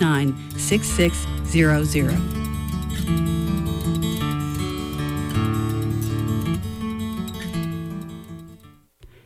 669 0.00 0.58
6600. 0.58 2.16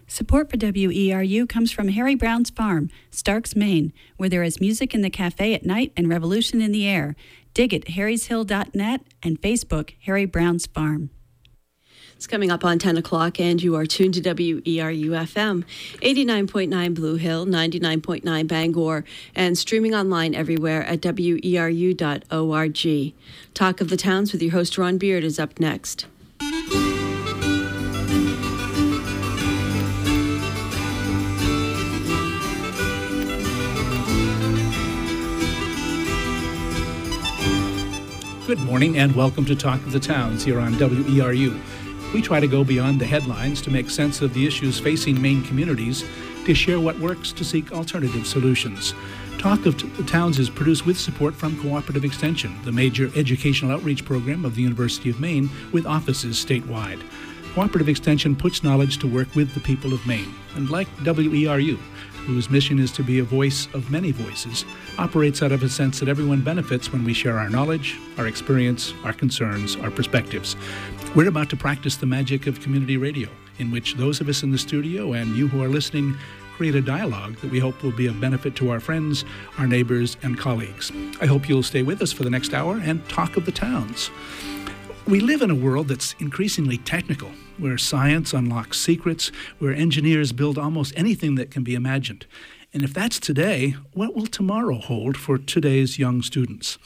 Support 0.08 0.50
for 0.50 0.56
WERU 0.56 1.48
comes 1.48 1.70
from 1.70 1.88
Harry 1.88 2.16
Brown's 2.16 2.50
Farm, 2.50 2.90
Starks, 3.10 3.54
Maine, 3.54 3.92
where 4.16 4.28
there 4.28 4.42
is 4.42 4.60
music 4.60 4.94
in 4.94 5.02
the 5.02 5.10
cafe 5.10 5.54
at 5.54 5.64
night 5.64 5.92
and 5.96 6.08
revolution 6.08 6.60
in 6.60 6.72
the 6.72 6.88
air. 6.88 7.14
Dig 7.52 7.72
at 7.72 7.84
harryshill.net 7.84 9.00
and 9.22 9.40
Facebook 9.40 9.94
Harry 10.06 10.24
Brown's 10.24 10.66
Farm. 10.66 11.10
It's 12.16 12.26
coming 12.28 12.50
up 12.50 12.64
on 12.64 12.78
10 12.78 12.96
o'clock, 12.96 13.40
and 13.40 13.62
you 13.62 13.74
are 13.74 13.86
tuned 13.86 14.14
to 14.14 14.20
WERU 14.20 15.10
FM, 15.10 15.64
89.9 16.00 16.94
Blue 16.94 17.16
Hill, 17.16 17.44
99.9 17.44 18.46
Bangor, 18.46 19.04
and 19.34 19.58
streaming 19.58 19.94
online 19.94 20.34
everywhere 20.34 20.84
at 20.84 21.00
weru.org. 21.00 21.98
Talk 23.52 23.80
of 23.80 23.88
the 23.88 23.96
Towns 23.96 24.32
with 24.32 24.42
your 24.42 24.52
host 24.52 24.78
Ron 24.78 24.96
Beard 24.96 25.24
is 25.24 25.40
up 25.40 25.58
next. 25.58 26.06
Good 38.46 38.60
morning 38.60 38.98
and 38.98 39.16
welcome 39.16 39.44
to 39.46 39.56
Talk 39.56 39.80
of 39.80 39.92
the 39.92 39.98
Towns 39.98 40.44
here 40.44 40.60
on 40.60 40.74
WERU. 40.74 41.58
We 42.14 42.22
try 42.22 42.38
to 42.38 42.46
go 42.46 42.62
beyond 42.62 43.00
the 43.00 43.06
headlines 43.06 43.60
to 43.62 43.72
make 43.72 43.90
sense 43.90 44.20
of 44.20 44.32
the 44.34 44.46
issues 44.46 44.78
facing 44.78 45.20
Maine 45.20 45.42
communities, 45.42 46.04
to 46.46 46.54
share 46.54 46.78
what 46.78 46.96
works, 47.00 47.32
to 47.32 47.44
seek 47.44 47.72
alternative 47.72 48.24
solutions. 48.24 48.94
Talk 49.38 49.66
of 49.66 49.76
the 49.96 50.04
Towns 50.04 50.38
is 50.38 50.48
produced 50.48 50.86
with 50.86 50.96
support 50.96 51.34
from 51.34 51.60
Cooperative 51.60 52.04
Extension, 52.04 52.56
the 52.62 52.70
major 52.70 53.10
educational 53.16 53.72
outreach 53.72 54.04
program 54.04 54.44
of 54.44 54.54
the 54.54 54.62
University 54.62 55.10
of 55.10 55.18
Maine 55.18 55.50
with 55.72 55.86
offices 55.86 56.36
statewide. 56.36 57.02
Cooperative 57.52 57.88
Extension 57.88 58.36
puts 58.36 58.62
knowledge 58.62 58.98
to 58.98 59.08
work 59.08 59.34
with 59.34 59.52
the 59.52 59.60
people 59.60 59.92
of 59.92 60.06
Maine, 60.06 60.32
and 60.54 60.70
like 60.70 60.88
WERU, 60.98 61.78
whose 62.26 62.48
mission 62.48 62.78
is 62.78 62.90
to 62.92 63.02
be 63.02 63.18
a 63.18 63.24
voice 63.24 63.68
of 63.74 63.90
many 63.90 64.12
voices, 64.12 64.64
operates 64.98 65.42
out 65.42 65.52
of 65.52 65.62
a 65.62 65.68
sense 65.68 66.00
that 66.00 66.08
everyone 66.08 66.40
benefits 66.40 66.92
when 66.92 67.04
we 67.04 67.12
share 67.12 67.38
our 67.38 67.50
knowledge, 67.50 67.98
our 68.18 68.26
experience, 68.26 68.94
our 69.04 69.12
concerns, 69.12 69.76
our 69.76 69.90
perspectives. 69.90 70.56
We're 71.14 71.28
about 71.28 71.48
to 71.50 71.56
practice 71.56 71.94
the 71.94 72.06
magic 72.06 72.48
of 72.48 72.60
community 72.60 72.96
radio, 72.96 73.28
in 73.60 73.70
which 73.70 73.94
those 73.94 74.20
of 74.20 74.28
us 74.28 74.42
in 74.42 74.50
the 74.50 74.58
studio 74.58 75.12
and 75.12 75.36
you 75.36 75.46
who 75.46 75.62
are 75.62 75.68
listening 75.68 76.16
create 76.56 76.74
a 76.74 76.80
dialogue 76.80 77.36
that 77.36 77.52
we 77.52 77.60
hope 77.60 77.80
will 77.84 77.92
be 77.92 78.08
of 78.08 78.20
benefit 78.20 78.56
to 78.56 78.70
our 78.70 78.80
friends, 78.80 79.24
our 79.56 79.68
neighbors, 79.68 80.16
and 80.24 80.36
colleagues. 80.36 80.90
I 81.20 81.26
hope 81.26 81.48
you'll 81.48 81.62
stay 81.62 81.84
with 81.84 82.02
us 82.02 82.12
for 82.12 82.24
the 82.24 82.30
next 82.30 82.52
hour 82.52 82.80
and 82.82 83.08
talk 83.08 83.36
of 83.36 83.46
the 83.46 83.52
towns. 83.52 84.10
We 85.06 85.20
live 85.20 85.40
in 85.40 85.52
a 85.52 85.54
world 85.54 85.86
that's 85.86 86.16
increasingly 86.18 86.78
technical, 86.78 87.30
where 87.58 87.78
science 87.78 88.32
unlocks 88.32 88.80
secrets, 88.80 89.30
where 89.60 89.72
engineers 89.72 90.32
build 90.32 90.58
almost 90.58 90.94
anything 90.96 91.36
that 91.36 91.52
can 91.52 91.62
be 91.62 91.76
imagined. 91.76 92.26
And 92.72 92.82
if 92.82 92.92
that's 92.92 93.20
today, 93.20 93.76
what 93.92 94.16
will 94.16 94.26
tomorrow 94.26 94.78
hold 94.78 95.16
for 95.16 95.38
today's 95.38 95.96
young 95.96 96.22
students? 96.22 96.76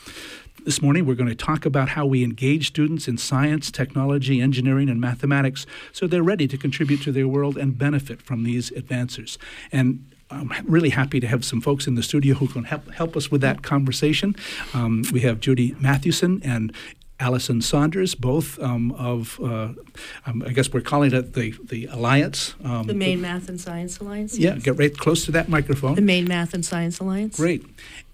This 0.65 0.83
morning, 0.83 1.07
we're 1.07 1.15
going 1.15 1.29
to 1.29 1.37
talk 1.37 1.65
about 1.65 1.91
how 1.91 2.05
we 2.05 2.25
engage 2.25 2.67
students 2.67 3.07
in 3.07 3.17
science, 3.17 3.71
technology, 3.71 4.41
engineering, 4.41 4.89
and 4.89 5.01
mathematics 5.01 5.67
so 5.93 6.07
they're 6.07 6.23
ready 6.23 6.49
to 6.49 6.59
contribute 6.59 7.01
to 7.03 7.13
their 7.13 7.29
world 7.29 7.57
and 7.57 7.79
benefit 7.79 8.21
from 8.21 8.43
these 8.43 8.73
advances. 8.73 9.39
And 9.71 10.05
I'm 10.31 10.53
really 10.67 10.91
happy 10.91 11.21
to 11.21 11.27
have 11.27 11.45
some 11.45 11.61
folks 11.61 11.87
in 11.87 11.95
the 11.95 12.03
studio 12.03 12.35
who 12.35 12.49
can 12.49 12.65
help, 12.65 12.91
help 12.91 13.17
us 13.17 13.31
with 13.31 13.41
that 13.41 13.63
conversation. 13.63 14.35
Um, 14.75 15.05
we 15.13 15.21
have 15.21 15.41
Judy 15.41 15.75
Mathewson 15.81 16.43
and 16.45 16.75
Allison 17.21 17.61
Saunders, 17.61 18.15
both 18.15 18.61
um, 18.61 18.93
of, 18.93 19.41
uh, 19.41 19.73
um, 20.25 20.45
I 20.47 20.53
guess 20.53 20.73
we're 20.73 20.81
calling 20.81 21.13
it 21.13 21.35
the, 21.35 21.53
the 21.65 21.87
Alliance. 21.87 22.55
Um, 22.63 22.87
the 22.87 22.95
Maine 22.95 23.21
Math 23.21 23.49
and 23.49 23.61
Science 23.61 23.99
Alliance? 23.99 24.39
Yeah, 24.39 24.55
yes. 24.55 24.63
get 24.63 24.79
right 24.79 24.97
close 24.97 25.25
to 25.25 25.33
that 25.33 25.49
microphone. 25.49 25.97
The 25.97 26.03
Maine 26.03 26.29
Math 26.29 26.55
and 26.55 26.65
Science 26.65 27.01
Alliance. 27.01 27.37
Great. 27.37 27.65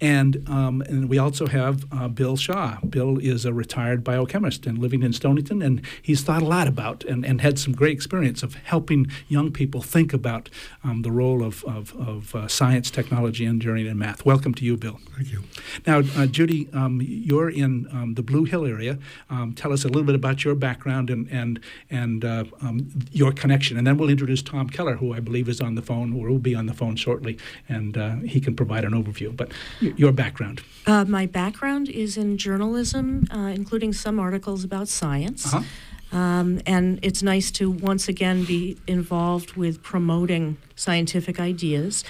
And, 0.01 0.49
um, 0.49 0.81
and 0.83 1.11
we 1.11 1.19
also 1.19 1.47
have 1.47 1.85
uh, 1.93 2.09
Bill 2.09 2.37
Shaw. 2.37 2.79
Bill 2.81 3.19
is 3.19 3.45
a 3.45 3.53
retired 3.53 4.03
biochemist 4.05 4.67
and 4.67 4.79
living 4.79 5.03
in 5.03 5.13
Stonington, 5.13 5.61
and 5.61 5.83
he's 6.01 6.23
thought 6.23 6.43
a 6.43 6.47
lot 6.47 6.67
about 6.67 7.05
and, 7.05 7.27
and 7.27 7.43
had 7.43 7.59
some 7.59 7.75
great 7.75 7.93
experience 7.93 8.43
of 8.43 8.55
helping 8.55 9.07
young 9.29 9.53
people 9.53 9.83
think 9.83 10.15
about 10.15 10.49
um, 10.83 11.03
the 11.03 11.13
role 11.13 11.45
of, 11.45 11.63
of, 11.65 11.95
of 11.97 12.35
uh, 12.35 12.49
science, 12.49 12.91
technology, 12.91 13.45
engineering, 13.45 13.87
and 13.87 13.99
math. 13.99 14.25
Welcome 14.25 14.55
to 14.55 14.65
you, 14.65 14.79
Bill. 14.79 14.99
Thank 15.15 15.31
you. 15.31 15.45
Now, 15.87 15.99
uh, 16.17 16.27
Judy, 16.27 16.69
um, 16.73 17.03
you're 17.03 17.51
in 17.51 18.15
the 18.15 18.23
Blue 18.23 18.45
Hill 18.45 18.65
area. 18.65 18.94
Um, 19.31 19.55
tell 19.55 19.73
us 19.73 19.85
a 19.85 19.89
little 19.89 20.05
bit 20.05 20.15
about 20.15 20.45
your 20.45 20.55
background 20.55 21.11
and 21.11 21.29
and 21.31 21.61
and 21.91 22.25
uh, 22.25 22.45
um, 22.61 22.89
your 23.11 23.33
connection, 23.33 23.77
and 23.77 23.87
then 23.87 23.97
we'll 23.97 24.11
introduce 24.11 24.43
Tom 24.43 24.69
Keller, 24.69 24.97
who 24.97 25.13
I 25.13 25.21
believe 25.21 25.49
is 25.49 25.61
on 25.61 25.75
the 25.75 25.83
phone 25.83 26.13
or 26.13 26.29
will 26.29 26.39
be 26.39 26.55
on 26.55 26.67
the 26.67 26.75
phone 26.75 26.97
shortly, 26.97 27.39
and 27.69 27.97
uh, 27.97 28.17
he 28.17 28.41
can 28.41 28.55
provide 28.55 28.85
an 28.85 28.93
overview. 28.93 29.35
But 29.35 29.53
your 29.81 30.13
background. 30.13 30.63
Uh, 30.87 31.05
my 31.05 31.27
background 31.27 31.89
is 31.89 32.17
in 32.17 32.39
journalism, 32.39 33.27
uh, 33.31 33.53
including 33.55 33.93
some 33.93 34.19
articles 34.19 34.65
about 34.65 34.89
science. 34.89 35.53
Uh-huh. 35.53 35.65
Um, 36.13 36.61
and 36.65 37.01
it's 37.03 37.23
nice 37.23 37.51
to 37.53 37.71
once 37.71 38.09
again 38.09 38.45
be 38.45 38.77
involved 38.87 39.55
with 39.55 39.83
promoting 39.83 40.57
scientific 40.77 41.41
ideas. 41.41 42.05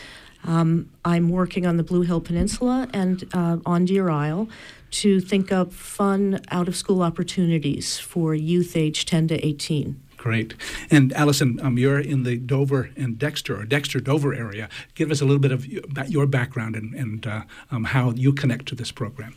Um, 0.46 0.90
I'm 1.04 1.30
working 1.30 1.64
on 1.66 1.78
the 1.78 1.82
Blue 1.82 2.02
Hill 2.02 2.20
Peninsula 2.20 2.88
and 2.92 3.24
uh, 3.32 3.58
on 3.64 3.86
Deer 3.86 4.10
Isle 4.10 4.48
to 4.94 5.20
think 5.20 5.50
up 5.50 5.72
fun 5.72 6.40
out 6.50 6.68
of 6.68 6.76
school 6.76 7.02
opportunities 7.02 7.98
for 7.98 8.34
youth 8.34 8.76
age 8.76 9.04
10 9.06 9.28
to 9.28 9.44
18. 9.44 10.00
Great. 10.16 10.54
And 10.90 11.12
Allison, 11.12 11.60
um, 11.60 11.76
you're 11.76 11.98
in 11.98 12.22
the 12.22 12.38
Dover 12.38 12.90
and 12.96 13.18
Dexter 13.18 13.60
or 13.60 13.64
Dexter 13.64 14.00
Dover 14.00 14.32
area. 14.32 14.68
Give 14.94 15.10
us 15.10 15.20
a 15.20 15.24
little 15.24 15.40
bit 15.40 15.52
of 15.52 15.66
your 16.08 16.26
background 16.26 16.76
and, 16.76 16.94
and 16.94 17.26
uh, 17.26 17.42
um, 17.70 17.84
how 17.84 18.12
you 18.12 18.32
connect 18.32 18.66
to 18.66 18.74
this 18.74 18.92
program. 18.92 19.34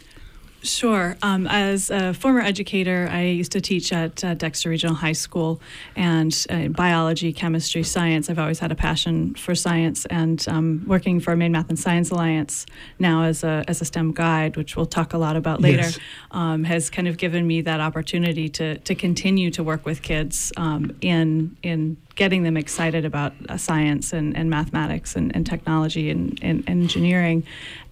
Sure. 0.64 1.16
Um, 1.22 1.48
as 1.48 1.92
a 1.92 2.14
former 2.14 2.42
educator, 2.42 3.08
I 3.12 3.24
used 3.24 3.52
to 3.54 3.62
teach 3.62 3.94
at 3.94 4.24
uh, 4.24 4.34
Dexter 4.34 4.70
Regional 4.70 4.96
High 4.96 5.14
School 5.14 5.62
and 5.96 6.46
uh, 6.50 6.68
biology, 6.70 7.32
chemistry, 7.32 7.84
science. 7.84 8.30
I've 8.30 8.40
always 8.40 8.60
had 8.60 8.72
a 8.72 8.76
passion 8.76 9.36
for 9.36 9.56
science 9.56 10.06
and 10.08 10.44
um, 10.48 10.84
working 10.88 11.20
for 11.20 11.36
Maine 11.36 11.52
Math 11.52 11.70
and 11.70 11.78
Science 11.78 12.10
Alliance 12.10 12.66
now 13.00 13.24
as 13.24 13.44
a, 13.44 13.64
as 13.68 13.82
a 13.82 13.86
STEM 13.86 14.14
guide, 14.14 14.58
which 14.58 14.76
we'll 14.76 14.88
talk 14.88 15.14
a 15.14 15.18
lot 15.18 15.36
about 15.36 15.62
later, 15.62 15.84
yes. 15.84 16.00
um, 16.32 16.64
has 16.64 16.90
kind 16.90 17.08
of 17.08 17.18
given 17.18 17.46
me 17.46 17.62
that 17.62 17.80
opportunity 17.80 18.50
to, 18.50 18.78
to 18.80 18.96
continue 18.96 19.52
to 19.52 19.64
work 19.64 19.86
with 19.86 20.02
kids 20.02 20.52
um, 20.58 20.96
in, 21.02 21.56
in 21.62 21.98
getting 22.18 22.44
them 22.44 22.58
excited 22.58 23.06
about 23.06 23.32
uh, 23.48 23.56
science 23.56 24.12
and, 24.12 24.36
and 24.36 24.50
mathematics 24.50 25.16
and, 25.16 25.34
and 25.34 25.46
technology 25.46 26.10
and, 26.10 26.38
and, 26.42 26.68
engineering 26.68 27.44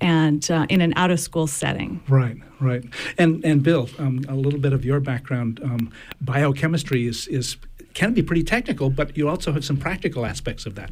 and 0.02 0.52
uh, 0.52 0.66
in 0.68 0.81
an 0.81 0.91
out 0.97 1.12
of 1.12 1.19
school 1.19 1.47
setting. 1.47 2.02
Right, 2.09 2.35
right. 2.59 2.84
And, 3.18 3.46
and 3.46 3.64
Bill, 3.64 3.88
um, 4.00 4.25
a 4.28 4.35
little 4.35 4.59
bit 4.59 4.74
of 4.74 4.84
your 4.84 5.00
background. 5.00 5.62
Um, 5.64 5.91
biochemistry 6.19 7.08
is, 7.08 7.28
is 7.28 7.56
can 7.94 8.14
be 8.14 8.22
pretty 8.22 8.44
technical, 8.44 8.90
but 8.90 9.16
you 9.16 9.30
also 9.30 9.53
have 9.53 9.64
some 9.64 9.78
practical 9.78 10.25
aspects 10.25 10.66
of 10.66 10.75
that. 10.75 10.91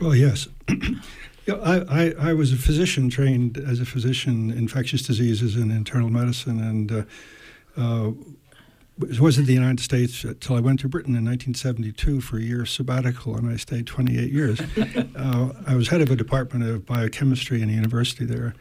Well, 0.00 0.14
yes. 0.14 0.46
Yeah, 1.46 1.56
I, 1.56 2.04
I, 2.04 2.14
I, 2.30 2.32
was 2.32 2.54
a 2.54 2.56
physician 2.56 3.10
trained 3.10 3.58
as 3.58 3.78
a 3.78 3.84
physician, 3.84 4.50
infectious 4.50 5.02
diseases 5.02 5.56
and 5.56 5.70
internal 5.70 6.08
medicine, 6.08 6.58
and 6.58 7.06
uh, 7.76 8.12
uh, 9.02 9.06
was 9.20 9.38
in 9.38 9.46
the 9.46 9.52
United 9.52 9.80
States 9.80 10.24
until 10.24 10.56
I 10.56 10.60
went 10.60 10.80
to 10.80 10.88
Britain 10.88 11.16
in 11.16 11.24
1972 11.24 12.20
for 12.20 12.38
a 12.38 12.42
year 12.42 12.66
sabbatical, 12.66 13.36
and 13.36 13.50
I 13.50 13.56
stayed 13.56 13.86
28 13.86 14.32
years. 14.32 14.60
uh, 15.16 15.50
I 15.66 15.74
was 15.74 15.88
head 15.88 16.00
of 16.00 16.10
a 16.10 16.16
department 16.16 16.68
of 16.68 16.86
biochemistry 16.86 17.62
in 17.62 17.70
a 17.70 17.72
university 17.72 18.24
there, 18.24 18.54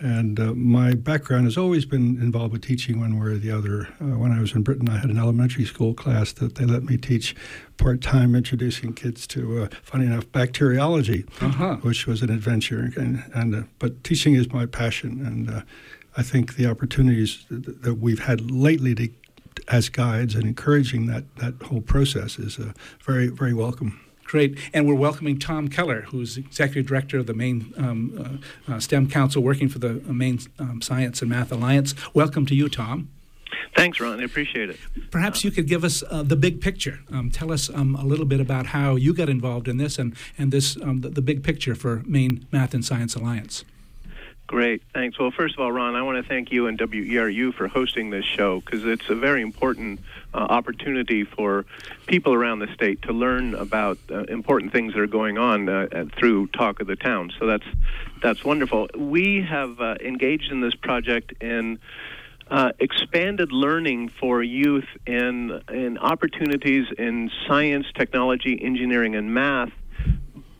and 0.00 0.38
uh, 0.38 0.54
my 0.54 0.94
background 0.94 1.46
has 1.46 1.56
always 1.56 1.84
been 1.84 2.20
involved 2.22 2.52
with 2.52 2.62
teaching 2.62 3.00
one 3.00 3.18
way 3.18 3.32
or 3.32 3.36
the 3.36 3.50
other. 3.50 3.88
Uh, 4.00 4.16
when 4.16 4.30
I 4.30 4.40
was 4.40 4.54
in 4.54 4.62
Britain, 4.62 4.88
I 4.88 4.98
had 4.98 5.10
an 5.10 5.18
elementary 5.18 5.64
school 5.64 5.92
class 5.92 6.32
that 6.34 6.54
they 6.54 6.64
let 6.64 6.84
me 6.84 6.96
teach 6.96 7.34
part 7.78 8.00
time, 8.00 8.36
introducing 8.36 8.92
kids 8.92 9.26
to, 9.28 9.62
uh, 9.62 9.68
funny 9.82 10.06
enough, 10.06 10.30
bacteriology, 10.30 11.24
uh-huh. 11.40 11.76
which 11.76 12.06
was 12.06 12.22
an 12.22 12.30
adventure. 12.30 12.92
And, 12.96 13.24
and 13.34 13.54
uh, 13.54 13.62
but 13.78 14.04
teaching 14.04 14.34
is 14.34 14.52
my 14.52 14.66
passion, 14.66 15.24
and 15.26 15.50
uh, 15.50 15.62
I 16.16 16.22
think 16.22 16.56
the 16.56 16.66
opportunities 16.66 17.44
that 17.50 17.94
we've 17.94 18.20
had 18.20 18.50
lately 18.50 18.94
to 18.94 19.08
as 19.68 19.88
guides 19.88 20.34
and 20.34 20.44
encouraging 20.44 21.06
that, 21.06 21.24
that 21.36 21.54
whole 21.64 21.80
process 21.80 22.38
is 22.38 22.58
uh, 22.58 22.72
very, 23.04 23.28
very 23.28 23.54
welcome. 23.54 24.00
Great. 24.24 24.58
And 24.74 24.86
we're 24.86 24.94
welcoming 24.94 25.38
Tom 25.38 25.68
Keller, 25.68 26.02
who's 26.02 26.36
Executive 26.36 26.86
Director 26.86 27.18
of 27.18 27.26
the 27.26 27.32
Maine 27.32 27.72
um, 27.78 28.40
uh, 28.68 28.74
uh, 28.74 28.80
STEM 28.80 29.08
Council, 29.08 29.42
working 29.42 29.70
for 29.70 29.78
the 29.78 30.02
uh, 30.06 30.12
Maine 30.12 30.40
um, 30.58 30.82
Science 30.82 31.22
and 31.22 31.30
Math 31.30 31.50
Alliance. 31.50 31.94
Welcome 32.12 32.44
to 32.46 32.54
you, 32.54 32.68
Tom. 32.68 33.08
Thanks, 33.74 34.00
Ron. 34.00 34.20
I 34.20 34.24
appreciate 34.24 34.68
it. 34.68 34.78
Perhaps 35.10 35.44
you 35.44 35.50
could 35.50 35.66
give 35.66 35.82
us 35.82 36.02
uh, 36.10 36.22
the 36.22 36.36
big 36.36 36.60
picture. 36.60 37.00
Um, 37.10 37.30
tell 37.30 37.50
us 37.52 37.70
um, 37.70 37.94
a 37.94 38.04
little 38.04 38.26
bit 38.26 38.40
about 38.40 38.66
how 38.66 38.96
you 38.96 39.14
got 39.14 39.30
involved 39.30 39.68
in 39.68 39.78
this 39.78 39.98
and, 39.98 40.14
and 40.36 40.52
this 40.52 40.76
um, 40.82 41.00
the, 41.00 41.08
the, 41.08 41.22
big 41.22 41.42
picture 41.42 41.74
for 41.74 42.02
Maine 42.04 42.46
Math 42.52 42.74
and 42.74 42.84
Science 42.84 43.14
Alliance. 43.14 43.64
Great, 44.48 44.82
thanks. 44.94 45.18
Well, 45.18 45.30
first 45.30 45.54
of 45.54 45.60
all, 45.60 45.70
Ron, 45.70 45.94
I 45.94 46.00
want 46.00 46.16
to 46.16 46.26
thank 46.26 46.50
you 46.50 46.68
and 46.68 46.78
WERU 46.78 47.52
for 47.52 47.68
hosting 47.68 48.08
this 48.08 48.24
show 48.24 48.60
because 48.60 48.82
it's 48.86 49.10
a 49.10 49.14
very 49.14 49.42
important 49.42 50.00
uh, 50.32 50.38
opportunity 50.38 51.24
for 51.24 51.66
people 52.06 52.32
around 52.32 52.60
the 52.60 52.72
state 52.72 53.02
to 53.02 53.12
learn 53.12 53.54
about 53.54 53.98
uh, 54.10 54.22
important 54.22 54.72
things 54.72 54.94
that 54.94 55.00
are 55.00 55.06
going 55.06 55.36
on 55.36 55.68
uh, 55.68 56.06
through 56.16 56.46
Talk 56.46 56.80
of 56.80 56.86
the 56.86 56.96
Town. 56.96 57.30
So 57.38 57.46
that's 57.46 57.66
that's 58.22 58.42
wonderful. 58.42 58.88
We 58.96 59.42
have 59.42 59.82
uh, 59.82 59.96
engaged 60.00 60.50
in 60.50 60.60
this 60.60 60.74
project 60.74 61.34
in. 61.40 61.78
Uh, 62.50 62.72
expanded 62.78 63.52
learning 63.52 64.08
for 64.08 64.42
youth 64.42 64.86
in 65.06 65.60
in 65.68 65.98
opportunities 65.98 66.86
in 66.96 67.30
science, 67.46 67.84
technology, 67.94 68.58
engineering, 68.64 69.14
and 69.14 69.34
math 69.34 69.70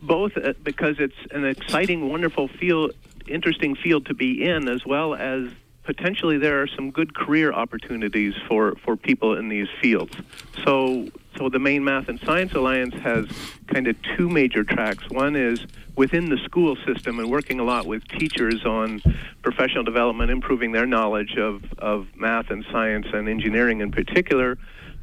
both 0.03 0.37
uh, 0.37 0.53
because 0.63 0.97
it's 0.99 1.17
an 1.31 1.45
exciting, 1.45 2.09
wonderful 2.09 2.49
field 2.49 2.93
interesting 3.29 3.75
field 3.75 4.07
to 4.07 4.15
be 4.15 4.45
in, 4.45 4.69
as 4.69 4.85
well 4.85 5.15
as 5.15 5.49
potentially 5.89 6.37
there 6.37 6.61
are 6.61 6.67
some 6.67 6.91
good 6.91 7.15
career 7.15 7.51
opportunities 7.51 8.35
for, 8.47 8.75
for 8.85 8.95
people 8.95 9.37
in 9.37 9.49
these 9.49 9.69
fields. 9.81 10.15
So, 10.63 11.09
so 11.39 11.49
the 11.49 11.59
Maine 11.59 11.83
Math 11.83 12.11
and 12.11 12.21
Science 12.21 12.53
Alliance 12.53 12.95
has 12.97 13.27
kind 13.69 13.87
of 13.87 13.97
two 14.17 14.29
major 14.29 14.65
tracks. 14.65 15.09
One 15.09 15.35
is 15.35 15.67
within 15.97 16.29
the 16.29 16.37
school 16.45 16.77
system 16.87 17.19
and 17.19 17.31
working 17.31 17.59
a 17.59 17.65
lot 17.65 17.87
with 17.87 18.07
teachers 18.07 18.67
on 18.67 19.01
professional 19.43 19.83
development, 19.83 20.31
improving 20.31 20.73
their 20.73 20.87
knowledge 20.87 21.37
of, 21.39 21.65
of 21.79 22.07
math 22.15 22.51
and 22.51 22.67
science 22.71 23.07
and 23.15 23.27
engineering 23.27 23.81
in 23.81 23.91
particular 23.91 24.59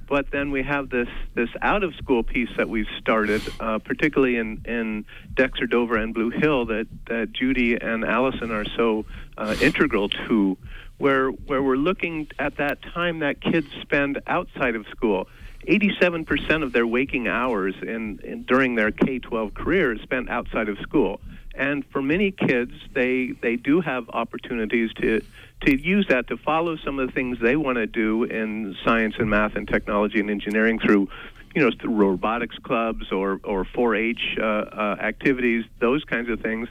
but 0.07 0.31
then 0.31 0.51
we 0.51 0.63
have 0.63 0.89
this 0.89 1.07
this 1.33 1.49
out 1.61 1.83
of 1.83 1.95
school 1.95 2.23
piece 2.23 2.49
that 2.57 2.69
we've 2.69 2.87
started, 2.99 3.41
uh, 3.59 3.79
particularly 3.79 4.37
in 4.37 4.61
in 4.65 5.05
Dexter, 5.33 5.67
Dover, 5.67 5.97
and 5.97 6.13
Blue 6.13 6.29
Hill, 6.29 6.65
that 6.67 6.87
that 7.07 7.31
Judy 7.33 7.75
and 7.75 8.03
Allison 8.03 8.51
are 8.51 8.65
so 8.65 9.05
uh, 9.37 9.55
integral 9.61 10.09
to, 10.09 10.57
where 10.97 11.29
where 11.29 11.61
we're 11.61 11.77
looking 11.77 12.27
at 12.39 12.57
that 12.57 12.81
time 12.81 13.19
that 13.19 13.41
kids 13.41 13.67
spend 13.81 14.21
outside 14.27 14.75
of 14.75 14.85
school. 14.87 15.27
87% 15.67 16.61
of 16.61 16.73
their 16.73 16.85
waking 16.85 17.27
hours 17.27 17.73
in, 17.81 18.19
in 18.23 18.43
during 18.43 18.75
their 18.75 18.91
K-12 18.91 19.55
career 19.55 19.93
is 19.93 20.01
spent 20.01 20.29
outside 20.29 20.69
of 20.69 20.77
school. 20.77 21.19
And 21.55 21.85
for 21.91 22.01
many 22.01 22.31
kids, 22.31 22.73
they 22.93 23.31
they 23.41 23.55
do 23.55 23.81
have 23.81 24.09
opportunities 24.09 24.91
to 25.01 25.21
to 25.61 25.75
use 25.75 26.05
that 26.09 26.27
to 26.27 26.37
follow 26.37 26.75
some 26.77 26.99
of 26.99 27.07
the 27.07 27.13
things 27.13 27.37
they 27.41 27.55
want 27.55 27.77
to 27.77 27.87
do 27.87 28.23
in 28.23 28.75
science 28.83 29.15
and 29.17 29.29
math 29.29 29.55
and 29.55 29.67
technology 29.67 30.19
and 30.19 30.29
engineering 30.29 30.79
through 30.79 31.07
you 31.55 31.61
know 31.61 31.71
through 31.79 31.93
robotics 31.93 32.57
clubs 32.57 33.11
or 33.11 33.39
or 33.43 33.65
4-H 33.65 34.37
uh, 34.37 34.43
uh, 34.43 34.97
activities, 34.99 35.65
those 35.79 36.03
kinds 36.03 36.29
of 36.29 36.41
things. 36.41 36.67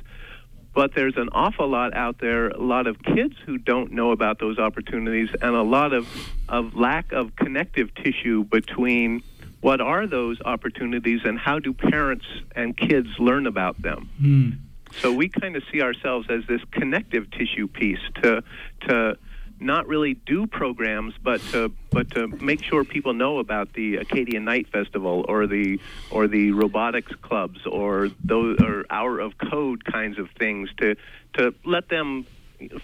But 0.74 0.92
there's 0.94 1.16
an 1.16 1.28
awful 1.30 1.68
lot 1.68 1.94
out 1.94 2.18
there, 2.18 2.48
a 2.48 2.60
lot 2.60 2.88
of 2.88 3.00
kids 3.00 3.36
who 3.46 3.58
don't 3.58 3.92
know 3.92 4.10
about 4.10 4.40
those 4.40 4.58
opportunities, 4.58 5.28
and 5.40 5.54
a 5.54 5.62
lot 5.62 5.92
of 5.92 6.06
of 6.48 6.74
lack 6.74 7.12
of 7.12 7.34
connective 7.36 7.94
tissue 7.94 8.44
between 8.44 9.22
what 9.64 9.80
are 9.80 10.06
those 10.06 10.38
opportunities 10.44 11.20
and 11.24 11.38
how 11.38 11.58
do 11.58 11.72
parents 11.72 12.26
and 12.54 12.76
kids 12.76 13.08
learn 13.18 13.46
about 13.46 13.80
them. 13.80 14.10
Mm. 14.20 14.58
So 15.00 15.12
we 15.12 15.28
kind 15.28 15.56
of 15.56 15.62
see 15.72 15.82
ourselves 15.82 16.28
as 16.30 16.46
this 16.46 16.60
connective 16.70 17.30
tissue 17.30 17.68
piece 17.68 18.00
to 18.22 18.42
to 18.88 19.18
not 19.60 19.86
really 19.86 20.14
do 20.14 20.46
programs, 20.46 21.14
but 21.22 21.40
to 21.52 21.72
but 21.90 22.10
to 22.10 22.28
make 22.28 22.62
sure 22.62 22.84
people 22.84 23.14
know 23.14 23.38
about 23.38 23.72
the 23.72 23.96
Acadian 23.96 24.44
Night 24.44 24.68
Festival 24.68 25.24
or 25.28 25.46
the 25.46 25.80
or 26.10 26.26
the 26.26 26.52
robotics 26.52 27.12
clubs 27.22 27.60
or 27.66 28.10
those 28.22 28.58
or 28.60 28.84
hour 28.90 29.20
of 29.20 29.38
code 29.38 29.84
kinds 29.84 30.18
of 30.18 30.28
things 30.38 30.68
to 30.78 30.96
to 31.34 31.54
let 31.64 31.88
them 31.88 32.26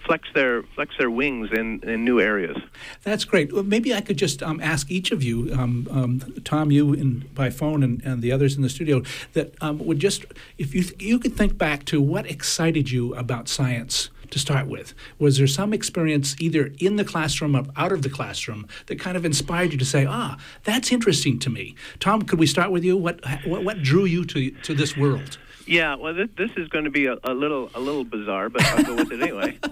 flex 0.05 0.27
their 0.33 0.63
flex 0.75 0.95
their 0.97 1.09
wings 1.09 1.49
in, 1.51 1.79
in 1.83 2.05
new 2.05 2.19
areas. 2.19 2.57
That's 3.03 3.25
great. 3.25 3.53
Well, 3.53 3.63
maybe 3.63 3.93
I 3.93 4.01
could 4.01 4.17
just 4.17 4.41
um, 4.43 4.59
ask 4.61 4.89
each 4.89 5.11
of 5.11 5.23
you, 5.23 5.53
um, 5.53 5.87
um, 5.91 6.19
Tom, 6.43 6.71
you 6.71 6.93
in, 6.93 7.29
by 7.33 7.49
phone, 7.49 7.83
and, 7.83 8.01
and 8.03 8.21
the 8.21 8.31
others 8.31 8.55
in 8.55 8.61
the 8.61 8.69
studio, 8.69 9.03
that 9.33 9.53
um, 9.61 9.79
would 9.79 9.99
just 9.99 10.25
if 10.57 10.73
you 10.73 10.83
th- 10.83 11.01
you 11.01 11.19
could 11.19 11.35
think 11.35 11.57
back 11.57 11.85
to 11.85 12.01
what 12.01 12.25
excited 12.25 12.91
you 12.91 13.13
about 13.15 13.47
science 13.47 14.09
to 14.31 14.39
start 14.39 14.67
with? 14.67 14.93
Was 15.19 15.37
there 15.37 15.47
some 15.47 15.73
experience 15.73 16.35
either 16.39 16.71
in 16.79 16.95
the 16.95 17.03
classroom 17.03 17.55
or 17.55 17.65
out 17.75 17.91
of 17.91 18.01
the 18.01 18.09
classroom 18.09 18.67
that 18.87 18.99
kind 18.99 19.15
of 19.15 19.25
inspired 19.25 19.73
you 19.73 19.77
to 19.77 19.85
say, 19.85 20.05
ah, 20.05 20.37
that's 20.63 20.91
interesting 20.91 21.37
to 21.39 21.49
me? 21.49 21.75
Tom, 21.99 22.21
could 22.23 22.39
we 22.39 22.47
start 22.47 22.71
with 22.71 22.83
you? 22.83 22.97
What 22.97 23.19
what, 23.45 23.63
what 23.63 23.83
drew 23.83 24.05
you 24.05 24.25
to 24.25 24.51
to 24.51 24.73
this 24.73 24.97
world? 24.97 25.37
Yeah, 25.71 25.95
well, 25.95 26.13
this, 26.13 26.27
this 26.35 26.51
is 26.57 26.67
going 26.67 26.83
to 26.83 26.91
be 26.91 27.05
a, 27.05 27.15
a 27.23 27.33
little 27.33 27.71
a 27.73 27.79
little 27.79 28.03
bizarre, 28.03 28.49
but 28.49 28.61
I'll 28.61 28.83
go 28.83 28.95
with 28.95 29.11
it 29.11 29.21
anyway. 29.21 29.57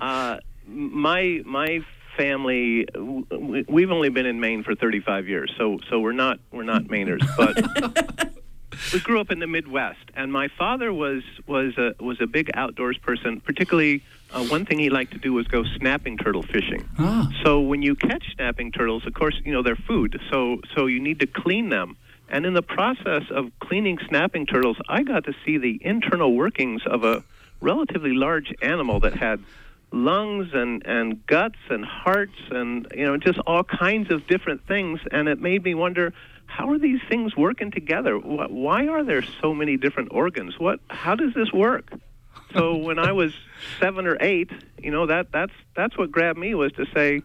Uh, 0.00 0.38
my 0.64 1.42
my 1.44 1.80
family, 2.16 2.86
we've 3.68 3.90
only 3.90 4.10
been 4.10 4.26
in 4.26 4.38
Maine 4.38 4.62
for 4.62 4.76
35 4.76 5.26
years, 5.26 5.52
so 5.58 5.80
so 5.90 5.98
we're 5.98 6.12
not 6.12 6.38
we're 6.52 6.62
not 6.62 6.84
Mainers, 6.84 7.26
but. 7.36 8.32
we 8.92 9.00
grew 9.00 9.20
up 9.20 9.32
in 9.32 9.40
the 9.40 9.48
Midwest, 9.48 9.98
and 10.14 10.32
my 10.32 10.46
father 10.56 10.92
was 10.92 11.24
was 11.48 11.76
a 11.78 12.00
was 12.00 12.20
a 12.20 12.28
big 12.28 12.48
outdoors 12.54 12.96
person. 12.98 13.40
Particularly, 13.40 14.04
uh, 14.30 14.44
one 14.46 14.64
thing 14.64 14.78
he 14.78 14.88
liked 14.88 15.14
to 15.14 15.18
do 15.18 15.32
was 15.32 15.48
go 15.48 15.64
snapping 15.78 16.16
turtle 16.16 16.44
fishing. 16.44 16.88
Ah. 16.96 17.28
So 17.42 17.60
when 17.60 17.82
you 17.82 17.96
catch 17.96 18.36
snapping 18.36 18.70
turtles, 18.70 19.04
of 19.04 19.14
course, 19.14 19.34
you 19.44 19.52
know 19.52 19.64
they're 19.64 19.74
food. 19.74 20.20
So 20.30 20.60
so 20.76 20.86
you 20.86 21.00
need 21.00 21.18
to 21.18 21.26
clean 21.26 21.70
them. 21.70 21.96
And 22.28 22.44
in 22.44 22.54
the 22.54 22.62
process 22.62 23.22
of 23.30 23.50
cleaning 23.60 23.98
snapping 24.08 24.46
turtles, 24.46 24.76
I 24.88 25.02
got 25.02 25.24
to 25.24 25.34
see 25.44 25.58
the 25.58 25.78
internal 25.80 26.34
workings 26.34 26.82
of 26.86 27.04
a 27.04 27.24
relatively 27.60 28.12
large 28.12 28.54
animal 28.62 29.00
that 29.00 29.14
had 29.14 29.42
lungs 29.90 30.50
and, 30.52 30.86
and 30.86 31.26
guts 31.26 31.58
and 31.70 31.84
hearts 31.84 32.38
and 32.50 32.86
you 32.94 33.06
know 33.06 33.16
just 33.16 33.38
all 33.46 33.64
kinds 33.64 34.10
of 34.10 34.26
different 34.26 34.66
things. 34.66 35.00
And 35.10 35.28
it 35.28 35.40
made 35.40 35.64
me 35.64 35.74
wonder 35.74 36.12
how 36.46 36.70
are 36.70 36.78
these 36.78 37.00
things 37.08 37.36
working 37.36 37.70
together? 37.70 38.18
Why 38.18 38.88
are 38.88 39.04
there 39.04 39.22
so 39.40 39.54
many 39.54 39.76
different 39.76 40.10
organs? 40.12 40.58
What 40.58 40.80
how 40.88 41.14
does 41.14 41.34
this 41.34 41.52
work? 41.52 41.92
So 42.52 42.76
when 42.76 42.98
i 42.98 43.12
was 43.12 43.32
7 43.80 44.06
or 44.06 44.16
8 44.20 44.50
you 44.82 44.90
know 44.90 45.06
that 45.06 45.32
that's 45.32 45.52
that's 45.74 45.98
what 45.98 46.10
grabbed 46.10 46.38
me 46.38 46.54
was 46.54 46.72
to 46.72 46.86
say 46.94 47.22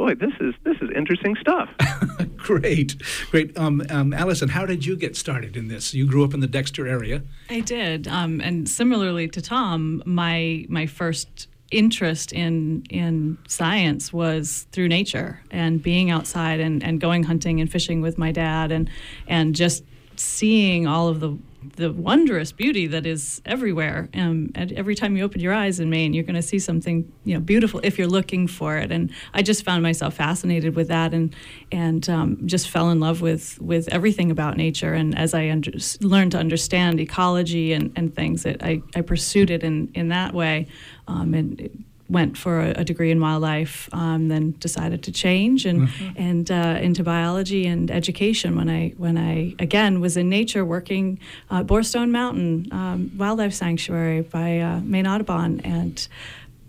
boy, 0.00 0.14
this 0.14 0.32
is 0.40 0.54
this 0.64 0.76
is 0.80 0.88
interesting 0.96 1.36
stuff. 1.40 1.68
great, 2.38 2.96
great. 3.30 3.56
Um, 3.58 3.82
um, 3.90 4.14
Allison, 4.14 4.48
how 4.48 4.64
did 4.64 4.86
you 4.86 4.96
get 4.96 5.14
started 5.14 5.58
in 5.58 5.68
this? 5.68 5.92
You 5.92 6.06
grew 6.06 6.24
up 6.24 6.32
in 6.32 6.40
the 6.40 6.46
Dexter 6.46 6.86
area. 6.88 7.22
I 7.50 7.60
did, 7.60 8.08
um, 8.08 8.40
and 8.40 8.66
similarly 8.66 9.28
to 9.28 9.42
Tom, 9.42 10.02
my 10.06 10.64
my 10.70 10.86
first 10.86 11.48
interest 11.70 12.32
in 12.32 12.82
in 12.88 13.36
science 13.46 14.10
was 14.10 14.66
through 14.72 14.88
nature 14.88 15.42
and 15.50 15.82
being 15.82 16.10
outside 16.10 16.60
and, 16.60 16.82
and 16.82 17.00
going 17.00 17.22
hunting 17.22 17.60
and 17.60 17.70
fishing 17.70 18.00
with 18.00 18.16
my 18.16 18.32
dad 18.32 18.72
and 18.72 18.88
and 19.28 19.54
just 19.54 19.84
seeing 20.20 20.86
all 20.86 21.08
of 21.08 21.20
the 21.20 21.36
the 21.76 21.92
wondrous 21.92 22.52
beauty 22.52 22.86
that 22.86 23.04
is 23.04 23.42
everywhere. 23.44 24.08
Um, 24.14 24.50
every 24.54 24.94
time 24.94 25.14
you 25.16 25.24
open 25.24 25.40
your 25.40 25.52
eyes 25.52 25.78
in 25.78 25.90
Maine, 25.90 26.14
you're 26.14 26.24
going 26.24 26.34
to 26.34 26.42
see 26.42 26.58
something 26.58 27.10
you 27.24 27.34
know 27.34 27.40
beautiful 27.40 27.80
if 27.82 27.98
you're 27.98 28.08
looking 28.08 28.46
for 28.46 28.78
it. 28.78 28.90
And 28.90 29.12
I 29.34 29.42
just 29.42 29.64
found 29.64 29.82
myself 29.82 30.14
fascinated 30.14 30.74
with 30.74 30.88
that, 30.88 31.12
and 31.12 31.34
and 31.70 32.08
um, 32.08 32.46
just 32.46 32.70
fell 32.70 32.90
in 32.90 33.00
love 33.00 33.20
with 33.20 33.60
with 33.60 33.88
everything 33.88 34.30
about 34.30 34.56
nature. 34.56 34.94
And 34.94 35.16
as 35.18 35.34
I 35.34 35.48
under, 35.50 35.72
learned 36.00 36.32
to 36.32 36.38
understand 36.38 37.00
ecology 37.00 37.72
and, 37.72 37.92
and 37.96 38.14
things, 38.14 38.46
it, 38.46 38.62
I 38.62 38.82
I 38.94 39.02
pursued 39.02 39.50
it 39.50 39.62
in 39.62 39.90
in 39.94 40.08
that 40.08 40.32
way. 40.32 40.66
Um, 41.08 41.34
and 41.34 41.84
went 42.10 42.36
for 42.36 42.60
a, 42.60 42.70
a 42.70 42.84
degree 42.84 43.10
in 43.10 43.20
wildlife, 43.20 43.88
um, 43.92 44.28
then 44.28 44.54
decided 44.58 45.02
to 45.04 45.12
change 45.12 45.64
and 45.64 45.88
mm-hmm. 45.88 46.22
and 46.28 46.50
uh, 46.50 46.78
into 46.80 47.02
biology 47.04 47.66
and 47.66 47.90
education. 47.90 48.56
When 48.56 48.68
I 48.68 48.90
when 48.96 49.16
I 49.16 49.54
again 49.58 50.00
was 50.00 50.16
in 50.16 50.28
nature, 50.28 50.64
working 50.64 51.18
uh, 51.50 51.62
Borestone 51.62 52.10
Mountain 52.10 52.68
um, 52.72 53.10
Wildlife 53.16 53.54
Sanctuary 53.54 54.22
by 54.22 54.58
uh, 54.58 54.80
Maine 54.80 55.06
Audubon, 55.06 55.60
and 55.60 56.06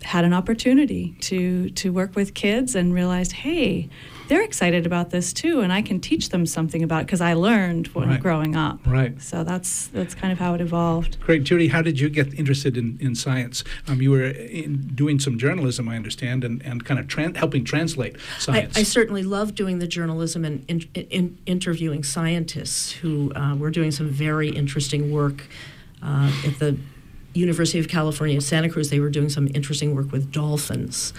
had 0.02 0.24
an 0.24 0.32
opportunity 0.32 1.14
to 1.20 1.70
to 1.70 1.92
work 1.92 2.14
with 2.16 2.34
kids 2.34 2.74
and 2.74 2.94
realized, 2.94 3.32
hey, 3.32 3.88
they're 4.32 4.40
excited 4.40 4.86
about 4.86 5.10
this 5.10 5.30
too, 5.30 5.60
and 5.60 5.70
I 5.70 5.82
can 5.82 6.00
teach 6.00 6.30
them 6.30 6.46
something 6.46 6.82
about 6.82 7.02
it 7.02 7.06
because 7.06 7.20
I 7.20 7.34
learned 7.34 7.88
when 7.88 8.08
right. 8.08 8.20
growing 8.20 8.56
up. 8.56 8.80
Right. 8.86 9.20
So 9.20 9.44
that's 9.44 9.88
that's 9.88 10.14
kind 10.14 10.32
of 10.32 10.38
how 10.38 10.54
it 10.54 10.62
evolved. 10.62 11.20
Great, 11.20 11.44
Judy. 11.44 11.68
How 11.68 11.82
did 11.82 12.00
you 12.00 12.08
get 12.08 12.32
interested 12.32 12.78
in, 12.78 12.96
in 12.98 13.14
science? 13.14 13.62
Um, 13.86 14.00
you 14.00 14.10
were 14.10 14.24
in 14.24 14.90
doing 14.94 15.18
some 15.18 15.36
journalism, 15.36 15.86
I 15.86 15.96
understand, 15.96 16.44
and, 16.44 16.62
and 16.62 16.82
kind 16.82 16.98
of 16.98 17.08
tra- 17.08 17.36
helping 17.36 17.62
translate 17.62 18.16
science. 18.38 18.74
I, 18.74 18.80
I, 18.80 18.82
certainly 18.84 19.22
love 19.22 19.54
doing 19.54 19.80
the 19.80 19.86
journalism 19.86 20.46
and 20.46 20.64
in, 20.66 20.80
in, 21.10 21.38
interviewing 21.44 22.02
scientists 22.02 22.90
who 22.90 23.34
uh, 23.34 23.54
were 23.56 23.70
doing 23.70 23.90
some 23.90 24.08
very 24.08 24.48
interesting 24.48 25.12
work 25.12 25.46
uh, 26.02 26.32
at 26.46 26.58
the 26.58 26.78
University 27.34 27.78
of 27.78 27.88
California, 27.88 28.40
Santa 28.40 28.68
Cruz. 28.68 28.90
They 28.90 29.00
were 29.00 29.10
doing 29.10 29.28
some 29.28 29.48
interesting 29.54 29.94
work 29.94 30.12
with 30.12 30.30
dolphins. 30.32 31.12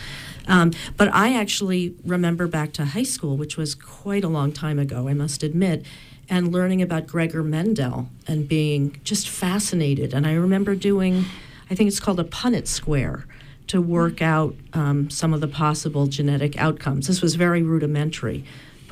Um, 0.48 0.72
but 0.98 1.13
I 1.13 1.34
actually 1.34 1.96
remember 2.05 2.48
back 2.48 2.74
to 2.74 2.86
high 2.86 3.03
school, 3.03 3.38
which 3.38 3.58
was 3.58 3.75
quite 3.75 4.24
a 4.24 4.27
long 4.27 4.51
time 4.51 4.77
ago, 4.77 5.08
I 5.08 5.13
must 5.13 5.41
admit, 5.43 5.86
and 6.29 6.51
learning 6.51 6.82
about 6.82 7.08
Gregor 7.08 7.43
Mendel 7.43 8.10
and 8.27 8.48
being 8.48 9.00
just 9.03 9.27
fascinated. 9.29 10.13
And 10.13 10.27
I 10.27 10.34
remember 10.34 10.75
doing, 10.75 11.25
I 11.70 11.75
think 11.75 11.88
it's 11.88 12.00
called 12.00 12.20
a 12.20 12.25
Punnett 12.25 12.67
Square. 12.67 13.25
to 13.67 13.82
work 13.82 14.22
out 14.22 14.55
um, 14.74 15.10
some 15.10 15.34
of 15.34 15.41
the 15.41 15.48
possible 15.48 16.08
genetic 16.08 16.58
outcomes. 16.58 17.08
This 17.08 17.22
was 17.22 17.36
very 17.36 17.62
rudimentary, 17.63 18.43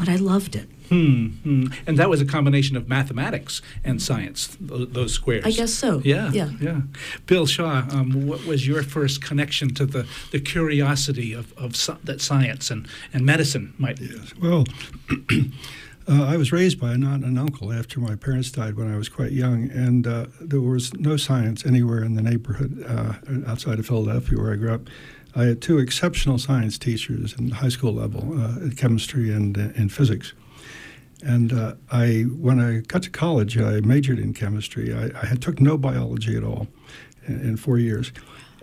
but 0.02 0.10
I 0.10 0.16
loved 0.16 0.56
it. 0.56 0.68
Hmm, 0.90 1.28
hmm. 1.28 1.68
And 1.86 2.00
that 2.00 2.10
was 2.10 2.22
a 2.22 2.26
combination 2.26 2.76
of 2.76 2.90
mathematics 2.90 3.62
and 3.84 4.02
science, 4.02 4.58
those, 4.60 4.90
those 4.90 5.14
squares. 5.14 5.46
I 5.46 5.52
guess 5.52 5.72
so. 5.72 6.02
Yeah. 6.04 6.32
Yeah. 6.32 6.50
Yeah. 6.60 6.82
Bill 7.28 7.46
Shaw, 7.46 7.86
um, 7.92 8.26
what 8.26 8.44
was 8.48 8.66
your 8.66 8.82
first 8.82 9.22
connection 9.24 9.76
to 9.76 9.86
the, 9.86 10.08
the 10.32 10.40
curiosity 10.40 11.34
of, 11.34 11.54
of 11.56 11.76
so, 11.76 12.00
that 12.04 12.20
science 12.20 12.72
and, 12.72 12.88
and 13.14 13.28
medicine 13.28 13.76
might? 13.78 14.02
Yes. 14.02 14.34
Well, 14.42 14.66
uh, 16.10 16.24
I 16.24 16.36
was 16.36 16.52
raised 16.52 16.80
by 16.80 16.94
an 16.94 17.04
aunt 17.04 17.24
and 17.24 17.38
uncle 17.38 17.72
after 17.72 18.00
my 18.00 18.16
parents 18.16 18.50
died 18.50 18.76
when 18.76 18.92
I 18.92 18.98
was 18.98 19.08
quite 19.08 19.34
young, 19.34 19.70
and 19.70 20.08
uh, 20.08 20.26
there 20.42 20.62
was 20.62 20.96
no 20.96 21.16
science 21.16 21.64
anywhere 21.64 22.04
in 22.04 22.16
the 22.16 22.24
neighborhood 22.24 22.84
uh, 22.88 23.14
outside 23.46 23.78
of 23.78 23.86
Philadelphia 23.86 24.40
where 24.40 24.52
I 24.52 24.56
grew 24.56 24.74
up. 24.74 24.82
I 25.36 25.44
had 25.46 25.62
two 25.62 25.80
exceptional 25.80 26.38
science 26.38 26.78
teachers 26.78 27.34
in 27.38 27.52
high 27.52 27.70
school 27.70 27.94
level, 27.94 28.40
uh, 28.40 28.70
chemistry 28.76 29.32
and 29.32 29.58
in 29.58 29.90
physics. 29.90 30.34
And 31.24 31.54
uh, 31.54 31.76
I, 31.92 32.24
when 32.38 32.60
I 32.60 32.80
got 32.80 33.04
to 33.04 33.10
college, 33.10 33.58
I 33.58 33.80
majored 33.82 34.20
in 34.20 34.34
chemistry. 34.34 34.94
I, 34.94 35.12
I 35.22 35.26
had 35.26 35.42
took 35.42 35.62
no 35.62 35.78
biology 35.78 36.36
at 36.36 36.44
all 36.44 36.68
in, 37.28 37.40
in 37.42 37.58
four 37.58 37.78
years. 37.78 38.12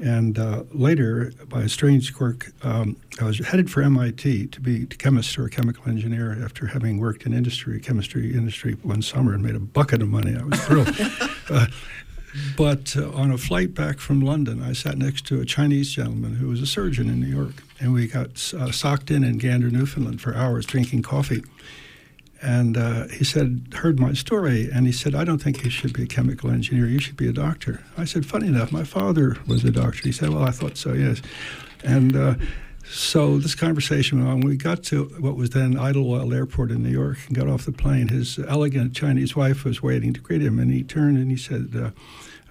And 0.00 0.38
uh, 0.38 0.62
later, 0.72 1.32
by 1.48 1.62
a 1.62 1.68
strange 1.68 2.14
quirk, 2.14 2.52
um, 2.62 2.96
I 3.20 3.24
was 3.24 3.38
headed 3.38 3.68
for 3.68 3.82
MIT 3.82 4.46
to 4.48 4.60
be 4.60 4.82
a 4.84 4.86
chemist 4.86 5.36
or 5.38 5.46
a 5.46 5.50
chemical 5.50 5.88
engineer 5.88 6.40
after 6.44 6.66
having 6.68 6.98
worked 6.98 7.24
in 7.26 7.32
industry, 7.32 7.80
chemistry 7.80 8.32
industry, 8.32 8.74
one 8.82 9.02
summer 9.02 9.34
and 9.34 9.42
made 9.42 9.56
a 9.56 9.60
bucket 9.60 10.00
of 10.00 10.08
money. 10.08 10.36
I 10.36 10.44
was 10.44 10.60
thrilled. 10.64 10.88
uh, 11.50 11.66
but 12.56 12.96
uh, 12.96 13.10
on 13.12 13.30
a 13.30 13.38
flight 13.38 13.74
back 13.74 13.98
from 13.98 14.20
London, 14.20 14.62
I 14.62 14.72
sat 14.72 14.98
next 14.98 15.26
to 15.26 15.40
a 15.40 15.44
Chinese 15.44 15.92
gentleman 15.92 16.36
who 16.36 16.48
was 16.48 16.60
a 16.60 16.66
surgeon 16.66 17.08
in 17.08 17.20
New 17.20 17.26
York, 17.26 17.62
and 17.80 17.92
we 17.92 18.06
got 18.06 18.52
uh, 18.54 18.70
socked 18.70 19.10
in 19.10 19.24
in 19.24 19.38
Gander, 19.38 19.70
Newfoundland, 19.70 20.20
for 20.20 20.34
hours 20.34 20.66
drinking 20.66 21.02
coffee. 21.02 21.42
And 22.40 22.76
uh, 22.76 23.08
he 23.08 23.24
said, 23.24 23.66
heard 23.74 23.98
my 23.98 24.12
story, 24.12 24.70
and 24.72 24.86
he 24.86 24.92
said, 24.92 25.14
I 25.14 25.24
don't 25.24 25.42
think 25.42 25.64
you 25.64 25.70
should 25.70 25.92
be 25.92 26.04
a 26.04 26.06
chemical 26.06 26.50
engineer. 26.50 26.86
You 26.86 27.00
should 27.00 27.16
be 27.16 27.28
a 27.28 27.32
doctor. 27.32 27.82
I 27.96 28.04
said, 28.04 28.26
funny 28.26 28.46
enough, 28.46 28.70
my 28.70 28.84
father 28.84 29.36
was 29.48 29.64
a 29.64 29.72
doctor. 29.72 30.02
He 30.04 30.12
said, 30.12 30.30
well, 30.30 30.44
I 30.44 30.52
thought 30.52 30.76
so, 30.76 30.92
yes. 30.92 31.20
And 31.82 32.14
uh, 32.16 32.34
so 32.90 33.38
this 33.38 33.54
conversation 33.54 34.18
went 34.18 34.30
on. 34.30 34.40
We 34.40 34.56
got 34.56 34.82
to 34.84 35.04
what 35.18 35.36
was 35.36 35.50
then 35.50 35.78
Idlewild 35.78 36.32
Airport 36.32 36.70
in 36.70 36.82
New 36.82 36.90
York 36.90 37.18
and 37.26 37.36
got 37.36 37.46
off 37.46 37.64
the 37.64 37.72
plane. 37.72 38.08
His 38.08 38.38
elegant 38.38 38.94
Chinese 38.94 39.36
wife 39.36 39.64
was 39.64 39.82
waiting 39.82 40.12
to 40.14 40.20
greet 40.20 40.42
him, 40.42 40.58
and 40.58 40.70
he 40.70 40.82
turned 40.82 41.18
and 41.18 41.30
he 41.30 41.36
said, 41.36 41.70
uh, 41.74 41.90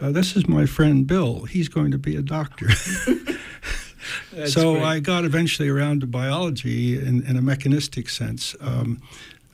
uh 0.05 0.11
This 0.11 0.35
is 0.35 0.47
my 0.47 0.65
friend 0.65 1.07
Bill. 1.07 1.45
He's 1.45 1.69
going 1.69 1.91
to 1.91 1.97
be 1.97 2.15
a 2.15 2.21
doctor. 2.21 2.69
so 4.45 4.73
great. 4.73 4.83
I 4.83 4.99
got 4.99 5.25
eventually 5.25 5.69
around 5.69 6.01
to 6.01 6.07
biology 6.07 6.97
in, 6.97 7.25
in 7.25 7.35
a 7.37 7.41
mechanistic 7.41 8.09
sense. 8.09 8.55
Um, 8.61 9.01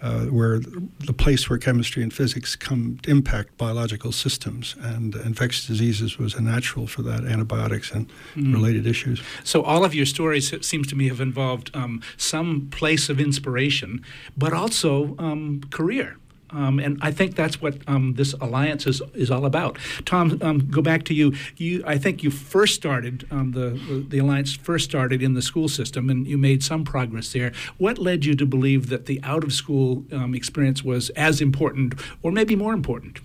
uh, 0.03 0.25
where 0.25 0.59
the 0.59 1.13
place 1.13 1.49
where 1.49 1.57
chemistry 1.57 2.03
and 2.03 2.13
physics 2.13 2.55
come 2.57 2.99
impact 3.07 3.57
biological 3.57 4.11
systems, 4.11 4.75
and 4.81 5.15
infectious 5.15 5.65
diseases 5.65 6.17
was 6.19 6.35
a 6.35 6.41
natural 6.41 6.85
for 6.87 7.01
that, 7.03 7.23
antibiotics 7.23 7.91
and 7.91 8.11
mm. 8.35 8.53
related 8.53 8.85
issues. 8.85 9.21
So 9.45 9.63
all 9.63 9.85
of 9.85 9.95
your 9.95 10.05
stories, 10.05 10.51
it 10.51 10.65
seems 10.65 10.87
to 10.87 10.95
me, 10.95 11.07
have 11.07 11.21
involved 11.21 11.71
um, 11.73 12.01
some 12.17 12.67
place 12.69 13.09
of 13.09 13.19
inspiration, 13.19 14.03
but 14.37 14.51
also 14.53 15.15
um, 15.17 15.61
career. 15.69 16.17
Um, 16.53 16.79
and 16.79 16.97
I 17.01 17.11
think 17.11 17.35
that's 17.35 17.61
what 17.61 17.77
um, 17.87 18.13
this 18.13 18.33
alliance 18.33 18.85
is, 18.85 19.01
is 19.13 19.31
all 19.31 19.45
about. 19.45 19.77
Tom, 20.05 20.37
um, 20.41 20.59
go 20.69 20.81
back 20.81 21.03
to 21.05 21.13
you. 21.13 21.33
You, 21.57 21.83
I 21.85 21.97
think 21.97 22.23
you 22.23 22.31
first 22.31 22.75
started 22.75 23.27
um, 23.31 23.51
the 23.51 24.05
the 24.07 24.19
alliance 24.19 24.53
first 24.53 24.85
started 24.85 25.21
in 25.21 25.33
the 25.33 25.41
school 25.41 25.67
system, 25.67 26.09
and 26.09 26.27
you 26.27 26.37
made 26.37 26.63
some 26.63 26.83
progress 26.83 27.33
there. 27.33 27.51
What 27.77 27.97
led 27.97 28.25
you 28.25 28.35
to 28.35 28.45
believe 28.45 28.89
that 28.89 29.05
the 29.05 29.19
out 29.23 29.43
of 29.43 29.53
school 29.53 30.05
um, 30.11 30.35
experience 30.35 30.83
was 30.83 31.09
as 31.11 31.41
important, 31.41 31.95
or 32.21 32.31
maybe 32.31 32.55
more 32.55 32.73
important? 32.73 33.19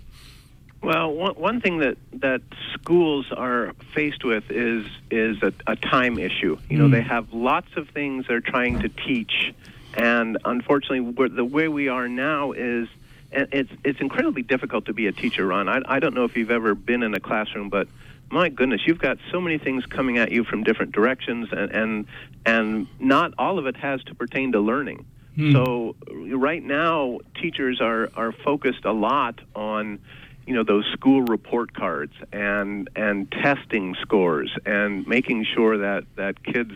Well, 0.82 1.12
one, 1.12 1.34
one 1.34 1.60
thing 1.60 1.78
that, 1.78 1.96
that 2.12 2.40
schools 2.72 3.26
are 3.36 3.72
faced 3.94 4.24
with 4.24 4.44
is 4.50 4.86
is 5.10 5.42
a, 5.42 5.52
a 5.66 5.76
time 5.76 6.18
issue. 6.18 6.56
You 6.70 6.78
know, 6.78 6.86
mm. 6.86 6.92
they 6.92 7.02
have 7.02 7.32
lots 7.32 7.68
of 7.76 7.88
things 7.90 8.26
they're 8.28 8.40
trying 8.40 8.78
to 8.80 8.88
teach, 8.88 9.52
and 9.94 10.38
unfortunately, 10.44 11.28
the 11.28 11.44
way 11.44 11.68
we 11.68 11.88
are 11.88 12.08
now 12.08 12.52
is 12.52 12.88
it's 13.30 13.70
it's 13.84 14.00
incredibly 14.00 14.42
difficult 14.42 14.86
to 14.86 14.92
be 14.92 15.06
a 15.06 15.12
teacher, 15.12 15.46
Ron. 15.46 15.68
I, 15.68 15.82
I 15.86 15.98
don't 16.00 16.14
know 16.14 16.24
if 16.24 16.36
you've 16.36 16.50
ever 16.50 16.74
been 16.74 17.02
in 17.02 17.14
a 17.14 17.20
classroom, 17.20 17.68
but 17.68 17.88
my 18.30 18.48
goodness, 18.48 18.82
you've 18.86 18.98
got 18.98 19.18
so 19.30 19.40
many 19.40 19.58
things 19.58 19.86
coming 19.86 20.18
at 20.18 20.32
you 20.32 20.44
from 20.44 20.62
different 20.64 20.92
directions, 20.92 21.48
and 21.52 21.70
and, 21.70 22.06
and 22.46 22.86
not 22.98 23.34
all 23.38 23.58
of 23.58 23.66
it 23.66 23.76
has 23.76 24.02
to 24.04 24.14
pertain 24.14 24.52
to 24.52 24.60
learning. 24.60 25.04
Hmm. 25.34 25.52
So 25.52 25.96
right 26.10 26.62
now, 26.62 27.18
teachers 27.40 27.80
are 27.80 28.10
are 28.14 28.32
focused 28.32 28.84
a 28.84 28.92
lot 28.92 29.40
on 29.54 29.98
you 30.46 30.54
know 30.54 30.64
those 30.64 30.86
school 30.92 31.22
report 31.22 31.74
cards 31.74 32.14
and 32.32 32.88
and 32.96 33.30
testing 33.30 33.94
scores 34.00 34.50
and 34.64 35.06
making 35.06 35.44
sure 35.44 35.78
that 35.78 36.04
that 36.16 36.42
kids 36.42 36.72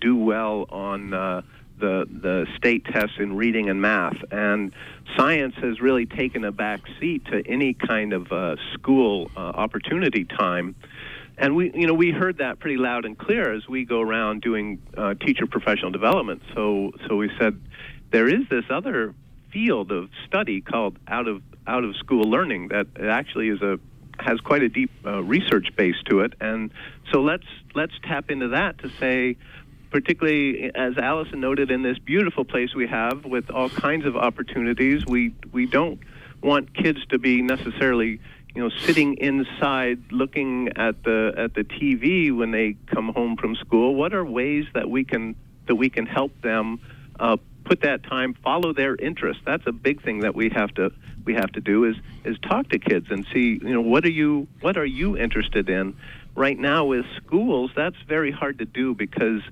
do 0.00 0.16
well 0.16 0.66
on 0.70 1.14
uh, 1.14 1.42
the 1.82 2.06
the 2.08 2.46
state 2.56 2.84
tests 2.86 3.16
in 3.18 3.36
reading 3.36 3.68
and 3.68 3.82
math, 3.82 4.16
and 4.30 4.72
science 5.16 5.54
has 5.56 5.80
really 5.80 6.06
taken 6.06 6.44
a 6.44 6.52
back 6.52 6.80
seat 6.98 7.24
to 7.26 7.42
any 7.46 7.74
kind 7.74 8.12
of 8.12 8.30
uh, 8.30 8.56
school 8.72 9.30
uh, 9.36 9.40
opportunity 9.40 10.24
time. 10.24 10.74
And 11.36 11.56
we, 11.56 11.72
you 11.74 11.86
know, 11.86 11.94
we 11.94 12.12
heard 12.12 12.38
that 12.38 12.60
pretty 12.60 12.76
loud 12.76 13.04
and 13.04 13.18
clear 13.18 13.52
as 13.52 13.66
we 13.66 13.84
go 13.84 14.00
around 14.00 14.42
doing 14.42 14.80
uh, 14.96 15.14
teacher 15.14 15.46
professional 15.46 15.90
development. 15.90 16.42
So, 16.54 16.92
so 17.08 17.16
we 17.16 17.30
said 17.38 17.60
there 18.10 18.28
is 18.28 18.42
this 18.48 18.64
other 18.70 19.14
field 19.52 19.90
of 19.90 20.08
study 20.26 20.60
called 20.60 20.98
out 21.08 21.26
of 21.26 21.42
out 21.66 21.84
of 21.84 21.96
school 21.96 22.30
learning 22.30 22.68
that 22.68 22.86
actually 23.00 23.48
is 23.48 23.60
a 23.60 23.78
has 24.20 24.40
quite 24.40 24.62
a 24.62 24.68
deep 24.68 24.90
uh, 25.04 25.22
research 25.22 25.68
base 25.76 25.96
to 26.08 26.20
it, 26.20 26.34
and 26.40 26.70
so 27.12 27.20
let's 27.22 27.46
let's 27.74 27.94
tap 28.04 28.30
into 28.30 28.48
that 28.48 28.78
to 28.78 28.88
say 29.00 29.36
particularly 29.92 30.74
as 30.74 30.96
Allison 30.96 31.40
noted 31.40 31.70
in 31.70 31.82
this 31.82 31.98
beautiful 31.98 32.44
place 32.44 32.74
we 32.74 32.88
have 32.88 33.26
with 33.26 33.50
all 33.50 33.68
kinds 33.68 34.06
of 34.06 34.16
opportunities. 34.16 35.04
We 35.06 35.34
we 35.52 35.66
don't 35.66 36.00
want 36.42 36.74
kids 36.74 37.04
to 37.10 37.18
be 37.18 37.42
necessarily 37.42 38.18
you 38.54 38.62
know 38.62 38.70
sitting 38.70 39.18
inside 39.18 40.00
looking 40.10 40.70
at 40.76 41.04
the 41.04 41.34
at 41.36 41.54
the 41.54 41.62
TV 41.62 42.34
when 42.34 42.50
they 42.50 42.76
come 42.86 43.10
home 43.10 43.36
from 43.36 43.54
school. 43.54 43.94
What 43.94 44.14
are 44.14 44.24
ways 44.24 44.64
that 44.72 44.88
we 44.88 45.04
can 45.04 45.36
that 45.66 45.76
we 45.76 45.90
can 45.90 46.06
help 46.06 46.32
them 46.40 46.80
uh, 47.20 47.36
put 47.64 47.82
that 47.82 48.02
time 48.02 48.32
follow 48.42 48.72
their 48.72 48.96
interests? 48.96 49.42
That's 49.44 49.66
a 49.66 49.72
big 49.72 50.02
thing 50.02 50.20
that 50.20 50.34
we 50.34 50.48
have 50.54 50.72
to 50.74 50.90
we 51.26 51.34
have 51.34 51.52
to 51.52 51.60
do 51.60 51.84
is 51.84 51.96
is 52.24 52.38
talk 52.38 52.70
to 52.70 52.78
kids 52.78 53.08
and 53.10 53.26
see 53.32 53.60
you 53.62 53.74
know 53.74 53.82
what 53.82 54.06
are 54.06 54.10
you 54.10 54.48
what 54.62 54.78
are 54.78 54.86
you 54.86 55.18
interested 55.18 55.68
in 55.68 55.94
right 56.34 56.58
now 56.58 56.86
with 56.86 57.04
schools 57.18 57.70
that's 57.76 58.00
very 58.08 58.32
hard 58.32 58.58
to 58.58 58.64
do 58.64 58.94
because 58.94 59.42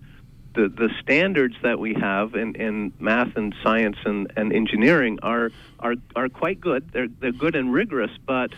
the, 0.54 0.69
the 0.69 0.88
standards 1.00 1.54
that 1.62 1.78
we 1.78 1.95
have 1.95 2.35
in, 2.35 2.54
in 2.57 2.92
math 2.99 3.37
and 3.37 3.54
science 3.62 3.97
and, 4.04 4.33
and 4.37 4.52
engineering 4.52 5.19
are, 5.23 5.50
are, 5.78 5.95
are 6.16 6.28
quite 6.28 6.61
good. 6.61 6.90
They're, 6.92 7.09
they're 7.21 7.33
good 7.33 7.54
and 7.54 7.73
rigorous, 7.73 8.11
but 8.26 8.50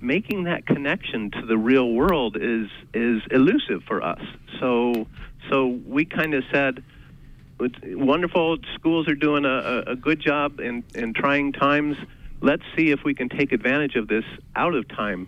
making 0.00 0.44
that 0.44 0.66
connection 0.66 1.30
to 1.30 1.46
the 1.46 1.56
real 1.56 1.92
world 1.92 2.36
is, 2.40 2.68
is 2.94 3.22
elusive 3.30 3.82
for 3.86 4.02
us. 4.02 4.20
So, 4.60 5.06
so 5.50 5.66
we 5.86 6.04
kind 6.04 6.34
of 6.34 6.44
said, 6.52 6.84
it's 7.60 7.78
wonderful, 7.82 8.58
schools 8.74 9.08
are 9.08 9.16
doing 9.16 9.44
a, 9.44 9.82
a 9.88 9.96
good 9.96 10.20
job 10.20 10.60
in, 10.60 10.84
in 10.94 11.14
trying 11.14 11.52
times. 11.52 11.96
Let's 12.40 12.62
see 12.76 12.90
if 12.90 13.02
we 13.04 13.14
can 13.14 13.28
take 13.28 13.50
advantage 13.52 13.96
of 13.96 14.06
this 14.06 14.24
out 14.54 14.74
of 14.74 14.86
time 14.88 15.26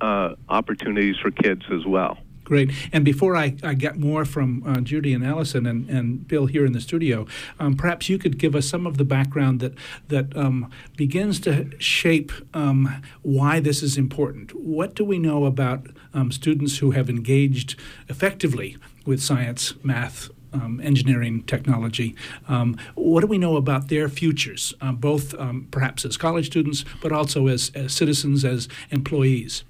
uh, 0.00 0.36
opportunities 0.48 1.16
for 1.20 1.30
kids 1.30 1.62
as 1.70 1.84
well. 1.84 2.16
Great. 2.48 2.70
And 2.94 3.04
before 3.04 3.36
I, 3.36 3.56
I 3.62 3.74
get 3.74 3.98
more 3.98 4.24
from 4.24 4.62
uh, 4.66 4.80
Judy 4.80 5.12
and 5.12 5.22
Allison 5.22 5.66
and, 5.66 5.86
and 5.90 6.26
Bill 6.26 6.46
here 6.46 6.64
in 6.64 6.72
the 6.72 6.80
studio, 6.80 7.26
um, 7.60 7.76
perhaps 7.76 8.08
you 8.08 8.16
could 8.16 8.38
give 8.38 8.56
us 8.56 8.66
some 8.66 8.86
of 8.86 8.96
the 8.96 9.04
background 9.04 9.60
that 9.60 9.74
that 10.08 10.34
um, 10.34 10.70
begins 10.96 11.40
to 11.40 11.70
shape 11.78 12.32
um, 12.54 13.02
why 13.20 13.60
this 13.60 13.82
is 13.82 13.98
important. 13.98 14.54
What 14.54 14.94
do 14.94 15.04
we 15.04 15.18
know 15.18 15.44
about 15.44 15.88
um, 16.14 16.32
students 16.32 16.78
who 16.78 16.92
have 16.92 17.10
engaged 17.10 17.78
effectively 18.08 18.78
with 19.04 19.22
science, 19.22 19.74
math, 19.84 20.30
um, 20.50 20.80
engineering 20.82 21.42
technology. 21.42 22.16
Um, 22.48 22.78
what 22.94 23.20
do 23.20 23.26
we 23.26 23.36
know 23.36 23.56
about 23.56 23.88
their 23.88 24.08
futures, 24.08 24.72
uh, 24.80 24.92
both 24.92 25.34
um, 25.34 25.68
perhaps 25.70 26.06
as 26.06 26.16
college 26.16 26.46
students, 26.46 26.86
but 27.02 27.12
also 27.12 27.48
as, 27.48 27.70
as 27.74 27.92
citizens, 27.92 28.46
as 28.46 28.68
employees? 28.90 29.64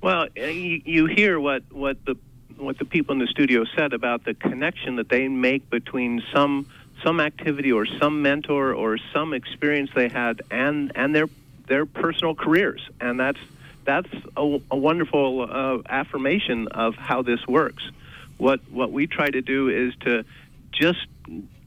Well, 0.00 0.28
uh, 0.36 0.44
you, 0.46 1.06
hear 1.06 1.38
what, 1.38 1.62
what 1.70 2.04
the 2.04 2.16
what 2.56 2.78
the 2.78 2.84
people 2.84 3.14
in 3.14 3.18
the 3.18 3.26
studio 3.26 3.64
said 3.74 3.94
about 3.94 4.24
the 4.24 4.34
connection 4.34 4.96
that 4.96 5.08
they 5.08 5.28
make 5.28 5.70
between 5.70 6.22
some 6.32 6.66
some 7.02 7.20
activity 7.20 7.72
or 7.72 7.86
some 7.86 8.20
mentor 8.20 8.74
or 8.74 8.98
some 9.14 9.32
experience 9.32 9.90
they 9.94 10.08
had 10.08 10.42
and 10.50 10.92
and 10.94 11.14
their 11.14 11.26
their 11.66 11.86
personal 11.86 12.34
careers, 12.34 12.82
and 13.00 13.18
that's 13.18 13.38
that's 13.84 14.08
a, 14.36 14.60
a 14.70 14.76
wonderful 14.76 15.42
uh, 15.42 15.78
affirmation 15.88 16.68
of 16.68 16.94
how 16.96 17.22
this 17.22 17.46
works. 17.46 17.82
what 18.40 18.60
what 18.70 18.90
we 18.90 19.06
try 19.06 19.30
to 19.30 19.42
do 19.42 19.68
is 19.68 19.94
to 20.00 20.24
just 20.72 21.06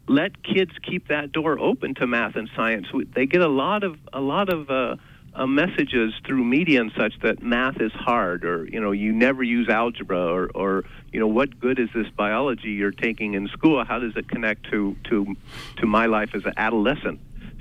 let 0.08 0.44
kids 0.44 0.72
keep 0.82 1.08
that 1.08 1.32
door 1.32 1.58
open 1.60 1.94
to 1.96 2.08
math 2.08 2.36
and 2.36 2.50
science. 2.56 2.88
They 3.14 3.26
get 3.26 3.42
a 3.42 3.48
lot 3.48 3.84
of 3.84 3.98
a 4.12 4.20
lot 4.20 4.50
of 4.50 4.70
uh, 4.70 4.96
uh, 5.36 5.48
messages 5.48 6.14
through 6.26 6.44
media 6.44 6.82
and 6.82 6.92
such 6.98 7.14
that 7.22 7.42
math 7.42 7.82
is 7.82 7.92
hard, 7.92 8.46
or 8.46 8.66
you 8.66 8.80
know, 8.80 8.92
you 8.92 9.12
never 9.12 9.44
use 9.44 9.70
algebra, 9.70 10.26
or, 10.26 10.50
or 10.54 10.84
you 11.12 11.20
know, 11.20 11.28
what 11.28 11.60
good 11.60 11.80
is 11.80 11.90
this 11.94 12.08
biology 12.10 12.72
you're 12.72 12.92
taking 12.92 13.34
in 13.34 13.48
school? 13.48 13.84
How 13.84 14.00
does 14.00 14.16
it 14.16 14.28
connect 14.28 14.70
to 14.72 14.96
to 15.06 15.36
to 15.78 15.86
my 15.86 16.06
life 16.06 16.36
as 16.36 16.46
an 16.46 16.54
adolescent? 16.58 17.20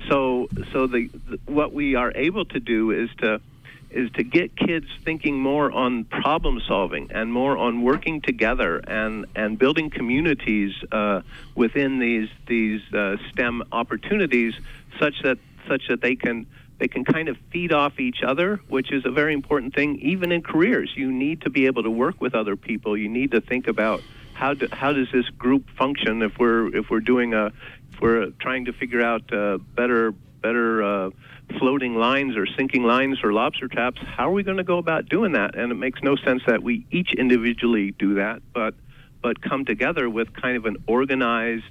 So, 0.09 0.49
so 0.71 0.87
the, 0.87 1.09
the 1.29 1.39
what 1.45 1.73
we 1.73 1.95
are 1.95 2.11
able 2.15 2.45
to 2.45 2.59
do 2.59 2.91
is 2.91 3.09
to 3.19 3.41
is 3.89 4.11
to 4.13 4.23
get 4.23 4.55
kids 4.55 4.87
thinking 5.05 5.39
more 5.39 5.71
on 5.71 6.03
problem 6.05 6.59
solving 6.67 7.11
and 7.11 7.31
more 7.31 7.57
on 7.57 7.83
working 7.83 8.21
together 8.21 8.77
and, 8.87 9.27
and 9.35 9.59
building 9.59 9.91
communities 9.91 10.73
uh, 10.91 11.21
within 11.55 11.99
these 11.99 12.29
these 12.47 12.81
uh, 12.93 13.17
STEM 13.31 13.63
opportunities, 13.71 14.53
such 14.99 15.21
that 15.23 15.37
such 15.67 15.83
that 15.87 16.01
they 16.01 16.15
can 16.15 16.45
they 16.83 16.89
can 16.89 17.05
kind 17.05 17.29
of 17.29 17.37
feed 17.49 17.71
off 17.71 17.97
each 17.97 18.23
other, 18.27 18.59
which 18.67 18.91
is 18.91 19.05
a 19.05 19.09
very 19.09 19.33
important 19.33 19.73
thing. 19.73 19.97
Even 20.01 20.33
in 20.33 20.41
careers, 20.41 20.91
you 20.97 21.09
need 21.09 21.39
to 21.43 21.49
be 21.49 21.65
able 21.65 21.81
to 21.81 21.89
work 21.89 22.19
with 22.19 22.35
other 22.35 22.57
people. 22.57 22.97
You 22.97 23.07
need 23.07 23.31
to 23.31 23.39
think 23.39 23.69
about 23.69 24.01
how 24.33 24.53
do, 24.53 24.67
how 24.69 24.91
does 24.91 25.07
this 25.13 25.29
group 25.29 25.69
function 25.77 26.21
if 26.21 26.37
we're 26.37 26.75
if 26.75 26.89
we're 26.89 26.99
doing 26.99 27.33
a 27.33 27.53
if 27.93 28.01
we're 28.01 28.31
trying 28.31 28.65
to 28.65 28.73
figure 28.73 29.01
out 29.01 29.31
uh, 29.31 29.59
better 29.59 30.11
better 30.41 30.83
uh, 30.83 31.09
floating 31.57 31.95
lines 31.95 32.35
or 32.35 32.45
sinking 32.45 32.83
lines 32.83 33.23
or 33.23 33.31
lobster 33.31 33.69
traps. 33.69 34.01
How 34.05 34.27
are 34.27 34.33
we 34.33 34.43
going 34.43 34.57
to 34.57 34.65
go 34.65 34.77
about 34.77 35.07
doing 35.07 35.31
that? 35.31 35.55
And 35.55 35.71
it 35.71 35.75
makes 35.75 36.03
no 36.03 36.17
sense 36.17 36.41
that 36.47 36.63
we 36.63 36.85
each 36.91 37.13
individually 37.13 37.91
do 37.91 38.15
that, 38.15 38.41
but 38.53 38.75
but 39.21 39.41
come 39.41 39.63
together 39.63 40.09
with 40.09 40.33
kind 40.33 40.57
of 40.57 40.65
an 40.65 40.83
organized, 40.85 41.63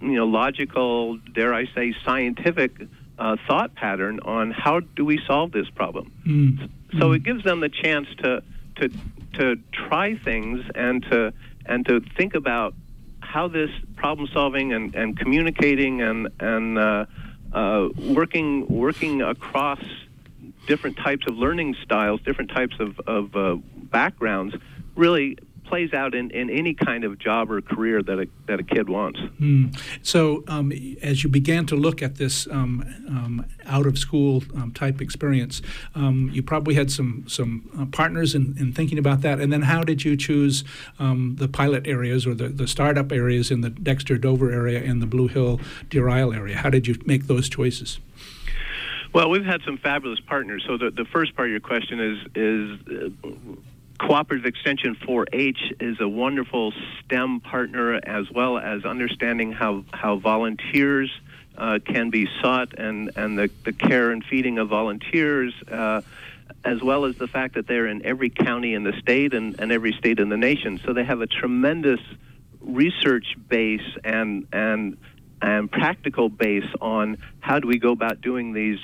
you 0.00 0.12
know, 0.12 0.24
logical, 0.24 1.18
dare 1.34 1.52
I 1.52 1.66
say, 1.74 1.94
scientific 2.06 2.72
uh, 3.18 3.36
thought 3.46 3.74
pattern 3.74 4.20
on 4.20 4.50
how 4.50 4.80
do 4.80 5.04
we 5.04 5.20
solve 5.26 5.52
this 5.52 5.68
problem. 5.70 6.12
Mm. 6.26 6.70
So 6.98 7.10
mm. 7.10 7.16
it 7.16 7.22
gives 7.22 7.44
them 7.44 7.60
the 7.60 7.68
chance 7.68 8.08
to 8.18 8.42
to 8.76 8.90
to 9.34 9.56
try 9.72 10.16
things 10.16 10.64
and 10.74 11.02
to 11.04 11.32
and 11.66 11.86
to 11.86 12.00
think 12.16 12.34
about 12.34 12.74
how 13.20 13.48
this 13.48 13.70
problem 13.96 14.28
solving 14.32 14.72
and, 14.72 14.94
and 14.94 15.18
communicating 15.18 16.02
and 16.02 16.28
and 16.40 16.78
uh, 16.78 17.06
uh, 17.52 17.88
working 17.96 18.66
working 18.68 19.22
across 19.22 19.80
different 20.66 20.96
types 20.96 21.26
of 21.26 21.36
learning 21.36 21.76
styles, 21.82 22.20
different 22.22 22.50
types 22.50 22.74
of, 22.80 22.98
of 23.00 23.36
uh, 23.36 23.56
backgrounds, 23.90 24.54
really 24.96 25.36
plays 25.64 25.92
out 25.92 26.14
in, 26.14 26.30
in 26.30 26.50
any 26.50 26.74
kind 26.74 27.04
of 27.04 27.18
job 27.18 27.50
or 27.50 27.60
career 27.60 28.02
that 28.02 28.18
a, 28.18 28.28
that 28.46 28.60
a 28.60 28.62
kid 28.62 28.88
wants. 28.88 29.18
Mm. 29.40 29.78
So, 30.02 30.44
um, 30.46 30.72
as 31.02 31.24
you 31.24 31.30
began 31.30 31.66
to 31.66 31.76
look 31.76 32.02
at 32.02 32.16
this 32.16 32.46
um, 32.48 32.84
um, 33.08 33.46
out 33.66 33.86
of 33.86 33.98
school 33.98 34.42
um, 34.54 34.72
type 34.72 35.00
experience, 35.00 35.62
um, 35.94 36.30
you 36.32 36.42
probably 36.42 36.74
had 36.74 36.90
some 36.90 37.24
some 37.28 37.68
uh, 37.78 37.86
partners 37.86 38.34
in, 38.34 38.56
in 38.58 38.72
thinking 38.72 38.98
about 38.98 39.22
that. 39.22 39.40
And 39.40 39.52
then, 39.52 39.62
how 39.62 39.82
did 39.82 40.04
you 40.04 40.16
choose 40.16 40.64
um, 40.98 41.36
the 41.38 41.48
pilot 41.48 41.86
areas 41.86 42.26
or 42.26 42.34
the, 42.34 42.48
the 42.48 42.68
startup 42.68 43.10
areas 43.12 43.50
in 43.50 43.60
the 43.60 43.70
Dexter 43.70 44.16
Dover 44.18 44.50
area 44.50 44.82
and 44.82 45.02
the 45.02 45.06
Blue 45.06 45.28
Hill 45.28 45.60
Deer 45.90 46.08
Isle 46.08 46.32
area? 46.32 46.56
How 46.56 46.70
did 46.70 46.86
you 46.86 46.96
make 47.04 47.26
those 47.26 47.48
choices? 47.48 47.98
Well, 49.14 49.30
we've 49.30 49.44
had 49.44 49.62
some 49.64 49.78
fabulous 49.78 50.18
partners. 50.18 50.64
So 50.66 50.76
the, 50.76 50.90
the 50.90 51.04
first 51.04 51.36
part 51.36 51.48
of 51.48 51.52
your 51.52 51.60
question 51.60 52.00
is 52.00 52.18
is 52.34 53.14
uh, 53.24 53.28
Cooperative 53.98 54.46
Extension 54.46 54.96
4-H 54.96 55.74
is 55.80 56.00
a 56.00 56.08
wonderful 56.08 56.72
STEM 57.00 57.40
partner, 57.40 57.94
as 57.94 58.30
well 58.30 58.58
as 58.58 58.84
understanding 58.84 59.52
how 59.52 59.84
how 59.92 60.16
volunteers 60.16 61.10
uh, 61.56 61.78
can 61.84 62.10
be 62.10 62.28
sought 62.40 62.78
and 62.78 63.10
and 63.16 63.38
the, 63.38 63.50
the 63.64 63.72
care 63.72 64.10
and 64.10 64.24
feeding 64.24 64.58
of 64.58 64.68
volunteers. 64.68 65.54
Uh, 65.70 66.02
as 66.64 66.82
well 66.82 67.04
as 67.04 67.16
the 67.16 67.26
fact 67.26 67.54
that 67.54 67.66
they're 67.66 67.86
in 67.86 68.04
every 68.04 68.30
county 68.30 68.74
in 68.74 68.84
the 68.84 68.92
state 69.00 69.34
and, 69.34 69.60
and 69.60 69.70
every 69.70 69.92
state 69.92 70.18
in 70.18 70.30
the 70.30 70.36
nation. 70.36 70.80
So 70.84 70.92
they 70.92 71.04
have 71.04 71.20
a 71.20 71.26
tremendous 71.26 72.00
research 72.60 73.36
base 73.48 73.86
and 74.02 74.46
and 74.52 74.96
and 75.42 75.70
practical 75.70 76.28
base 76.28 76.68
on 76.80 77.18
how 77.40 77.60
do 77.60 77.68
we 77.68 77.78
go 77.78 77.92
about 77.92 78.20
doing 78.20 78.52
these 78.54 78.78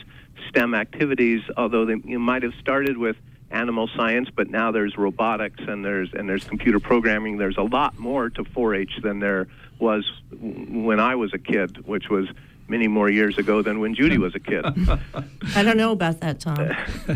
STEM 0.48 0.74
activities. 0.74 1.40
Although 1.56 1.86
they 1.86 1.96
you 2.04 2.18
might 2.18 2.42
have 2.42 2.54
started 2.60 2.96
with 2.96 3.16
animal 3.50 3.88
science, 3.96 4.28
but 4.34 4.48
now 4.48 4.70
there's 4.70 4.96
robotics 4.96 5.60
and 5.66 5.84
there's 5.84 6.12
and 6.12 6.28
there's 6.28 6.44
computer 6.44 6.80
programming. 6.80 7.38
There's 7.38 7.56
a 7.56 7.62
lot 7.62 7.98
more 7.98 8.30
to 8.30 8.44
4-H 8.44 9.00
than 9.02 9.20
there 9.20 9.48
was 9.78 10.10
when 10.40 11.00
I 11.00 11.14
was 11.14 11.32
a 11.34 11.38
kid, 11.38 11.86
which 11.86 12.08
was 12.08 12.28
many 12.68 12.86
more 12.86 13.10
years 13.10 13.36
ago 13.36 13.62
than 13.62 13.80
when 13.80 13.94
Judy 13.94 14.16
was 14.16 14.34
a 14.34 14.38
kid. 14.38 14.64
I 15.56 15.62
don't 15.62 15.76
know 15.76 15.90
about 15.90 16.20
that, 16.20 16.38
Tom. 16.38 16.70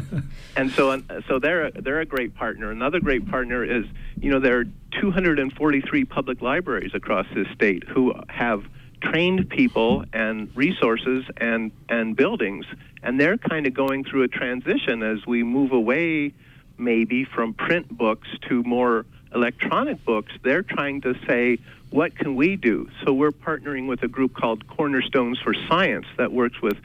and 0.56 0.70
so, 0.72 0.90
uh, 0.90 1.00
so 1.28 1.38
they're 1.38 1.70
they're 1.70 2.00
a 2.00 2.06
great 2.06 2.34
partner. 2.34 2.70
Another 2.70 3.00
great 3.00 3.30
partner 3.30 3.64
is, 3.64 3.84
you 4.20 4.30
know, 4.30 4.40
there 4.40 4.58
are 4.58 4.64
243 5.00 6.04
public 6.04 6.42
libraries 6.42 6.90
across 6.94 7.26
this 7.34 7.46
state 7.54 7.84
who 7.88 8.12
have 8.28 8.64
trained 9.10 9.48
people 9.50 10.04
and 10.12 10.54
resources 10.56 11.24
and, 11.36 11.70
and 11.88 12.16
buildings. 12.16 12.66
And 13.02 13.20
they're 13.20 13.38
kind 13.38 13.66
of 13.66 13.74
going 13.74 14.04
through 14.04 14.22
a 14.22 14.28
transition 14.28 15.02
as 15.02 15.26
we 15.26 15.42
move 15.42 15.72
away 15.72 16.32
maybe 16.76 17.24
from 17.24 17.54
print 17.54 17.86
books 17.88 18.28
to 18.48 18.62
more 18.64 19.06
electronic 19.34 20.04
books. 20.04 20.32
They're 20.42 20.62
trying 20.62 21.02
to 21.02 21.14
say, 21.26 21.58
what 21.90 22.16
can 22.16 22.34
we 22.34 22.56
do? 22.56 22.88
So 23.04 23.12
we're 23.12 23.30
partnering 23.30 23.86
with 23.86 24.02
a 24.02 24.08
group 24.08 24.34
called 24.34 24.66
Cornerstones 24.66 25.38
for 25.38 25.54
Science 25.68 26.06
that 26.16 26.32
works 26.32 26.60
with, 26.60 26.78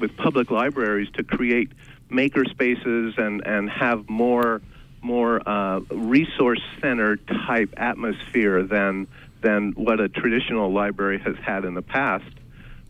with 0.00 0.16
public 0.16 0.50
libraries 0.50 1.10
to 1.14 1.24
create 1.24 1.72
maker 2.08 2.44
spaces 2.44 3.14
and, 3.18 3.46
and 3.46 3.68
have 3.68 4.08
more 4.08 4.62
more 5.02 5.46
uh, 5.46 5.80
resource 5.90 6.62
center 6.80 7.16
type 7.16 7.74
atmosphere 7.76 8.62
than 8.62 9.06
than 9.44 9.72
what 9.72 10.00
a 10.00 10.08
traditional 10.08 10.72
library 10.72 11.20
has 11.20 11.36
had 11.36 11.64
in 11.64 11.74
the 11.74 11.82
past. 11.82 12.24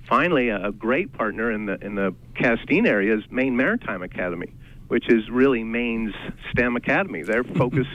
Finally, 0.08 0.48
a 0.50 0.70
great 0.70 1.12
partner 1.12 1.50
in 1.50 1.66
the 1.66 1.84
in 1.84 1.96
the 1.96 2.14
Castine 2.34 2.86
area 2.86 3.16
is 3.16 3.24
Maine 3.30 3.56
Maritime 3.56 4.02
Academy, 4.02 4.52
which 4.88 5.10
is 5.10 5.28
really 5.28 5.64
Maine's 5.64 6.14
STEM 6.50 6.76
academy. 6.76 7.22
They're 7.22 7.44
focused, 7.62 7.90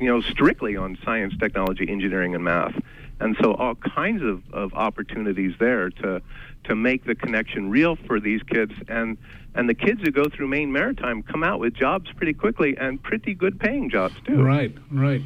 you 0.00 0.06
know, 0.06 0.20
strictly 0.20 0.76
on 0.76 0.96
science, 1.04 1.34
technology, 1.38 1.86
engineering, 1.88 2.34
and 2.34 2.44
math, 2.44 2.80
and 3.18 3.36
so 3.42 3.54
all 3.54 3.74
kinds 3.74 4.22
of, 4.22 4.42
of 4.52 4.72
opportunities 4.74 5.54
there 5.58 5.90
to 5.90 6.22
to 6.64 6.76
make 6.76 7.04
the 7.04 7.14
connection 7.14 7.70
real 7.70 7.96
for 7.96 8.20
these 8.20 8.42
kids 8.42 8.72
and 8.88 9.18
and 9.58 9.68
the 9.68 9.74
kids 9.74 10.00
who 10.02 10.12
go 10.12 10.28
through 10.28 10.46
Maine 10.46 10.72
Maritime 10.72 11.24
come 11.24 11.42
out 11.42 11.58
with 11.58 11.74
jobs 11.74 12.12
pretty 12.12 12.32
quickly 12.32 12.76
and 12.78 13.02
pretty 13.02 13.34
good 13.34 13.58
paying 13.58 13.90
jobs 13.90 14.14
too. 14.24 14.40
Right, 14.40 14.72
right. 14.88 15.20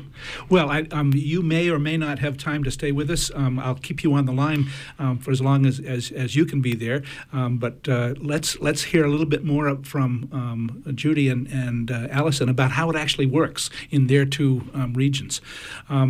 Well, 0.49 0.71
I, 0.71 0.87
um, 0.91 1.13
you 1.15 1.43
may 1.43 1.69
or 1.69 1.79
may 1.79 1.99
not 1.99 2.19
have 2.21 2.39
time 2.39 2.65
to 2.65 2.71
stay 2.71 2.93
with 2.93 3.11
us. 3.11 3.31
Um, 3.35 3.59
I'll 3.59 3.75
keep 3.75 4.03
you 4.03 4.15
on 4.15 4.25
the 4.25 4.33
line 4.33 4.71
um, 4.99 5.19
for 5.19 5.33
as 5.33 5.43
long 5.43 5.67
as, 5.67 5.79
as, 5.81 6.11
as 6.11 6.35
you 6.35 6.47
can 6.47 6.63
be 6.63 6.75
there. 6.75 7.03
Um, 7.31 7.59
but 7.59 7.87
uh, 7.87 8.15
let's 8.21 8.59
let's 8.61 8.85
hear 8.85 9.05
a 9.05 9.11
little 9.11 9.27
bit 9.27 9.45
more 9.45 9.77
from 9.85 10.31
um, 10.33 10.83
Judy 10.95 11.29
and 11.29 11.47
and 11.49 11.91
uh, 11.91 12.09
Allison 12.11 12.49
about 12.49 12.71
how 12.71 12.89
it 12.89 12.97
actually 12.97 13.27
works 13.27 13.69
in 13.91 14.07
their 14.07 14.25
two 14.25 14.63
um, 14.73 14.95
regions. 14.95 15.43
Uh, 15.91 16.09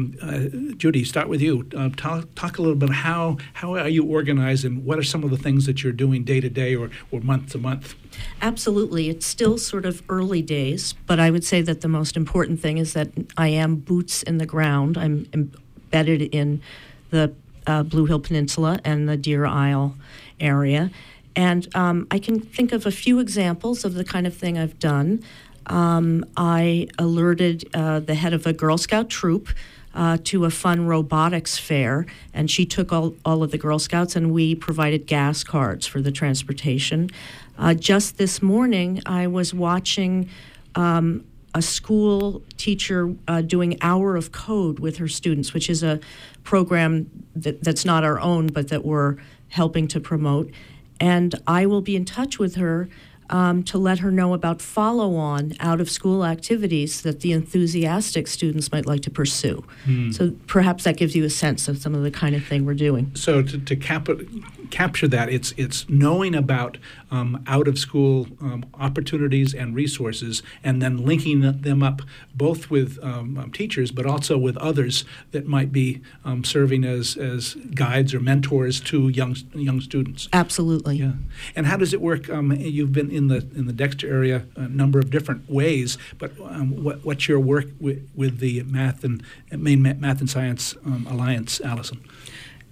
Judy, 0.76 1.02
start 1.02 1.28
with 1.28 1.40
you. 1.40 1.68
Uh, 1.76 1.88
talk, 1.96 2.32
talk 2.36 2.58
a 2.58 2.62
little 2.62 2.76
bit 2.76 2.90
how 2.90 3.38
how 3.54 3.74
are 3.74 3.88
you 3.88 4.04
organized 4.04 4.64
and 4.64 4.84
what 4.84 4.96
are 4.98 5.02
some 5.02 5.24
of 5.24 5.30
the 5.30 5.36
things 5.36 5.66
that 5.66 5.82
you're 5.82 5.92
doing 5.92 6.22
day 6.22 6.40
to 6.40 6.48
day 6.48 6.76
or 6.76 6.88
or 7.10 7.20
month 7.20 7.50
to 7.50 7.58
month. 7.58 7.96
Absolutely. 8.40 9.08
It's 9.08 9.26
still 9.26 9.58
sort 9.58 9.86
of 9.86 10.02
early 10.08 10.42
days, 10.42 10.94
but 11.06 11.20
I 11.20 11.30
would 11.30 11.44
say 11.44 11.62
that 11.62 11.80
the 11.80 11.88
most 11.88 12.16
important 12.16 12.60
thing 12.60 12.78
is 12.78 12.92
that 12.94 13.10
I 13.36 13.48
am 13.48 13.76
boots 13.76 14.22
in 14.22 14.38
the 14.38 14.46
ground. 14.46 14.98
I'm 14.98 15.28
embedded 15.32 16.22
in 16.34 16.60
the 17.10 17.32
uh, 17.66 17.82
Blue 17.82 18.06
Hill 18.06 18.20
Peninsula 18.20 18.80
and 18.84 19.08
the 19.08 19.16
Deer 19.16 19.46
Isle 19.46 19.94
area. 20.40 20.90
And 21.34 21.74
um, 21.74 22.06
I 22.10 22.18
can 22.18 22.40
think 22.40 22.72
of 22.72 22.84
a 22.86 22.90
few 22.90 23.18
examples 23.18 23.84
of 23.84 23.94
the 23.94 24.04
kind 24.04 24.26
of 24.26 24.34
thing 24.34 24.58
I've 24.58 24.78
done. 24.78 25.22
Um, 25.66 26.24
I 26.36 26.88
alerted 26.98 27.68
uh, 27.74 28.00
the 28.00 28.14
head 28.14 28.32
of 28.34 28.46
a 28.46 28.52
Girl 28.52 28.76
Scout 28.76 29.08
troop 29.08 29.48
uh, 29.94 30.18
to 30.24 30.44
a 30.44 30.50
fun 30.50 30.86
robotics 30.86 31.58
fair, 31.58 32.06
and 32.32 32.50
she 32.50 32.64
took 32.66 32.92
all, 32.92 33.14
all 33.24 33.42
of 33.42 33.50
the 33.50 33.58
Girl 33.58 33.78
Scouts, 33.78 34.16
and 34.16 34.32
we 34.32 34.54
provided 34.54 35.06
gas 35.06 35.44
cards 35.44 35.86
for 35.86 36.00
the 36.00 36.10
transportation. 36.10 37.10
Uh, 37.58 37.74
just 37.74 38.18
this 38.18 38.42
morning, 38.42 39.00
I 39.06 39.26
was 39.26 39.52
watching 39.52 40.28
um, 40.74 41.24
a 41.54 41.62
school 41.62 42.42
teacher 42.56 43.14
uh, 43.28 43.42
doing 43.42 43.76
Hour 43.82 44.16
of 44.16 44.32
Code 44.32 44.80
with 44.80 44.96
her 44.96 45.08
students, 45.08 45.52
which 45.52 45.68
is 45.68 45.82
a 45.82 46.00
program 46.44 47.10
that, 47.36 47.62
that's 47.62 47.84
not 47.84 48.04
our 48.04 48.18
own, 48.20 48.46
but 48.46 48.68
that 48.68 48.84
we're 48.84 49.16
helping 49.48 49.86
to 49.88 50.00
promote. 50.00 50.50
And 50.98 51.34
I 51.46 51.66
will 51.66 51.82
be 51.82 51.94
in 51.94 52.04
touch 52.04 52.38
with 52.38 52.54
her 52.56 52.88
um, 53.28 53.62
to 53.64 53.78
let 53.78 54.00
her 54.00 54.10
know 54.10 54.34
about 54.34 54.60
follow 54.60 55.16
on 55.16 55.54
out 55.58 55.80
of 55.80 55.90
school 55.90 56.24
activities 56.24 57.02
that 57.02 57.20
the 57.20 57.32
enthusiastic 57.32 58.26
students 58.28 58.70
might 58.70 58.86
like 58.86 59.00
to 59.02 59.10
pursue. 59.10 59.64
Mm. 59.86 60.14
So 60.14 60.32
perhaps 60.46 60.84
that 60.84 60.96
gives 60.96 61.16
you 61.16 61.24
a 61.24 61.30
sense 61.30 61.66
of 61.66 61.78
some 61.78 61.94
of 61.94 62.02
the 62.02 62.10
kind 62.10 62.34
of 62.34 62.44
thing 62.44 62.66
we're 62.66 62.74
doing. 62.74 63.10
So 63.14 63.42
to, 63.42 63.58
to 63.58 63.76
cap- 63.76 64.08
capture 64.70 65.08
that, 65.08 65.30
it's, 65.30 65.54
it's 65.56 65.88
knowing 65.88 66.34
about 66.34 66.76
um, 67.12 67.42
out 67.46 67.68
of 67.68 67.78
school 67.78 68.26
um, 68.40 68.64
opportunities 68.74 69.54
and 69.54 69.74
resources 69.74 70.42
and 70.64 70.82
then 70.82 71.04
linking 71.04 71.40
them 71.40 71.82
up 71.82 72.02
both 72.34 72.70
with 72.70 72.98
um, 73.02 73.38
um, 73.38 73.50
teachers 73.50 73.90
but 73.90 74.04
also 74.04 74.36
with 74.36 74.56
others 74.58 75.04
that 75.30 75.46
might 75.46 75.72
be 75.72 76.02
um, 76.24 76.44
serving 76.44 76.84
as, 76.84 77.16
as 77.16 77.54
guides 77.74 78.12
or 78.12 78.20
mentors 78.20 78.80
to 78.80 79.08
young, 79.08 79.34
young 79.54 79.80
students. 79.80 80.28
Absolutely. 80.32 80.96
Yeah. 80.96 81.12
And 81.56 81.66
how 81.66 81.76
does 81.76 81.94
it 81.94 82.00
work? 82.00 82.28
you've 82.28 82.92
been 82.92 83.10
in 83.10 83.22
in 83.22 83.28
the 83.28 83.58
in 83.58 83.66
the 83.66 83.72
Dexter 83.72 84.08
area 84.08 84.44
a 84.56 84.68
number 84.68 84.98
of 84.98 85.10
different 85.10 85.48
ways. 85.48 85.98
But 86.18 86.32
um, 86.40 86.82
what, 86.82 87.04
what's 87.04 87.28
your 87.28 87.40
work 87.40 87.66
with, 87.80 88.08
with 88.14 88.38
the 88.38 88.62
Math 88.64 89.04
and 89.04 89.22
Maine 89.50 89.82
Math 89.82 90.20
and 90.20 90.28
Science 90.28 90.74
um, 90.84 91.06
Alliance, 91.08 91.60
Allison? 91.60 92.00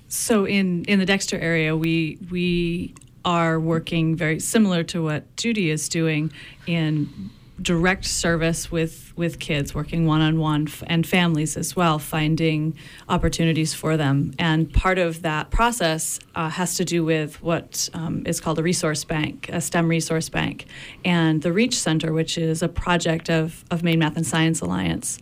So 0.09 0.44
in 0.46 0.85
in 0.85 0.98
the 0.98 1.07
Dexter 1.07 1.38
area, 1.38 1.76
we 1.76 2.18
we 2.31 2.94
are 3.24 3.61
working 3.61 4.16
very 4.16 4.40
similar 4.40 4.83
to 4.85 5.02
what 5.02 5.37
Judy 5.37 5.70
is 5.70 5.88
doing 5.88 6.33
in 6.66 7.30
direct 7.61 8.04
service 8.04 8.70
with 8.70 9.12
with 9.16 9.38
kids, 9.38 9.74
working 9.74 10.06
one 10.06 10.20
on 10.20 10.38
one, 10.38 10.66
and 10.87 11.06
families 11.06 11.56
as 11.56 11.76
well, 11.76 11.98
finding 11.98 12.74
opportunities 13.09 13.74
for 13.74 13.96
them. 13.96 14.33
And 14.38 14.72
part 14.72 14.98
of 14.98 15.22
that 15.22 15.50
process 15.50 16.20
uh, 16.35 16.48
has 16.48 16.76
to 16.76 16.85
do 16.85 17.04
with 17.04 17.42
what 17.42 17.88
um, 17.92 18.22
is 18.26 18.40
called 18.40 18.59
a 18.59 18.62
resource 18.62 19.04
bank, 19.04 19.50
a 19.52 19.61
STEM 19.61 19.88
resource 19.88 20.28
bank, 20.28 20.66
and 21.04 21.42
the 21.42 21.52
Reach 21.52 21.78
Center, 21.78 22.12
which 22.12 22.38
is 22.38 22.62
a 22.62 22.68
project 22.68 23.28
of 23.28 23.64
of 23.70 23.83
Maine 23.83 23.98
Math 23.98 24.16
and 24.16 24.26
Science 24.26 24.61
Alliance, 24.61 25.18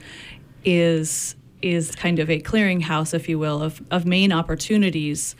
is 0.64 1.34
is 1.60 1.94
kind 1.96 2.20
of 2.20 2.30
a 2.30 2.40
clearinghouse, 2.40 3.14
if 3.14 3.28
you 3.28 3.38
will, 3.38 3.62
of 3.62 3.82
of 3.90 4.06
Maine 4.06 4.32
opportunities 4.32 5.34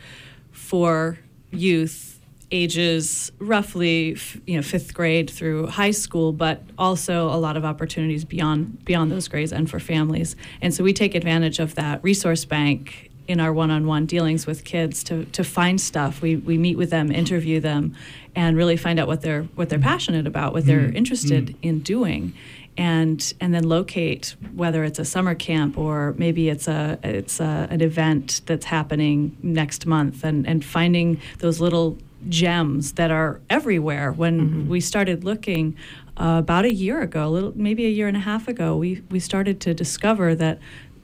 for 0.51 1.19
youth 1.51 2.08
ages 2.51 3.31
roughly 3.39 4.17
you 4.45 4.55
know 4.55 4.61
fifth 4.61 4.93
grade 4.93 5.29
through 5.29 5.67
high 5.67 5.91
school 5.91 6.31
but 6.33 6.63
also 6.77 7.29
a 7.29 7.37
lot 7.37 7.55
of 7.55 7.63
opportunities 7.63 8.25
beyond 8.25 8.83
beyond 8.85 9.11
those 9.11 9.27
grades 9.27 9.51
and 9.51 9.69
for 9.69 9.79
families 9.79 10.35
and 10.61 10.73
so 10.73 10.83
we 10.83 10.93
take 10.93 11.13
advantage 11.13 11.59
of 11.59 11.75
that 11.75 12.03
resource 12.03 12.45
bank 12.45 13.11
in 13.27 13.39
our 13.39 13.53
one-on-one 13.53 14.07
dealings 14.07 14.47
with 14.47 14.63
kids 14.63 15.03
to, 15.03 15.25
to 15.25 15.43
find 15.43 15.79
stuff 15.79 16.21
we, 16.21 16.37
we 16.37 16.57
meet 16.57 16.77
with 16.77 16.89
them 16.89 17.11
interview 17.11 17.59
them 17.59 17.95
and 18.35 18.57
really 18.57 18.77
find 18.77 18.99
out 18.99 19.07
what 19.07 19.21
they're 19.21 19.43
what 19.55 19.69
they're 19.69 19.77
passionate 19.77 20.25
about 20.25 20.51
what 20.51 20.65
they're 20.65 20.89
mm. 20.89 20.95
interested 20.95 21.47
mm. 21.47 21.55
in 21.61 21.79
doing 21.79 22.33
and 22.77 23.33
and 23.39 23.53
then 23.53 23.63
locate 23.63 24.35
whether 24.55 24.83
it's 24.83 24.97
a 24.97 25.05
summer 25.05 25.35
camp 25.35 25.77
or 25.77 26.15
maybe 26.17 26.49
it's 26.49 26.67
a 26.67 26.97
it's 27.03 27.39
a, 27.39 27.67
an 27.69 27.81
event 27.81 28.41
that's 28.45 28.65
happening 28.65 29.37
next 29.43 29.85
month 29.85 30.23
and 30.23 30.47
and 30.47 30.65
finding 30.65 31.19
those 31.39 31.59
little 31.59 31.97
gems 32.27 32.93
that 32.93 33.11
are 33.11 33.41
everywhere. 33.49 34.11
When 34.11 34.39
mm-hmm. 34.39 34.69
we 34.69 34.81
started 34.81 35.23
looking 35.23 35.75
uh, 36.17 36.37
about 36.39 36.65
a 36.65 36.73
year 36.73 37.01
ago, 37.01 37.27
a 37.27 37.29
little 37.29 37.53
maybe 37.55 37.85
a 37.85 37.89
year 37.89 38.07
and 38.07 38.17
a 38.17 38.21
half 38.21 38.47
ago, 38.47 38.75
we 38.75 39.01
we 39.09 39.19
started 39.19 39.59
to 39.61 39.73
discover 39.73 40.35
that 40.35 40.59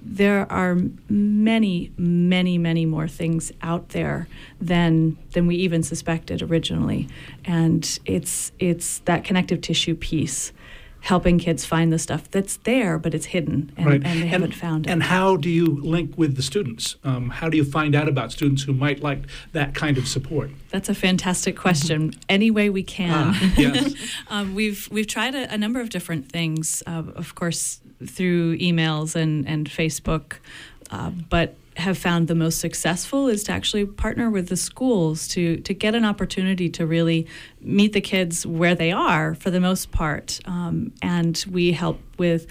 there 0.07 0.49
are 0.51 0.77
many, 1.09 1.91
many, 1.97 2.59
many 2.59 2.85
more 2.85 3.07
things 3.07 3.51
out 3.61 3.89
there 3.89 4.27
than 4.61 5.17
than 5.31 5.47
we 5.47 5.55
even 5.55 5.81
suspected 5.81 6.41
originally, 6.41 7.07
and 7.43 7.99
it's 8.05 8.51
it's 8.59 8.99
that 8.99 9.23
connective 9.23 9.61
tissue 9.61 9.95
piece 9.95 10.51
helping 11.05 11.37
kids 11.37 11.63
find 11.63 11.93
the 11.93 11.99
stuff 11.99 12.31
that's 12.31 12.57
there, 12.57 12.97
but 12.97 13.13
it's 13.13 13.27
hidden 13.27 13.71
and, 13.77 13.85
right. 13.85 13.93
and 14.03 14.03
they 14.05 14.21
and, 14.21 14.29
haven't 14.29 14.55
found 14.55 14.87
it. 14.87 14.89
And 14.89 15.03
how 15.03 15.37
do 15.37 15.51
you 15.51 15.79
link 15.83 16.17
with 16.17 16.35
the 16.35 16.41
students? 16.41 16.95
Um, 17.03 17.29
how 17.29 17.47
do 17.47 17.57
you 17.57 17.63
find 17.63 17.93
out 17.93 18.09
about 18.09 18.31
students 18.31 18.63
who 18.63 18.73
might 18.73 19.03
like 19.03 19.19
that 19.51 19.75
kind 19.75 19.99
of 19.99 20.07
support? 20.07 20.49
That's 20.71 20.89
a 20.89 20.95
fantastic 20.95 21.55
question. 21.55 22.13
Any 22.27 22.49
way 22.49 22.71
we 22.71 22.81
can. 22.81 23.35
Ah, 23.35 23.53
yes. 23.57 23.93
um, 24.29 24.55
we've 24.55 24.89
we've 24.91 25.05
tried 25.05 25.35
a, 25.35 25.53
a, 25.53 25.59
number 25.59 25.79
of 25.79 25.91
different 25.91 26.31
things, 26.31 26.81
uh, 26.87 27.03
of 27.15 27.35
course, 27.35 27.81
through 28.03 28.57
emails 28.57 29.15
and 29.15 29.47
and 29.47 29.69
Facebook, 29.69 30.37
uh, 30.89 31.11
but 31.29 31.55
have 31.77 31.97
found 31.97 32.27
the 32.27 32.35
most 32.35 32.59
successful 32.59 33.27
is 33.27 33.43
to 33.43 33.51
actually 33.51 33.85
partner 33.85 34.29
with 34.29 34.47
the 34.47 34.57
schools 34.57 35.27
to 35.29 35.57
to 35.57 35.73
get 35.73 35.95
an 35.95 36.05
opportunity 36.05 36.69
to 36.69 36.85
really 36.85 37.27
meet 37.59 37.93
the 37.93 38.01
kids 38.01 38.45
where 38.45 38.75
they 38.75 38.91
are 38.91 39.35
for 39.35 39.49
the 39.51 39.59
most 39.59 39.91
part, 39.91 40.39
um, 40.45 40.93
and 41.01 41.43
we 41.51 41.71
help 41.71 41.99
with 42.17 42.47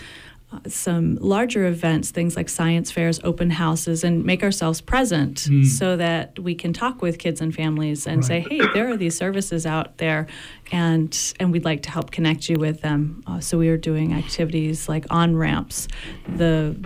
some 0.67 1.17
larger 1.17 1.67
events, 1.67 2.11
things 2.11 2.37
like 2.37 2.49
science 2.49 2.91
fairs, 2.91 3.21
open 3.25 3.51
houses, 3.51 4.05
and 4.05 4.25
make 4.25 4.43
ourselves 4.43 4.81
present 4.81 5.47
mm. 5.49 5.65
so 5.65 5.97
that 5.97 6.39
we 6.39 6.55
can 6.55 6.73
talk 6.73 7.03
with 7.03 7.19
kids 7.19 7.41
and 7.41 7.55
families 7.55 8.07
and 8.07 8.19
right. 8.19 8.25
say, 8.25 8.41
"Hey, 8.41 8.61
there 8.75 8.89
are 8.89 8.97
these 8.97 9.17
services 9.17 9.67
out 9.67 9.99
there, 9.99 10.27
and 10.73 11.35
and 11.39 11.53
we'd 11.53 11.65
like 11.65 11.83
to 11.83 11.91
help 11.91 12.11
connect 12.11 12.49
you 12.49 12.57
with 12.57 12.81
them." 12.81 13.23
Uh, 13.27 13.41
so 13.41 13.59
we 13.59 13.69
are 13.69 13.77
doing 13.77 14.13
activities 14.13 14.89
like 14.89 15.07
on 15.11 15.37
ramps, 15.37 15.89
the 16.29 16.77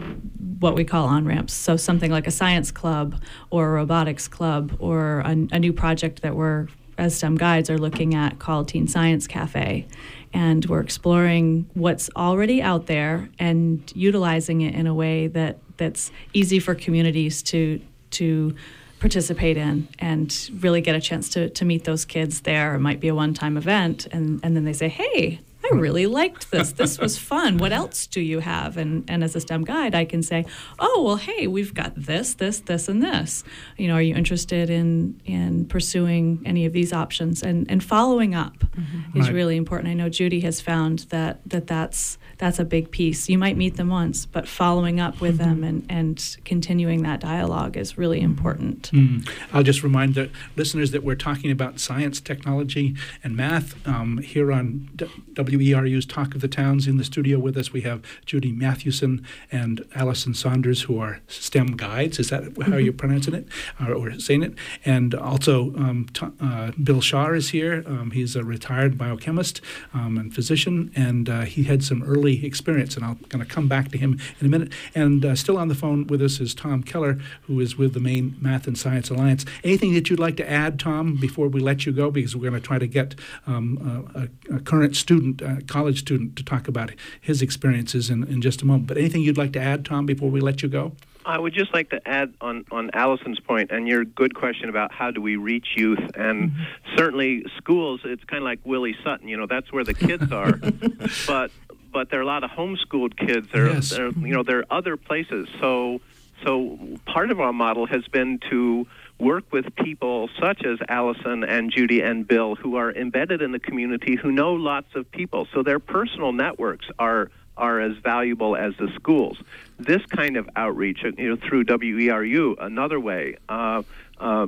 what 0.60 0.74
we 0.74 0.84
call 0.84 1.06
on 1.06 1.24
ramps. 1.24 1.52
So 1.52 1.76
something 1.76 2.10
like 2.10 2.26
a 2.26 2.32
science 2.32 2.70
club 2.70 3.20
or 3.50 3.68
a 3.68 3.72
robotics 3.72 4.28
club 4.28 4.76
or 4.78 5.20
a, 5.20 5.30
a 5.52 5.58
new 5.58 5.72
project 5.72 6.22
that 6.22 6.34
we're 6.34 6.68
as 6.98 7.16
STEM 7.16 7.36
guides 7.36 7.70
are 7.70 7.78
looking 7.78 8.14
at 8.14 8.38
called 8.38 8.68
Teen 8.68 8.88
Science 8.88 9.26
Cafe 9.26 9.86
and 10.32 10.64
we're 10.66 10.80
exploring 10.80 11.68
what's 11.74 12.10
already 12.16 12.62
out 12.62 12.86
there 12.86 13.28
and 13.38 13.92
utilizing 13.94 14.60
it 14.60 14.74
in 14.74 14.86
a 14.86 14.94
way 14.94 15.26
that 15.28 15.58
that's 15.76 16.10
easy 16.32 16.58
for 16.58 16.74
communities 16.74 17.42
to 17.42 17.80
to 18.10 18.54
participate 19.00 19.56
in 19.56 19.88
and 19.98 20.50
really 20.60 20.80
get 20.80 20.94
a 20.94 21.00
chance 21.00 21.28
to, 21.30 21.48
to 21.50 21.64
meet 21.64 21.84
those 21.84 22.04
kids 22.04 22.40
there. 22.40 22.74
It 22.74 22.80
might 22.80 23.00
be 23.00 23.08
a 23.08 23.14
one 23.14 23.34
time 23.34 23.56
event 23.56 24.06
and, 24.10 24.40
and 24.42 24.56
then 24.56 24.64
they 24.64 24.72
say, 24.72 24.88
Hey, 24.88 25.40
I 25.70 25.76
really 25.76 26.06
liked 26.06 26.50
this. 26.50 26.72
This 26.72 26.98
was 26.98 27.18
fun. 27.18 27.58
What 27.58 27.72
else 27.72 28.06
do 28.06 28.20
you 28.20 28.40
have? 28.40 28.76
And 28.76 29.04
and 29.08 29.22
as 29.24 29.36
a 29.36 29.40
STEM 29.40 29.64
guide, 29.64 29.94
I 29.94 30.04
can 30.04 30.22
say, 30.22 30.46
oh 30.78 31.02
well, 31.04 31.16
hey, 31.16 31.46
we've 31.46 31.74
got 31.74 31.94
this, 31.94 32.34
this, 32.34 32.60
this, 32.60 32.88
and 32.88 33.02
this. 33.02 33.44
You 33.76 33.88
know, 33.88 33.94
are 33.94 34.02
you 34.02 34.14
interested 34.14 34.70
in 34.70 35.20
in 35.24 35.66
pursuing 35.66 36.42
any 36.44 36.66
of 36.66 36.72
these 36.72 36.92
options? 36.92 37.42
And 37.42 37.70
and 37.70 37.82
following 37.82 38.34
up 38.34 38.58
mm-hmm. 38.58 39.18
is 39.18 39.26
right. 39.26 39.34
really 39.34 39.56
important. 39.56 39.90
I 39.90 39.94
know 39.94 40.08
Judy 40.08 40.40
has 40.40 40.60
found 40.60 41.00
that 41.10 41.40
that 41.46 41.66
that's 41.66 42.18
that's 42.38 42.58
a 42.60 42.64
big 42.64 42.90
piece. 42.90 43.28
You 43.28 43.36
might 43.36 43.56
meet 43.56 43.76
them 43.76 43.88
once, 43.88 44.24
but 44.24 44.46
following 44.46 45.00
up 45.00 45.20
with 45.20 45.38
mm-hmm. 45.38 45.60
them 45.60 45.64
and, 45.64 45.86
and 45.88 46.36
continuing 46.44 47.02
that 47.02 47.20
dialogue 47.20 47.76
is 47.76 47.98
really 47.98 48.20
important. 48.20 48.90
Mm. 48.92 49.28
I'll 49.52 49.64
just 49.64 49.82
remind 49.82 50.14
the 50.14 50.30
listeners 50.56 50.92
that 50.92 51.02
we're 51.02 51.16
talking 51.16 51.50
about 51.50 51.80
science, 51.80 52.20
technology, 52.20 52.94
and 53.24 53.36
math 53.36 53.74
um, 53.86 54.18
here 54.18 54.52
on 54.52 54.88
WERU's 55.34 56.06
Talk 56.06 56.34
of 56.34 56.40
the 56.40 56.48
Towns. 56.48 56.86
In 56.86 56.96
the 56.96 57.04
studio 57.04 57.38
with 57.38 57.56
us, 57.56 57.72
we 57.72 57.80
have 57.82 58.02
Judy 58.24 58.52
Mathewson 58.52 59.26
and 59.50 59.84
Allison 59.94 60.32
Saunders, 60.32 60.82
who 60.82 60.98
are 61.00 61.20
STEM 61.26 61.76
guides. 61.76 62.20
Is 62.20 62.30
that 62.30 62.44
how 62.44 62.48
mm-hmm. 62.50 62.78
you're 62.78 62.92
pronouncing 62.92 63.34
it 63.34 63.48
or, 63.80 63.94
or, 63.94 64.18
saying 64.20 64.44
it? 64.44 64.54
And 64.84 65.14
also, 65.14 65.74
um, 65.74 66.06
t- 66.12 66.26
uh, 66.40 66.70
Bill 66.82 67.00
Shaw 67.00 67.32
is 67.32 67.50
here. 67.50 67.82
Um, 67.86 68.12
he's 68.12 68.36
a 68.36 68.44
retired 68.44 68.96
biochemist 68.96 69.60
um, 69.92 70.16
and 70.16 70.32
physician, 70.32 70.92
and 70.94 71.28
uh, 71.28 71.40
he 71.42 71.64
had 71.64 71.82
some 71.82 72.02
early 72.04 72.27
early 72.28 72.44
experience, 72.44 72.96
and 72.96 73.04
I'm 73.04 73.18
going 73.28 73.44
to 73.44 73.50
come 73.50 73.68
back 73.68 73.90
to 73.92 73.98
him 73.98 74.20
in 74.40 74.46
a 74.46 74.50
minute. 74.50 74.72
And 74.94 75.24
uh, 75.24 75.34
still 75.34 75.56
on 75.56 75.68
the 75.68 75.74
phone 75.74 76.06
with 76.06 76.22
us 76.22 76.40
is 76.40 76.54
Tom 76.54 76.82
Keller, 76.82 77.18
who 77.42 77.60
is 77.60 77.76
with 77.78 77.94
the 77.94 78.00
Maine 78.00 78.36
Math 78.40 78.66
and 78.66 78.76
Science 78.76 79.10
Alliance. 79.10 79.44
Anything 79.64 79.94
that 79.94 80.10
you'd 80.10 80.18
like 80.18 80.36
to 80.36 80.50
add, 80.50 80.78
Tom, 80.78 81.16
before 81.16 81.48
we 81.48 81.60
let 81.60 81.86
you 81.86 81.92
go? 81.92 82.10
Because 82.10 82.36
we're 82.36 82.50
going 82.50 82.60
to 82.60 82.66
try 82.66 82.78
to 82.78 82.86
get 82.86 83.14
um, 83.46 84.10
a, 84.14 84.56
a, 84.56 84.60
current 84.60 84.96
student, 84.96 85.40
a 85.40 85.62
college 85.66 86.00
student, 86.00 86.36
to 86.36 86.44
talk 86.44 86.68
about 86.68 86.92
his 87.20 87.40
experiences 87.40 88.10
in, 88.10 88.24
in 88.24 88.42
just 88.42 88.62
a 88.62 88.66
moment. 88.66 88.86
But 88.86 88.98
anything 88.98 89.22
you'd 89.22 89.38
like 89.38 89.52
to 89.52 89.60
add, 89.60 89.84
Tom, 89.84 90.06
before 90.06 90.30
we 90.30 90.40
let 90.40 90.62
you 90.62 90.68
go? 90.68 90.92
I 91.28 91.38
would 91.38 91.52
just 91.52 91.74
like 91.74 91.90
to 91.90 92.00
add 92.08 92.32
on, 92.40 92.64
on 92.70 92.90
Allison's 92.94 93.38
point 93.38 93.70
and 93.70 93.86
your 93.86 94.02
good 94.06 94.34
question 94.34 94.70
about 94.70 94.92
how 94.92 95.10
do 95.10 95.20
we 95.20 95.36
reach 95.36 95.66
youth. 95.76 95.98
And 96.14 96.50
mm-hmm. 96.50 96.96
certainly 96.96 97.44
schools, 97.58 98.00
it's 98.04 98.24
kind 98.24 98.38
of 98.38 98.44
like 98.44 98.60
Willie 98.64 98.96
Sutton, 99.04 99.28
you 99.28 99.36
know, 99.36 99.46
that's 99.46 99.70
where 99.70 99.84
the 99.84 99.92
kids 99.92 100.32
are. 100.32 100.58
but 101.26 101.50
but 101.92 102.10
there 102.10 102.20
are 102.20 102.22
a 102.22 102.26
lot 102.26 102.44
of 102.44 102.50
homeschooled 102.50 103.16
kids. 103.16 103.48
There, 103.52 103.68
yes. 103.68 103.90
there, 103.90 104.10
you 104.10 104.34
know, 104.34 104.42
there 104.42 104.60
are 104.60 104.66
other 104.70 104.96
places. 104.96 105.48
So, 105.60 106.00
so 106.44 106.78
part 107.06 107.30
of 107.30 107.40
our 107.40 107.52
model 107.52 107.86
has 107.86 108.06
been 108.08 108.38
to 108.50 108.86
work 109.18 109.52
with 109.52 109.74
people 109.76 110.28
such 110.40 110.64
as 110.64 110.78
Allison 110.88 111.42
and 111.44 111.72
Judy 111.72 112.00
and 112.00 112.26
Bill, 112.26 112.54
who 112.54 112.76
are 112.76 112.92
embedded 112.92 113.42
in 113.42 113.52
the 113.52 113.58
community, 113.58 114.16
who 114.16 114.30
know 114.30 114.52
lots 114.52 114.94
of 114.94 115.10
people. 115.10 115.48
So 115.52 115.62
their 115.62 115.80
personal 115.80 116.32
networks 116.32 116.86
are 116.98 117.30
are 117.56 117.80
as 117.80 117.96
valuable 117.96 118.54
as 118.54 118.72
the 118.78 118.88
schools. 118.94 119.36
This 119.80 120.00
kind 120.06 120.36
of 120.36 120.48
outreach, 120.54 121.00
you 121.02 121.30
know, 121.30 121.36
through 121.36 121.64
WERU, 121.64 122.54
another 122.60 123.00
way. 123.00 123.36
Uh, 123.48 123.82
uh, 124.18 124.46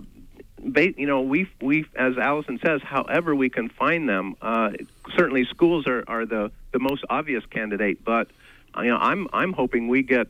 you 0.62 1.07
know, 1.07 1.23
we 1.23 1.49
we 1.61 1.87
as 1.96 2.18
Allison 2.18 2.59
says, 2.64 2.83
however 2.83 3.35
we 3.35 3.49
can 3.49 3.68
find 3.68 4.09
them. 4.09 4.37
Uh, 4.40 4.70
certainly, 5.16 5.44
schools 5.44 5.87
are, 5.87 6.05
are 6.07 6.27
the 6.27 6.51
the 6.73 6.79
most 6.79 7.05
obvious 7.09 7.44
candidate, 7.46 8.05
but 8.05 8.29
you 8.77 8.85
know, 8.85 8.99
I'm 8.99 9.29
I'm 9.33 9.53
hoping 9.53 9.88
we 9.88 10.03
get 10.03 10.29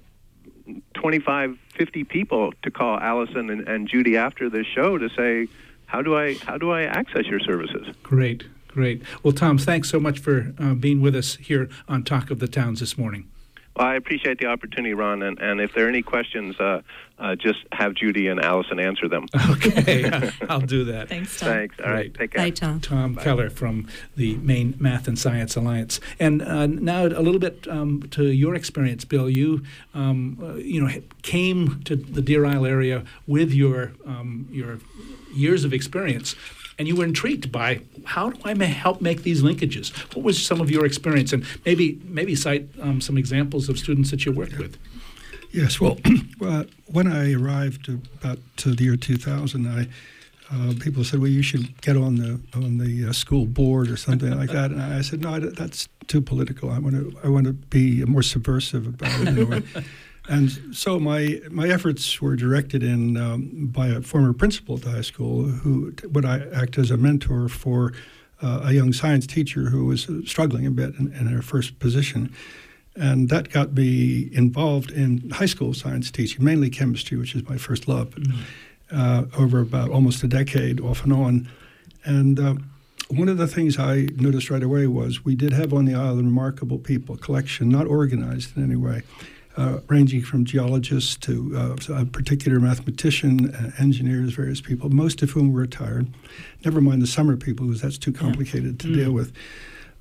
25, 0.95 1.59
50 1.75 2.05
people 2.05 2.53
to 2.63 2.71
call 2.71 2.99
Allison 2.99 3.51
and, 3.51 3.69
and 3.69 3.89
Judy 3.89 4.17
after 4.17 4.49
this 4.49 4.67
show 4.67 4.99
to 4.99 5.09
say, 5.11 5.49
how 5.87 6.03
do 6.03 6.17
I 6.17 6.35
how 6.35 6.57
do 6.57 6.71
I 6.71 6.83
access 6.83 7.27
your 7.27 7.41
services? 7.41 7.89
Great, 8.03 8.45
great. 8.69 9.03
Well, 9.23 9.33
Tom, 9.33 9.59
thanks 9.59 9.91
so 9.91 9.99
much 9.99 10.19
for 10.21 10.55
uh, 10.59 10.75
being 10.75 11.01
with 11.01 11.17
us 11.17 11.37
here 11.37 11.69
on 11.89 12.05
Talk 12.05 12.31
of 12.31 12.39
the 12.39 12.49
Towns 12.49 12.81
this 12.81 12.97
morning. 12.97 13.29
Well, 13.81 13.89
I 13.89 13.95
appreciate 13.95 14.39
the 14.39 14.45
opportunity, 14.45 14.93
Ron. 14.93 15.23
And, 15.23 15.41
and 15.41 15.59
if 15.59 15.73
there 15.73 15.87
are 15.87 15.89
any 15.89 16.03
questions, 16.03 16.55
uh, 16.61 16.83
uh, 17.19 17.35
just 17.35 17.61
have 17.73 17.95
Judy 17.95 18.27
and 18.27 18.39
Allison 18.39 18.79
answer 18.79 19.09
them. 19.09 19.27
Okay, 19.51 20.31
I'll 20.51 20.61
do 20.61 20.85
that. 20.85 21.09
Thanks, 21.09 21.39
Tom. 21.39 21.49
Thanks. 21.49 21.77
All 21.83 21.91
right, 21.91 22.13
take 22.13 22.33
care. 22.33 22.45
Bye, 22.45 22.51
Tom. 22.51 22.81
Tom 22.81 23.15
Bye. 23.15 23.25
Keller 23.25 23.49
from 23.49 23.89
the 24.17 24.37
Maine 24.37 24.75
Math 24.79 25.09
and 25.09 25.19
Science 25.19 25.57
Alliance. 25.57 25.99
And 26.19 26.43
uh, 26.43 26.67
now 26.67 27.07
a 27.07 27.25
little 27.25 27.39
bit 27.39 27.67
um, 27.69 28.03
to 28.11 28.27
your 28.27 28.55
experience, 28.55 29.07
Bill. 29.07 29.31
You, 29.31 29.63
um, 29.95 30.39
uh, 30.43 30.55
you 30.57 30.81
know, 30.83 30.91
came 31.23 31.83
to 31.85 31.97
the 31.97 32.21
Deer 32.21 32.45
Isle 32.45 32.67
area 32.67 33.05
with 33.27 33.51
your 33.51 33.93
um, 34.07 34.47
your 34.51 34.79
years 35.35 35.65
of 35.65 35.73
experience, 35.73 36.37
and 36.81 36.89
you 36.89 36.97
were 36.97 37.05
intrigued 37.05 37.53
by 37.53 37.83
how 38.05 38.31
do 38.31 38.41
I 38.43 38.55
ma- 38.55 38.65
help 38.65 39.03
make 39.03 39.23
these 39.23 39.43
linkages? 39.43 39.91
What 40.15 40.25
was 40.25 40.43
some 40.43 40.63
of 40.63 40.71
your 40.71 40.87
experience, 40.87 41.31
and 41.35 41.45
maybe 41.67 42.01
maybe 42.07 42.35
cite 42.35 42.71
um, 42.81 43.03
some 43.03 43.19
examples 43.19 43.69
of 43.69 43.79
students 43.79 44.11
that 44.13 44.25
you 44.25 44.33
worked 44.33 44.57
with. 44.57 44.79
Yes, 45.51 45.79
well, 45.79 45.99
when 46.87 47.07
I 47.07 47.35
arrived 47.35 47.91
about 47.91 48.39
to 48.59 48.75
the 48.75 48.85
year 48.85 48.97
2000, 48.97 49.67
I 49.69 49.89
uh, 50.51 50.73
people 50.81 51.05
said, 51.05 51.21
"Well, 51.21 51.29
you 51.29 51.43
should 51.43 51.79
get 51.83 51.99
on 51.99 52.17
the 52.17 52.41
on 52.55 52.79
the 52.79 53.11
uh, 53.11 53.13
school 53.13 53.45
board 53.45 53.91
or 53.91 53.99
something 53.99 54.35
like 54.35 54.51
that." 54.51 54.71
And 54.71 54.81
I 54.81 55.03
said, 55.03 55.21
"No, 55.21 55.35
I, 55.35 55.39
that's 55.41 55.87
too 56.07 56.23
political. 56.23 56.71
I 56.71 56.79
want 56.79 56.95
to 56.95 57.15
I 57.23 57.29
want 57.29 57.45
to 57.45 57.53
be 57.53 58.03
more 58.07 58.23
subversive 58.23 58.87
about 58.87 59.11
it." 59.21 59.65
In 60.31 60.39
a 60.39 60.43
way. 60.43 60.53
and 60.61 60.77
so 60.77 60.99
my 60.99 61.41
my 61.51 61.69
efforts 61.69 62.21
were 62.21 62.37
directed 62.37 62.83
in 62.83 63.17
um, 63.17 63.67
by 63.73 63.89
a 63.89 64.01
former 64.01 64.33
principal 64.33 64.77
at 64.77 64.83
the 64.83 64.91
high 64.91 65.01
school 65.03 65.45
who 65.45 65.93
would 66.13 66.25
I 66.25 66.47
act 66.55 66.79
as 66.79 66.91
a 66.91 66.97
mentor 66.97 67.49
for 67.49 67.93
uh, 68.43 68.61
a 68.65 68.73
young 68.73 68.93
science 68.93 69.27
teacher 69.27 69.71
who 69.71 69.85
was 69.87 70.09
struggling 70.25 70.67
a 70.67 70.71
bit 70.71 70.95
in, 70.99 71.13
in 71.13 71.27
her 71.27 71.43
first 71.43 71.79
position. 71.79 72.33
And 72.97 73.29
that 73.29 73.51
got 73.51 73.73
me 73.75 74.29
involved 74.33 74.91
in 74.91 75.31
high 75.31 75.47
school 75.47 75.75
science 75.75 76.11
teaching, 76.11 76.45
mainly 76.45 76.71
chemistry, 76.71 77.17
which 77.17 77.35
is 77.35 77.49
my 77.49 77.57
first 77.57 77.87
love, 77.89 78.15
uh, 78.91 79.25
over 79.39 79.61
about 79.61 79.91
almost 79.91 80.23
a 80.25 80.27
decade 80.27 80.81
off 80.81 81.05
and 81.05 81.13
on. 81.13 81.49
And 82.05 82.41
uh, 82.41 82.55
one 83.09 83.29
of 83.29 83.39
the 83.39 83.47
things 83.47 83.79
I 83.79 84.09
noticed 84.17 84.51
right 84.51 84.63
away 84.63 84.87
was 84.87 85.25
we 85.25 85.37
did 85.37 85.53
have 85.53 85.73
on 85.73 85.85
the 85.85 85.95
island 85.95 86.27
remarkable 86.27 86.79
people, 86.79 87.17
collection, 87.17 87.69
not 87.69 87.87
organized 87.87 88.57
in 88.57 88.65
any 88.65 88.77
way, 88.77 89.03
uh, 89.57 89.81
ranging 89.89 90.23
from 90.23 90.45
geologists 90.45 91.17
to 91.17 91.77
uh, 91.91 91.95
a 91.95 92.05
particular 92.05 92.61
mathematician, 92.61 93.55
uh, 93.55 93.71
engineers, 93.79 94.33
various 94.33 94.61
people, 94.61 94.91
most 94.91 95.23
of 95.23 95.31
whom 95.31 95.53
were 95.53 95.61
retired. 95.61 96.09
Never 96.65 96.81
mind 96.81 97.03
the 97.03 97.07
summer 97.07 97.37
people, 97.37 97.67
because 97.67 97.83
that's 97.83 97.99
too 97.99 98.13
complicated 98.13 98.79
to 98.81 98.95
deal 98.95 99.13
with. 99.13 99.33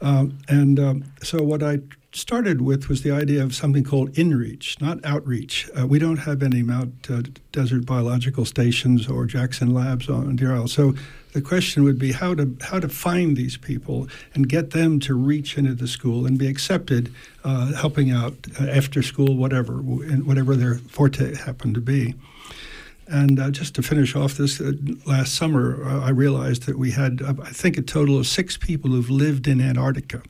Um, 0.02 0.38
and 0.48 0.80
um, 0.80 1.04
so 1.22 1.44
what 1.44 1.62
I 1.62 1.80
started 2.12 2.62
with 2.62 2.90
was 2.90 3.04
the 3.04 3.12
idea 3.12 3.44
of 3.44 3.54
something 3.54 3.84
called 3.84 4.14
inreach, 4.14 4.80
not 4.82 5.04
outreach. 5.04 5.70
Uh, 5.78 5.86
we 5.86 6.00
don't 6.00 6.18
have 6.18 6.42
any 6.42 6.64
Mount 6.64 7.10
uh, 7.10 7.22
Desert 7.52 7.86
Biological 7.86 8.46
Stations 8.46 9.08
or 9.08 9.26
Jackson 9.26 9.74
Labs 9.74 10.10
on 10.10 10.36
Deer 10.36 10.56
Isle. 10.56 10.68
So 10.68 10.96
the 11.34 11.42
question 11.42 11.84
would 11.84 12.00
be 12.00 12.12
how 12.12 12.34
to 12.34 12.56
how 12.62 12.80
to 12.80 12.89
find 12.89 13.38
these 13.38 13.58
people 13.58 14.08
and 14.34 14.50
get 14.50 14.72
them 14.72 15.00
to 15.02 15.13
reach 15.13 15.58
into 15.58 15.74
the 15.74 15.88
school 15.88 16.26
and 16.26 16.38
be 16.38 16.48
accepted, 16.48 17.13
uh, 17.44 17.74
helping 17.74 18.12
out 18.12 18.34
uh, 18.60 18.65
after 18.65 19.04
school, 19.04 19.36
whatever, 19.36 19.74
whatever 19.74 20.56
their 20.56 20.76
forte 20.76 21.36
happened 21.36 21.76
to 21.76 21.82
be. 21.82 22.15
And 23.08 23.39
uh, 23.39 23.50
just 23.50 23.74
to 23.76 23.84
finish 23.84 24.15
off 24.15 24.36
this, 24.36 24.62
uh, 24.62 24.74
last 25.06 25.34
summer 25.36 25.84
uh, 25.84 26.02
I 26.02 26.10
realized 26.10 26.63
that 26.63 26.78
we 26.78 26.92
had, 26.92 27.22
uh, 27.22 27.34
I 27.44 27.50
think, 27.50 27.78
a 27.78 27.82
total 27.82 28.20
of 28.20 28.28
six 28.28 28.58
people 28.58 28.92
who've 28.92 29.10
lived 29.10 29.48
in 29.48 29.62
Antarctica. 29.62 30.22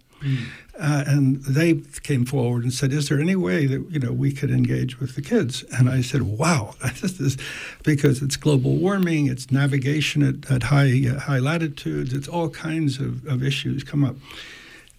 Uh, 0.80 1.04
and 1.08 1.44
they 1.44 1.74
came 2.04 2.26
forward 2.26 2.64
and 2.64 2.72
said, 2.74 2.94
"Is 2.94 3.10
there 3.10 3.20
any 3.20 3.36
way 3.36 3.66
that 3.66 3.86
you 3.92 4.00
know 4.00 4.14
we 4.14 4.32
could 4.32 4.50
engage 4.50 5.00
with 5.00 5.16
the 5.16 5.22
kids?" 5.22 5.64
And 5.78 5.90
I 5.90 6.02
said, 6.02 6.22
"Wow, 6.22 6.76
this 7.02 7.20
is 7.20 7.38
because 7.84 8.22
it's 8.22 8.38
global 8.38 8.78
warming, 8.78 9.28
it's 9.28 9.52
navigation 9.52 10.24
at, 10.24 10.50
at 10.50 10.64
high 10.64 11.06
uh, 11.10 11.20
high 11.20 11.40
latitudes, 11.40 12.14
it's 12.14 12.30
all 12.30 12.50
kinds 12.50 13.00
of, 13.00 13.26
of 13.28 13.44
issues 13.44 13.84
come 13.84 14.06
up." 14.06 14.16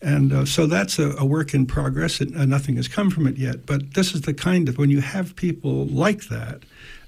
And 0.02 0.32
uh, 0.32 0.44
so 0.46 0.66
that's 0.66 0.98
a, 0.98 1.10
a, 1.18 1.24
work 1.26 1.52
in 1.54 1.66
progress. 1.66 2.20
and 2.20 2.34
uh, 2.36 2.44
nothing 2.46 2.76
has 2.76 2.88
come 2.88 3.10
from 3.10 3.26
it 3.26 3.36
yet. 3.36 3.66
But 3.66 3.94
this 3.94 4.14
is 4.14 4.22
the 4.22 4.32
kind 4.32 4.68
of 4.68 4.78
when 4.78 4.88
you 4.90 5.00
have 5.02 5.36
people 5.36 5.86
like 5.86 6.24
that, 6.28 6.62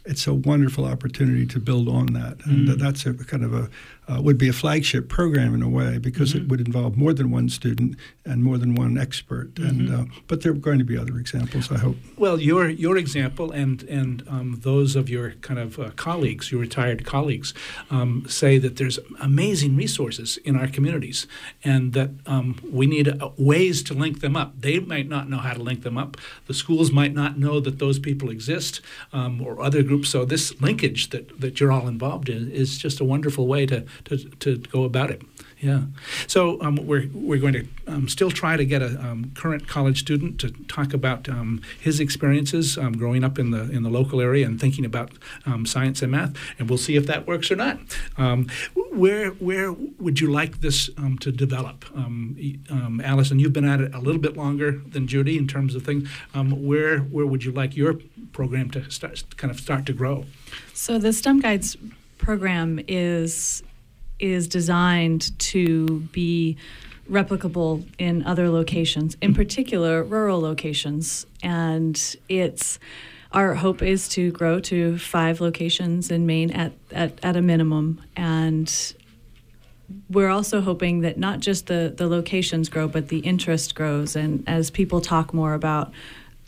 it's 0.04 0.26
a 0.26 0.34
wonderful 0.34 0.84
opportunity 0.84 1.46
to 1.46 1.58
build 1.58 1.88
on 1.88 2.06
that. 2.12 2.44
And 2.44 2.68
Mm. 2.68 2.78
that's 2.78 3.06
a 3.06 3.14
kind 3.14 3.44
of 3.44 3.54
a 3.54 3.70
uh, 4.12 4.20
would 4.22 4.38
be 4.38 4.48
a 4.48 4.52
flagship 4.52 5.08
program 5.08 5.54
in 5.54 5.62
a 5.62 5.68
way 5.68 5.98
because 5.98 6.32
Mhm. 6.32 6.36
it 6.42 6.48
would 6.48 6.60
involve 6.60 6.96
more 6.96 7.12
than 7.14 7.30
one 7.30 7.48
student 7.48 7.96
and 8.24 8.42
more 8.42 8.58
than 8.58 8.74
one 8.74 8.98
expert. 8.98 9.58
And 9.58 9.88
Mhm. 9.88 10.00
uh, 10.00 10.04
but 10.28 10.40
there 10.42 10.52
are 10.52 10.56
going 10.68 10.78
to 10.78 10.84
be 10.84 10.96
other 10.96 11.18
examples, 11.18 11.70
I 11.70 11.78
hope. 11.78 11.96
Well, 12.16 12.40
your 12.40 12.68
your 12.68 12.96
example 12.96 13.50
and 13.50 13.82
and 13.84 14.22
um, 14.28 14.58
those 14.62 14.96
of 14.96 15.08
your 15.08 15.32
kind 15.40 15.58
of 15.60 15.78
uh, 15.78 15.90
colleagues, 15.96 16.50
your 16.50 16.60
retired 16.60 17.04
colleagues, 17.04 17.54
um, 17.90 18.24
say 18.28 18.58
that 18.58 18.76
there's 18.76 18.98
amazing 19.20 19.76
resources 19.76 20.38
in 20.44 20.56
our 20.56 20.68
communities, 20.68 21.26
and 21.64 21.92
that 21.92 22.10
um, 22.26 22.56
we 22.70 22.86
need 22.86 23.08
uh, 23.08 23.30
ways 23.36 23.82
to 23.82 23.94
link 23.94 24.20
them 24.20 24.36
up. 24.36 24.60
They 24.60 24.78
might 24.80 25.08
not 25.08 25.28
know 25.30 25.38
how 25.38 25.52
to 25.54 25.62
link 25.62 25.82
them 25.82 25.96
up. 25.98 26.16
The 26.46 26.54
schools 26.54 26.90
might 26.92 27.14
not 27.14 27.38
know 27.38 27.60
that 27.60 27.78
those 27.78 27.98
people 27.98 28.28
exist, 28.30 28.80
um, 29.12 29.40
or 29.40 29.60
other 29.62 29.82
groups. 29.82 30.08
So 30.10 30.24
this 30.24 30.60
linkage 30.60 31.10
that 31.10 31.24
that 31.40 31.60
you're 31.60 31.72
all 31.72 31.88
involved 31.88 32.28
in 32.28 32.50
is 32.50 32.78
just 32.78 33.00
a 33.00 33.04
wonderful 33.04 33.46
way 33.46 33.66
to 33.66 33.84
to, 34.04 34.18
to 34.18 34.58
go 34.58 34.84
about 34.84 35.10
it. 35.10 35.22
Yeah. 35.62 35.82
So 36.26 36.60
um, 36.60 36.74
we're 36.74 37.08
we're 37.14 37.38
going 37.38 37.52
to 37.52 37.66
um, 37.86 38.08
still 38.08 38.32
try 38.32 38.56
to 38.56 38.64
get 38.64 38.82
a 38.82 39.00
um, 39.00 39.30
current 39.36 39.68
college 39.68 40.00
student 40.00 40.40
to 40.40 40.50
talk 40.66 40.92
about 40.92 41.28
um, 41.28 41.62
his 41.80 42.00
experiences 42.00 42.76
um, 42.76 42.94
growing 42.94 43.22
up 43.22 43.38
in 43.38 43.52
the 43.52 43.70
in 43.70 43.84
the 43.84 43.88
local 43.88 44.20
area 44.20 44.44
and 44.44 44.60
thinking 44.60 44.84
about 44.84 45.12
um, 45.46 45.64
science 45.64 46.02
and 46.02 46.10
math, 46.10 46.34
and 46.58 46.68
we'll 46.68 46.78
see 46.78 46.96
if 46.96 47.06
that 47.06 47.28
works 47.28 47.48
or 47.48 47.54
not. 47.54 47.78
Where 48.74 49.30
where 49.30 49.72
would 49.72 50.20
you 50.20 50.32
like 50.32 50.62
this 50.62 50.90
to 51.20 51.30
develop, 51.30 51.84
Allison? 51.94 53.38
You've 53.38 53.52
been 53.52 53.68
at 53.68 53.80
it 53.80 53.94
a 53.94 54.00
little 54.00 54.20
bit 54.20 54.36
longer 54.36 54.72
than 54.72 55.06
Judy 55.06 55.38
in 55.38 55.46
terms 55.46 55.76
of 55.76 55.84
things. 55.84 56.08
Where 56.34 56.98
where 56.98 57.24
would 57.24 57.44
you 57.44 57.52
like 57.52 57.76
your 57.76 58.00
program 58.32 58.68
to 58.72 58.90
start 58.90 59.22
kind 59.36 59.52
of 59.52 59.60
start 59.60 59.86
to 59.86 59.92
grow? 59.92 60.24
So 60.74 60.98
the 60.98 61.12
STEM 61.12 61.38
Guides 61.38 61.76
program 62.18 62.80
is 62.88 63.62
is 64.18 64.48
designed 64.48 65.38
to 65.38 66.00
be 66.12 66.56
replicable 67.10 67.84
in 67.98 68.24
other 68.24 68.48
locations, 68.48 69.16
in 69.20 69.34
particular 69.34 70.02
rural 70.02 70.40
locations, 70.40 71.26
and 71.42 72.16
it's 72.28 72.78
our 73.32 73.54
hope 73.54 73.80
is 73.82 74.08
to 74.10 74.30
grow 74.30 74.60
to 74.60 74.98
five 74.98 75.40
locations 75.40 76.10
in 76.10 76.26
Maine 76.26 76.50
at, 76.50 76.72
at, 76.90 77.18
at 77.24 77.34
a 77.34 77.40
minimum 77.40 78.02
and 78.14 78.94
we're 80.08 80.28
also 80.28 80.60
hoping 80.60 81.00
that 81.00 81.18
not 81.18 81.40
just 81.40 81.66
the, 81.66 81.92
the 81.94 82.06
locations 82.06 82.68
grow, 82.68 82.88
but 82.88 83.08
the 83.08 83.18
interest 83.18 83.74
grows. 83.74 84.16
And 84.16 84.44
as 84.46 84.70
people 84.70 85.00
talk 85.00 85.34
more 85.34 85.54
about 85.54 85.92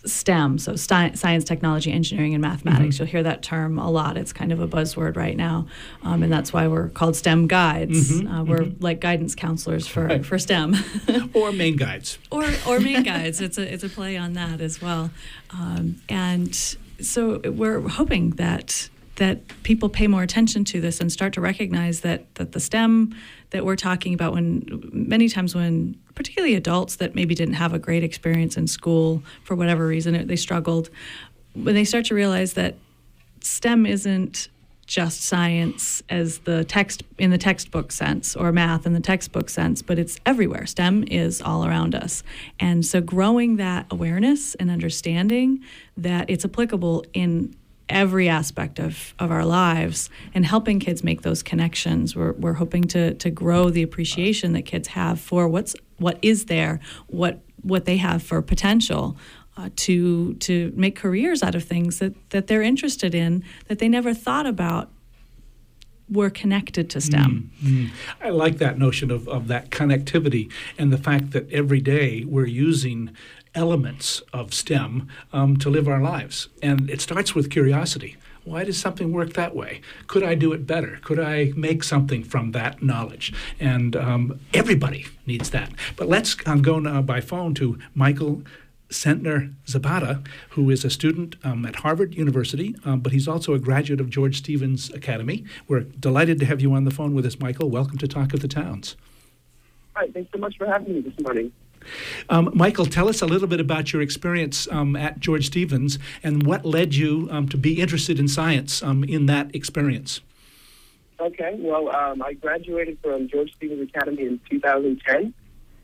STEM, 0.06 0.58
so 0.58 0.72
sci- 0.72 1.14
science, 1.14 1.44
technology, 1.44 1.90
engineering, 1.92 2.34
and 2.34 2.42
mathematics, 2.42 2.96
Mhm. 2.96 2.98
you'll 3.00 3.08
hear 3.08 3.22
that 3.22 3.42
term 3.42 3.78
a 3.78 3.90
lot. 3.90 4.16
It's 4.16 4.32
kind 4.32 4.52
of 4.52 4.60
a 4.60 4.68
buzzword 4.68 5.16
right 5.16 5.36
now. 5.36 5.66
Um, 6.02 6.22
and 6.22 6.32
that's 6.32 6.52
why 6.52 6.68
we're 6.68 6.88
called 6.88 7.16
STEM 7.16 7.46
guides. 7.46 8.10
Mhm, 8.20 8.40
Uh, 8.40 8.44
we're 8.44 8.58
mhm. 8.58 8.74
like 8.80 9.00
guidance 9.00 9.34
counselors 9.34 9.86
for, 9.86 10.04
Right. 10.06 10.24
for 10.26 10.38
STEM. 10.38 10.76
Or 11.34 11.52
Maine 11.52 11.76
guides? 11.76 12.18
or 12.30 12.44
or 12.66 12.80
Maine 12.80 13.02
guides. 13.12 13.40
It's 13.40 13.58
a 13.58 13.72
it's 13.72 13.84
a 13.84 13.88
play 13.88 14.16
on 14.16 14.34
that 14.34 14.60
as 14.60 14.80
well, 14.82 15.10
um, 15.50 15.96
and 16.08 16.54
so 17.00 17.40
we're 17.44 17.80
hoping 17.88 18.30
that 18.32 18.88
that 19.16 19.46
people 19.62 19.88
pay 19.88 20.06
more 20.06 20.22
attention 20.22 20.64
to 20.64 20.80
this 20.80 21.00
and 21.00 21.10
start 21.12 21.32
to 21.34 21.40
recognize 21.40 22.00
that 22.00 22.34
that 22.34 22.52
the 22.52 22.60
STEM 22.60 23.14
that 23.50 23.64
we're 23.64 23.76
talking 23.76 24.14
about 24.14 24.32
when 24.32 24.90
many 24.92 25.28
times 25.28 25.54
when 25.54 25.96
particularly 26.14 26.54
adults 26.54 26.96
that 26.96 27.14
maybe 27.14 27.34
didn't 27.34 27.54
have 27.54 27.72
a 27.72 27.78
great 27.78 28.02
experience 28.02 28.56
in 28.56 28.66
school 28.66 29.22
for 29.44 29.54
whatever 29.54 29.86
reason 29.86 30.26
they 30.26 30.36
struggled 30.36 30.90
when 31.54 31.74
they 31.74 31.84
start 31.84 32.04
to 32.06 32.14
realize 32.14 32.54
that 32.54 32.76
STEM 33.40 33.86
isn't 33.86 34.48
just 34.86 35.22
science 35.22 36.02
as 36.10 36.38
the 36.40 36.64
text 36.64 37.02
in 37.18 37.30
the 37.30 37.38
textbook 37.38 37.90
sense 37.90 38.36
or 38.36 38.52
math 38.52 38.86
in 38.86 38.92
the 38.92 39.00
textbook 39.00 39.48
sense, 39.48 39.80
but 39.80 39.98
it's 39.98 40.18
everywhere. 40.26 40.66
STEM 40.66 41.04
is 41.04 41.40
all 41.40 41.64
around 41.64 41.94
us. 41.94 42.22
And 42.60 42.84
so 42.84 43.00
growing 43.00 43.56
that 43.56 43.86
awareness 43.90 44.54
and 44.56 44.70
understanding 44.70 45.60
that 45.96 46.28
it's 46.28 46.44
applicable 46.44 47.04
in 47.14 47.54
every 47.88 48.28
aspect 48.28 48.78
of, 48.78 49.14
of 49.18 49.30
our 49.30 49.44
lives 49.44 50.08
and 50.32 50.46
helping 50.46 50.80
kids 50.80 51.04
make 51.04 51.22
those 51.22 51.42
connections. 51.42 52.16
We're, 52.16 52.32
we're 52.32 52.54
hoping 52.54 52.84
to, 52.84 53.14
to 53.14 53.30
grow 53.30 53.70
the 53.70 53.82
appreciation 53.82 54.52
that 54.54 54.62
kids 54.62 54.88
have 54.88 55.20
for 55.20 55.48
what's 55.48 55.76
what 55.98 56.18
is 56.22 56.46
there, 56.46 56.80
what 57.06 57.40
what 57.62 57.84
they 57.84 57.96
have 57.96 58.22
for 58.22 58.42
potential 58.42 59.16
uh, 59.56 59.70
to 59.76 60.34
to 60.34 60.72
make 60.76 60.96
careers 60.96 61.42
out 61.42 61.54
of 61.54 61.64
things 61.64 61.98
that, 61.98 62.30
that 62.30 62.46
they're 62.46 62.62
interested 62.62 63.14
in 63.14 63.44
that 63.68 63.78
they 63.78 63.88
never 63.88 64.12
thought 64.12 64.46
about 64.46 64.90
were 66.10 66.30
connected 66.30 66.90
to 66.90 67.00
STEM. 67.00 67.50
Mm, 67.62 67.86
mm. 67.86 67.90
I 68.20 68.28
like 68.28 68.58
that 68.58 68.78
notion 68.78 69.10
of, 69.10 69.26
of 69.26 69.48
that 69.48 69.70
connectivity 69.70 70.52
and 70.76 70.92
the 70.92 70.98
fact 70.98 71.30
that 71.30 71.50
every 71.50 71.80
day 71.80 72.24
we're 72.26 72.46
using 72.46 73.10
elements 73.54 74.22
of 74.32 74.52
STEM 74.52 75.08
um, 75.32 75.56
to 75.58 75.70
live 75.70 75.88
our 75.88 76.00
lives. 76.00 76.48
And 76.62 76.90
it 76.90 77.00
starts 77.00 77.34
with 77.34 77.50
curiosity. 77.50 78.16
Why 78.44 78.64
does 78.64 78.78
something 78.78 79.10
work 79.10 79.32
that 79.34 79.56
way? 79.56 79.80
Could 80.06 80.22
I 80.22 80.34
do 80.34 80.52
it 80.52 80.66
better? 80.66 80.98
Could 81.02 81.18
I 81.18 81.52
make 81.56 81.82
something 81.82 82.22
from 82.22 82.52
that 82.52 82.82
knowledge? 82.82 83.32
And 83.58 83.96
um, 83.96 84.40
everybody 84.52 85.06
needs 85.26 85.50
that. 85.50 85.70
But 85.96 86.08
let's 86.08 86.36
um, 86.44 86.60
go 86.60 86.78
now 86.78 87.00
by 87.00 87.20
phone 87.20 87.54
to 87.54 87.78
Michael 87.94 88.42
Sentner 88.90 89.54
Zapata, 89.66 90.22
who 90.50 90.70
is 90.70 90.84
a 90.84 90.90
student 90.90 91.36
um, 91.42 91.64
at 91.64 91.76
Harvard 91.76 92.14
University, 92.14 92.76
um, 92.84 93.00
but 93.00 93.12
he's 93.12 93.26
also 93.26 93.54
a 93.54 93.58
graduate 93.58 94.00
of 94.00 94.10
George 94.10 94.38
Stevens 94.38 94.90
Academy. 94.90 95.44
We're 95.66 95.80
delighted 95.80 96.38
to 96.40 96.46
have 96.46 96.60
you 96.60 96.72
on 96.74 96.84
the 96.84 96.90
phone 96.90 97.14
with 97.14 97.24
us, 97.24 97.38
Michael. 97.40 97.70
Welcome 97.70 97.96
to 97.98 98.06
Talk 98.06 98.34
of 98.34 98.40
the 98.40 98.48
Towns. 98.48 98.94
Hi, 99.96 100.08
thanks 100.12 100.30
so 100.32 100.38
much 100.38 100.56
for 100.58 100.66
having 100.66 100.94
me 100.94 101.00
this 101.00 101.18
morning. 101.20 101.50
Um, 102.28 102.50
Michael, 102.54 102.86
tell 102.86 103.08
us 103.08 103.22
a 103.22 103.26
little 103.26 103.48
bit 103.48 103.60
about 103.60 103.92
your 103.92 104.02
experience 104.02 104.68
um, 104.70 104.96
at 104.96 105.20
George 105.20 105.46
Stevens 105.46 105.98
and 106.22 106.44
what 106.44 106.64
led 106.64 106.94
you 106.94 107.28
um, 107.30 107.48
to 107.48 107.56
be 107.56 107.80
interested 107.80 108.18
in 108.18 108.28
science 108.28 108.82
um, 108.82 109.04
in 109.04 109.26
that 109.26 109.54
experience. 109.54 110.20
Okay, 111.20 111.54
well, 111.58 111.94
um, 111.94 112.22
I 112.22 112.34
graduated 112.34 112.98
from 113.02 113.28
George 113.28 113.52
Stevens 113.54 113.88
Academy 113.88 114.22
in 114.22 114.40
2010, 114.50 115.32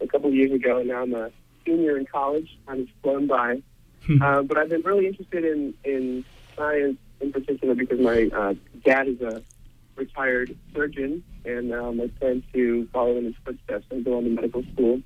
a 0.01 0.07
couple 0.07 0.29
of 0.29 0.35
years 0.35 0.53
ago, 0.53 0.79
and 0.79 0.89
now 0.89 1.03
I'm 1.03 1.15
a 1.15 1.31
senior 1.65 1.97
in 1.97 2.07
college. 2.07 2.59
Time 2.67 2.79
has 2.79 2.89
flown 3.03 3.27
by. 3.27 3.63
Hmm. 4.07 4.23
Uh, 4.23 4.43
but 4.43 4.59
I've 4.59 4.69
been 4.71 4.83
really 4.83 5.07
interested 5.07 5.45
in, 5.45 5.75
in 5.85 6.25
science 6.57 6.99
in 7.21 7.33
particular 7.33 7.75
because 7.75 8.01
my 8.01 8.29
uh, 8.35 8.55
dad 8.85 9.09
is 9.09 9.21
a 9.21 9.43
retired 9.95 10.57
surgeon, 10.75 11.23
and 11.45 11.73
um, 11.73 12.01
I 12.01 12.09
plan 12.19 12.43
to 12.53 12.89
follow 12.93 13.17
in 13.17 13.27
his 13.27 13.35
footsteps 13.45 13.87
and 13.91 14.05
go 14.05 14.17
on 14.17 14.25
to 14.25 14.31
medical 14.31 14.65
school 14.73 15.01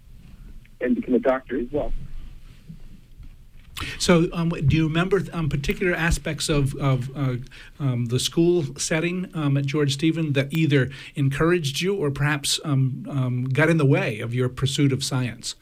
and 0.84 0.94
become 0.94 1.14
a 1.14 1.18
doctor 1.18 1.58
as 1.58 1.66
well. 1.72 1.92
So, 3.98 4.28
um, 4.32 4.50
do 4.50 4.76
you 4.76 4.86
remember 4.86 5.22
um, 5.32 5.48
particular 5.48 5.94
aspects 5.94 6.48
of, 6.48 6.74
of 6.76 7.10
uh, 7.16 7.36
um, 7.80 8.06
the 8.06 8.18
school 8.18 8.64
setting 8.78 9.30
um, 9.34 9.56
at 9.56 9.66
George 9.66 9.94
Stephen 9.94 10.32
that 10.34 10.52
either 10.52 10.90
encouraged 11.16 11.80
you 11.80 11.94
or 11.94 12.10
perhaps 12.10 12.60
um, 12.64 13.06
um, 13.08 13.44
got 13.44 13.68
in 13.68 13.76
the 13.76 13.86
way 13.86 14.20
of 14.20 14.34
your 14.34 14.48
pursuit 14.48 14.92
of 14.92 15.02
science? 15.02 15.54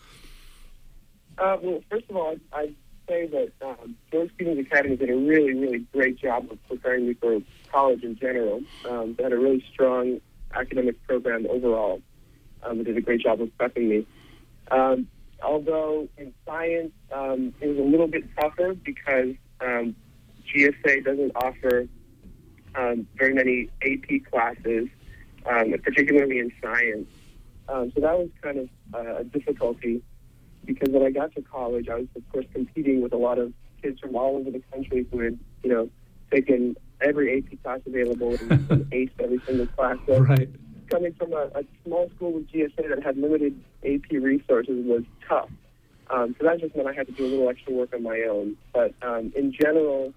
Uh, 1.38 1.56
well, 1.62 1.82
first 1.90 2.04
of 2.10 2.16
all, 2.16 2.36
I'd 2.52 2.74
say 3.08 3.26
that 3.28 3.52
George 4.10 4.30
Stevens 4.34 4.58
Academy 4.58 4.96
did 4.96 5.10
a 5.10 5.16
really, 5.16 5.54
really 5.54 5.86
great 5.92 6.18
job 6.18 6.50
of 6.50 6.58
preparing 6.68 7.08
me 7.08 7.14
for 7.14 7.40
college 7.70 8.02
in 8.02 8.16
general. 8.16 8.60
they 8.84 9.22
had 9.22 9.32
a 9.32 9.38
really 9.38 9.64
strong 9.72 10.20
academic 10.54 11.02
program 11.06 11.46
overall. 11.48 12.02
they 12.70 12.82
did 12.82 12.96
a 12.96 13.00
great 13.00 13.22
job 13.22 13.40
of 13.40 13.48
prepping 13.58 13.88
me. 13.88 14.06
Um, 14.70 15.08
although 15.42 16.08
in 16.16 16.32
science 16.46 16.92
um, 17.12 17.52
it 17.60 17.68
was 17.68 17.78
a 17.78 17.82
little 17.82 18.08
bit 18.08 18.24
tougher 18.38 18.74
because 18.74 19.34
um, 19.60 19.94
GSA 20.46 21.04
doesn't 21.04 21.32
offer 21.36 21.86
um, 22.74 23.06
very 23.16 23.34
many 23.34 23.68
AP 23.82 24.30
classes, 24.30 24.88
um, 25.46 25.74
particularly 25.82 26.38
in 26.38 26.52
science. 26.62 27.06
Um, 27.68 27.92
so 27.94 28.00
that 28.00 28.18
was 28.18 28.28
kind 28.42 28.58
of 28.58 28.68
uh, 28.94 29.16
a 29.18 29.24
difficulty 29.24 30.02
because 30.64 30.88
when 30.90 31.02
I 31.02 31.10
got 31.10 31.34
to 31.34 31.42
college, 31.42 31.88
I 31.88 31.96
was 31.96 32.06
of 32.16 32.28
course 32.30 32.46
competing 32.52 33.02
with 33.02 33.12
a 33.12 33.16
lot 33.16 33.38
of 33.38 33.52
kids 33.82 34.00
from 34.00 34.16
all 34.16 34.36
over 34.36 34.50
the 34.50 34.62
country 34.72 35.06
who 35.10 35.20
had, 35.20 35.38
you 35.62 35.70
know, 35.70 35.90
taken 36.30 36.76
every 37.00 37.38
AP 37.38 37.62
class 37.62 37.80
available 37.86 38.34
and, 38.34 38.50
and 38.70 38.86
aced 38.92 39.10
every 39.18 39.40
single 39.46 39.66
class. 39.68 39.96
So 40.06 40.20
right 40.20 40.48
coming 40.92 41.14
from 41.14 41.32
a, 41.32 41.50
a 41.54 41.64
small 41.84 42.10
school 42.14 42.32
with 42.32 42.50
GSA 42.50 42.88
that 42.88 43.02
had 43.02 43.16
limited 43.16 43.58
AP 43.82 44.10
resources 44.12 44.84
was 44.84 45.02
tough. 45.26 45.48
Um, 46.10 46.36
so 46.38 46.46
that 46.46 46.60
just 46.60 46.76
meant 46.76 46.88
I 46.88 46.92
had 46.92 47.06
to 47.06 47.12
do 47.12 47.24
a 47.24 47.28
little 47.28 47.48
extra 47.48 47.72
work 47.72 47.94
on 47.94 48.02
my 48.02 48.20
own. 48.28 48.56
But 48.74 48.94
um, 49.00 49.32
in 49.34 49.52
general, 49.52 50.12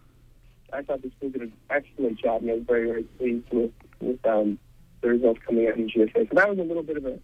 I 0.73 0.81
thought 0.81 1.01
the 1.01 1.11
school 1.17 1.29
did 1.29 1.41
an 1.43 1.53
excellent 1.69 2.19
job, 2.19 2.41
and 2.41 2.51
I 2.51 2.53
was 2.55 2.63
very, 2.67 2.87
very 2.87 3.03
pleased 3.03 3.47
with, 3.51 3.71
with 4.01 4.25
um, 4.25 4.59
the 5.01 5.09
results 5.09 5.39
coming 5.45 5.67
out 5.67 5.77
in 5.77 5.89
GSA. 5.89 6.29
So 6.29 6.35
that 6.35 6.49
was 6.49 6.59
a 6.59 6.63
little 6.63 6.83
bit 6.83 6.97
of 6.97 7.05
a 7.05 7.17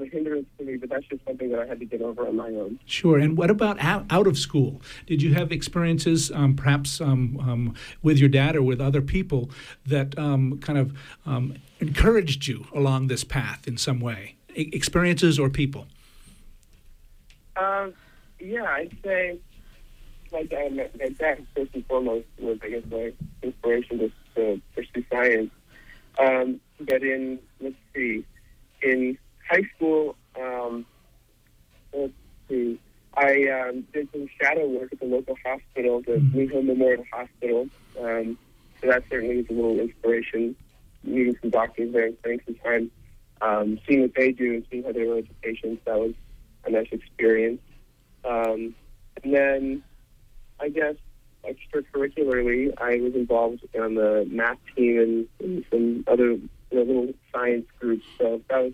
a 0.00 0.06
hindrance 0.06 0.46
for 0.56 0.62
me, 0.62 0.76
but 0.76 0.88
that's 0.88 1.04
just 1.06 1.24
something 1.26 1.50
that 1.50 1.60
I 1.60 1.66
had 1.66 1.78
to 1.80 1.84
get 1.84 2.00
over 2.00 2.26
on 2.26 2.36
my 2.36 2.48
own. 2.48 2.78
Sure. 2.86 3.18
And 3.18 3.36
what 3.36 3.50
about 3.50 3.78
out, 3.80 4.06
out 4.10 4.26
of 4.26 4.38
school? 4.38 4.80
Did 5.06 5.20
you 5.20 5.34
have 5.34 5.52
experiences, 5.52 6.30
um, 6.32 6.54
perhaps 6.54 7.00
um, 7.00 7.38
um, 7.40 7.74
with 8.02 8.18
your 8.18 8.28
dad 8.28 8.56
or 8.56 8.62
with 8.62 8.80
other 8.80 9.02
people, 9.02 9.50
that 9.86 10.18
um, 10.18 10.58
kind 10.60 10.78
of 10.78 10.96
um, 11.26 11.56
encouraged 11.80 12.46
you 12.46 12.66
along 12.74 13.08
this 13.08 13.24
path 13.24 13.68
in 13.68 13.76
some 13.76 14.00
way? 14.00 14.36
Experiences 14.54 15.38
or 15.38 15.50
people? 15.50 15.86
Uh, 17.56 17.88
yeah, 18.38 18.64
I'd 18.64 18.96
say 19.04 19.38
my 20.32 20.42
dad, 20.44 20.74
my 20.98 21.08
dad 21.10 21.46
first 21.54 21.74
and 21.74 21.86
foremost 21.86 22.26
was, 22.38 22.58
I 22.62 22.70
guess, 22.70 22.82
my 22.90 23.12
inspiration 23.42 23.98
to, 23.98 24.12
to 24.36 24.60
pursue 24.74 25.04
science. 25.10 25.50
Um, 26.18 26.60
but 26.80 27.02
in, 27.02 27.38
let's 27.60 27.74
see, 27.94 28.24
in 28.82 29.18
high 29.48 29.62
school, 29.76 30.16
um, 30.40 30.84
let's 31.92 32.12
see, 32.48 32.78
I 33.14 33.46
um, 33.48 33.86
did 33.92 34.08
some 34.12 34.28
shadow 34.40 34.66
work 34.66 34.92
at 34.92 35.00
the 35.00 35.06
local 35.06 35.36
hospital, 35.44 36.02
the 36.02 36.12
mm-hmm. 36.12 36.36
Hospital. 37.12 37.68
Um, 38.00 38.38
so 38.80 38.88
that 38.88 39.04
certainly 39.10 39.36
was 39.38 39.46
a 39.50 39.52
little 39.52 39.78
inspiration, 39.78 40.56
meeting 41.04 41.36
some 41.40 41.50
doctors 41.50 41.92
there 41.92 42.06
and 42.06 42.16
spending 42.18 42.40
some 42.46 42.54
time 42.56 42.90
um, 43.40 43.78
seeing 43.86 44.02
what 44.02 44.14
they 44.14 44.32
do 44.32 44.54
and 44.54 44.66
seeing 44.70 44.84
how 44.84 44.92
they 44.92 45.00
relate 45.00 45.28
to 45.28 45.34
patients. 45.42 45.82
That 45.84 45.98
was 45.98 46.14
a 46.64 46.70
nice 46.70 46.88
experience. 46.90 47.60
Um, 48.24 48.74
and 49.22 49.34
then, 49.34 49.82
I 50.60 50.68
guess, 50.68 50.94
extracurricularly, 51.44 52.72
I 52.78 53.00
was 53.00 53.14
involved 53.14 53.66
on 53.78 53.94
the 53.94 54.26
math 54.30 54.58
team 54.76 54.98
and, 54.98 55.28
and 55.40 55.64
some 55.70 56.04
other 56.06 56.30
you 56.32 56.50
know, 56.70 56.82
little 56.82 57.14
science 57.32 57.66
groups. 57.80 58.06
So 58.18 58.40
that 58.48 58.58
was 58.58 58.72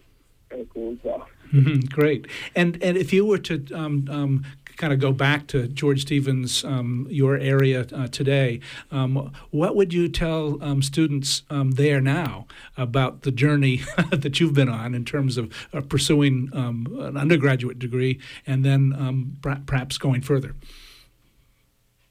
kind 0.50 0.62
of 0.62 0.68
cool 0.70 0.92
as 0.92 0.98
well. 1.02 1.28
Mm-hmm, 1.52 1.80
great. 1.90 2.26
And 2.54 2.82
and 2.82 2.96
if 2.96 3.12
you 3.12 3.24
were 3.24 3.38
to 3.38 3.64
um, 3.74 4.06
um, 4.10 4.44
kind 4.78 4.92
of 4.92 5.00
go 5.00 5.12
back 5.12 5.46
to 5.48 5.68
George 5.68 6.02
Stevens, 6.02 6.64
um, 6.64 7.06
your 7.10 7.36
area 7.36 7.86
uh, 7.92 8.06
today, 8.06 8.60
um, 8.90 9.32
what 9.50 9.76
would 9.76 9.92
you 9.92 10.08
tell 10.08 10.62
um, 10.62 10.80
students 10.82 11.42
um, 11.50 11.72
there 11.72 12.00
now 12.00 12.46
about 12.76 13.22
the 13.22 13.32
journey 13.32 13.82
that 14.10 14.40
you've 14.40 14.54
been 14.54 14.68
on 14.68 14.94
in 14.94 15.04
terms 15.04 15.36
of 15.36 15.52
uh, 15.74 15.80
pursuing 15.82 16.48
an 16.54 17.16
undergraduate 17.16 17.78
degree 17.78 18.18
and 18.46 18.64
then 18.64 19.36
perhaps 19.66 19.98
going 19.98 20.22
further? 20.22 20.54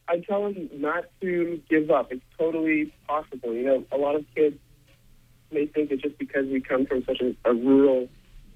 I 0.10 0.20
tell 0.20 0.44
them 0.44 0.70
not 0.74 1.06
to 1.22 1.62
give 1.70 1.90
up. 1.90 2.12
It's 2.12 2.22
totally 2.38 2.94
possible. 3.08 3.54
You 3.54 3.66
know, 3.66 3.86
a 3.92 3.98
lot 3.98 4.16
of 4.16 4.26
kids 4.36 4.58
may 5.52 5.66
think 5.66 5.90
that 5.90 6.02
just 6.02 6.18
because 6.18 6.46
we 6.48 6.62
come 6.62 6.86
from 6.86 7.04
such 7.04 7.22
a, 7.22 7.36
a 7.50 7.54
rural 7.54 8.08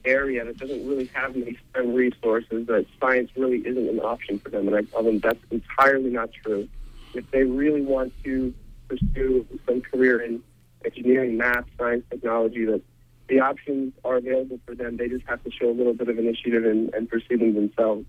area 0.05 0.45
that 0.45 0.57
doesn't 0.57 0.87
really 0.87 1.05
have 1.13 1.35
many 1.35 1.57
STEM 1.69 1.93
resources, 1.93 2.67
that 2.67 2.85
science 2.99 3.31
really 3.35 3.59
isn't 3.65 3.89
an 3.89 3.99
option 3.99 4.39
for 4.39 4.49
them. 4.49 4.67
And 4.67 4.75
I 4.75 4.81
tell 4.83 5.03
them 5.03 5.19
that's 5.19 5.39
entirely 5.49 6.09
not 6.09 6.31
true. 6.31 6.67
If 7.13 7.29
they 7.31 7.43
really 7.43 7.81
want 7.81 8.13
to 8.23 8.53
pursue 8.87 9.45
some 9.67 9.81
career 9.81 10.21
in 10.21 10.41
engineering, 10.85 11.37
math, 11.37 11.65
science, 11.77 12.03
technology, 12.09 12.65
that 12.65 12.81
the 13.27 13.39
options 13.39 13.93
are 14.03 14.17
available 14.17 14.59
for 14.65 14.75
them. 14.75 14.97
They 14.97 15.07
just 15.07 15.25
have 15.25 15.43
to 15.43 15.51
show 15.51 15.69
a 15.69 15.71
little 15.71 15.93
bit 15.93 16.09
of 16.09 16.19
initiative 16.19 16.65
and, 16.65 16.93
and 16.93 17.09
pursue 17.09 17.37
them 17.37 17.53
themselves. 17.53 18.05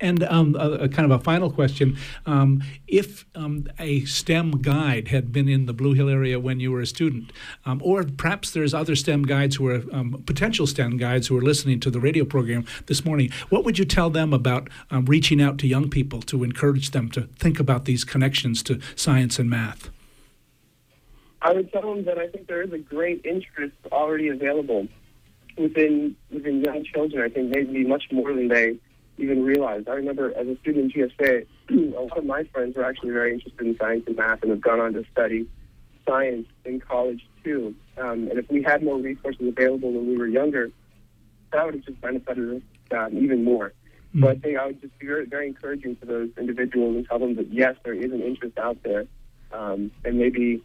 And 0.00 0.24
um, 0.24 0.56
a, 0.58 0.70
a, 0.84 0.88
kind 0.88 1.10
of 1.10 1.20
a 1.20 1.22
final 1.22 1.50
question: 1.50 1.96
um, 2.26 2.62
If 2.86 3.26
um, 3.34 3.66
a 3.78 4.04
STEM 4.04 4.62
guide 4.62 5.08
had 5.08 5.32
been 5.32 5.48
in 5.48 5.66
the 5.66 5.72
Blue 5.72 5.92
Hill 5.92 6.08
area 6.08 6.40
when 6.40 6.58
you 6.60 6.72
were 6.72 6.80
a 6.80 6.86
student, 6.86 7.32
um, 7.66 7.80
or 7.84 8.04
perhaps 8.04 8.50
there's 8.50 8.72
other 8.72 8.96
STEM 8.96 9.22
guides 9.24 9.56
who 9.56 9.68
are 9.68 9.82
um, 9.92 10.22
potential 10.26 10.66
STEM 10.66 10.96
guides 10.96 11.26
who 11.26 11.36
are 11.36 11.42
listening 11.42 11.80
to 11.80 11.90
the 11.90 12.00
radio 12.00 12.24
program 12.24 12.64
this 12.86 13.04
morning, 13.04 13.30
what 13.50 13.64
would 13.64 13.78
you 13.78 13.84
tell 13.84 14.10
them 14.10 14.32
about 14.32 14.68
um, 14.90 15.04
reaching 15.04 15.40
out 15.42 15.58
to 15.58 15.66
young 15.66 15.90
people 15.90 16.22
to 16.22 16.44
encourage 16.44 16.90
them 16.90 17.10
to 17.10 17.22
think 17.38 17.60
about 17.60 17.84
these 17.84 18.04
connections 18.04 18.62
to 18.62 18.80
science 18.96 19.38
and 19.38 19.50
math? 19.50 19.90
I 21.42 21.52
would 21.52 21.72
tell 21.72 21.82
them 21.82 22.04
that 22.04 22.18
I 22.18 22.28
think 22.28 22.46
there 22.48 22.62
is 22.62 22.72
a 22.72 22.78
great 22.78 23.24
interest 23.24 23.74
already 23.90 24.28
available 24.28 24.88
within 25.56 26.16
within 26.30 26.62
young 26.62 26.84
children. 26.84 27.22
I 27.22 27.32
think 27.32 27.50
maybe 27.50 27.84
much 27.84 28.04
more 28.10 28.32
than 28.32 28.48
they 28.48 28.76
even 29.20 29.44
realize. 29.44 29.84
I 29.86 29.92
remember 29.92 30.36
as 30.36 30.46
a 30.46 30.56
student 30.60 30.94
in 30.94 31.08
GSA, 31.08 31.46
a 31.96 32.00
lot 32.00 32.18
of 32.18 32.24
my 32.24 32.44
friends 32.44 32.76
were 32.76 32.84
actually 32.84 33.10
very 33.10 33.34
interested 33.34 33.66
in 33.66 33.76
science 33.78 34.04
and 34.06 34.16
math 34.16 34.42
and 34.42 34.50
have 34.50 34.60
gone 34.60 34.80
on 34.80 34.94
to 34.94 35.04
study 35.12 35.48
science 36.08 36.46
in 36.64 36.80
college 36.80 37.26
too. 37.44 37.74
Um, 37.98 38.28
and 38.28 38.38
if 38.38 38.50
we 38.50 38.62
had 38.62 38.82
more 38.82 38.98
resources 38.98 39.46
available 39.46 39.92
when 39.92 40.08
we 40.08 40.16
were 40.16 40.26
younger, 40.26 40.70
that 41.52 41.64
would 41.64 41.74
have 41.74 41.84
just 41.84 42.00
benefited 42.00 42.56
us 42.56 42.62
um, 42.98 43.18
even 43.18 43.44
more. 43.44 43.72
Mm-hmm. 44.08 44.24
So 44.24 44.30
I 44.30 44.38
think 44.38 44.58
I 44.58 44.66
would 44.66 44.80
just 44.80 44.98
be 44.98 45.06
very, 45.06 45.26
very 45.26 45.46
encouraging 45.48 45.96
to 45.96 46.06
those 46.06 46.30
individuals 46.38 46.96
and 46.96 47.06
tell 47.06 47.18
them 47.18 47.36
that 47.36 47.52
yes, 47.52 47.76
there 47.84 47.94
is 47.94 48.12
an 48.12 48.22
interest 48.22 48.58
out 48.58 48.78
there, 48.82 49.06
um, 49.52 49.90
and 50.04 50.18
maybe 50.18 50.62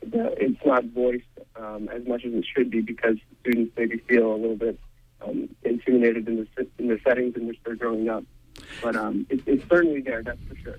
the, 0.00 0.32
it's 0.38 0.64
not 0.64 0.84
voiced 0.84 1.24
um, 1.56 1.88
as 1.88 2.06
much 2.06 2.24
as 2.24 2.32
it 2.32 2.44
should 2.54 2.70
be 2.70 2.80
because 2.80 3.16
students 3.40 3.72
maybe 3.76 3.98
feel 4.08 4.32
a 4.32 4.36
little 4.36 4.56
bit 4.56 4.78
um, 5.26 5.48
intimidated 5.62 6.28
in 6.28 6.36
the 6.36 6.66
in 6.78 6.88
the 6.88 6.98
settings 7.04 7.36
in 7.36 7.46
which 7.46 7.58
they're 7.64 7.76
growing 7.76 8.08
up. 8.08 8.24
But 8.82 8.96
um, 8.96 9.26
it, 9.28 9.40
it's 9.46 9.68
certainly 9.68 10.00
there, 10.00 10.22
that's 10.22 10.42
for 10.48 10.56
sure. 10.56 10.78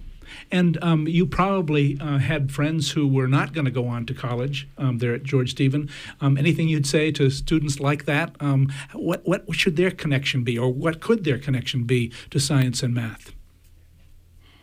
And 0.52 0.78
um, 0.84 1.08
you 1.08 1.26
probably 1.26 1.98
uh, 2.00 2.18
had 2.18 2.52
friends 2.52 2.92
who 2.92 3.08
were 3.08 3.28
not 3.28 3.54
going 3.54 3.66
to 3.66 3.72
go 3.72 3.88
on 3.88 4.06
to 4.08 4.14
college 4.14 4.68
um, 4.78 4.98
there 4.98 5.14
at 5.14 5.24
George 5.24 5.52
Stephen. 5.52 5.90
Um, 6.20 6.38
anything 6.38 6.68
you'd 6.68 6.88
say 6.88 7.12
to 7.14 7.30
students 7.30 7.80
like 7.80 8.06
that? 8.06 8.36
Um, 8.40 8.72
what, 8.94 9.26
what 9.26 9.56
should 9.56 9.78
their 9.78 9.92
connection 9.92 10.44
be, 10.44 10.58
or 10.58 10.72
what 10.72 11.00
could 11.00 11.24
their 11.24 11.38
connection 11.38 11.84
be 11.84 12.12
to 12.32 12.40
science 12.40 12.84
and 12.84 12.94
math? 12.94 13.34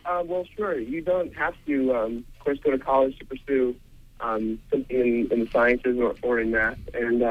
Uh, 0.05 0.23
well, 0.25 0.45
sure. 0.57 0.79
You 0.79 1.01
don't 1.01 1.35
have 1.35 1.55
to, 1.67 1.95
um, 1.95 2.25
of 2.35 2.45
course, 2.45 2.59
go 2.63 2.71
to 2.71 2.79
college 2.79 3.19
to 3.19 3.25
pursue 3.25 3.75
um, 4.21 4.59
something 4.71 4.97
in, 4.97 5.33
in, 5.33 5.41
the 5.41 5.51
sciences 5.51 5.99
or, 5.99 6.15
or 6.23 6.41
in 6.41 6.51
math. 6.51 6.79
And 6.93 7.23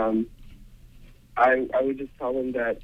I, 1.36 1.68
I 1.74 1.82
would 1.82 1.98
just 1.98 2.12
tell 2.18 2.34
them 2.34 2.52
that 2.54 2.80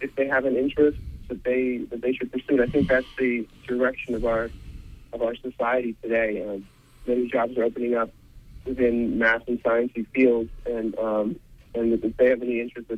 if 0.00 0.14
they 0.16 0.26
have 0.26 0.44
an 0.44 0.56
interest, 0.56 0.98
that 1.28 1.44
they 1.44 1.78
that 1.90 2.02
they 2.02 2.12
should 2.12 2.30
pursue. 2.30 2.60
And 2.60 2.62
I 2.62 2.66
think 2.66 2.88
that's 2.88 3.06
the 3.18 3.48
direction 3.66 4.14
of 4.14 4.24
our 4.24 4.50
of 5.12 5.22
our 5.22 5.34
society 5.36 5.96
today. 6.02 6.44
Uh, 6.46 6.58
many 7.06 7.28
jobs 7.28 7.56
are 7.56 7.64
opening 7.64 7.94
up 7.94 8.10
within 8.64 9.18
math 9.18 9.48
and 9.48 9.62
sciencey 9.62 10.06
fields, 10.14 10.50
and 10.66 10.96
um, 10.98 11.36
and 11.74 11.92
if 11.92 12.16
they 12.16 12.26
have 12.26 12.42
any 12.42 12.60
interest, 12.60 12.90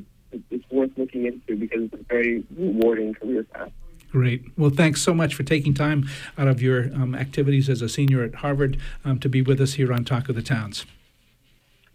it's 0.50 0.70
worth 0.70 0.90
looking 0.96 1.26
into 1.26 1.56
because 1.56 1.82
it's 1.84 1.94
a 1.94 2.04
very 2.04 2.44
rewarding 2.56 3.14
career 3.14 3.44
path. 3.44 3.70
Great. 4.10 4.44
Well, 4.58 4.70
thanks 4.70 5.00
so 5.00 5.14
much 5.14 5.34
for 5.34 5.42
taking 5.42 5.72
time 5.72 6.06
out 6.36 6.46
of 6.46 6.60
your 6.60 6.84
um, 6.94 7.14
activities 7.14 7.70
as 7.70 7.80
a 7.80 7.88
senior 7.88 8.22
at 8.22 8.36
Harvard 8.36 8.78
um, 9.06 9.18
to 9.20 9.28
be 9.28 9.40
with 9.40 9.58
us 9.58 9.74
here 9.74 9.90
on 9.90 10.04
Talk 10.04 10.28
of 10.28 10.34
the 10.34 10.42
Towns. 10.42 10.84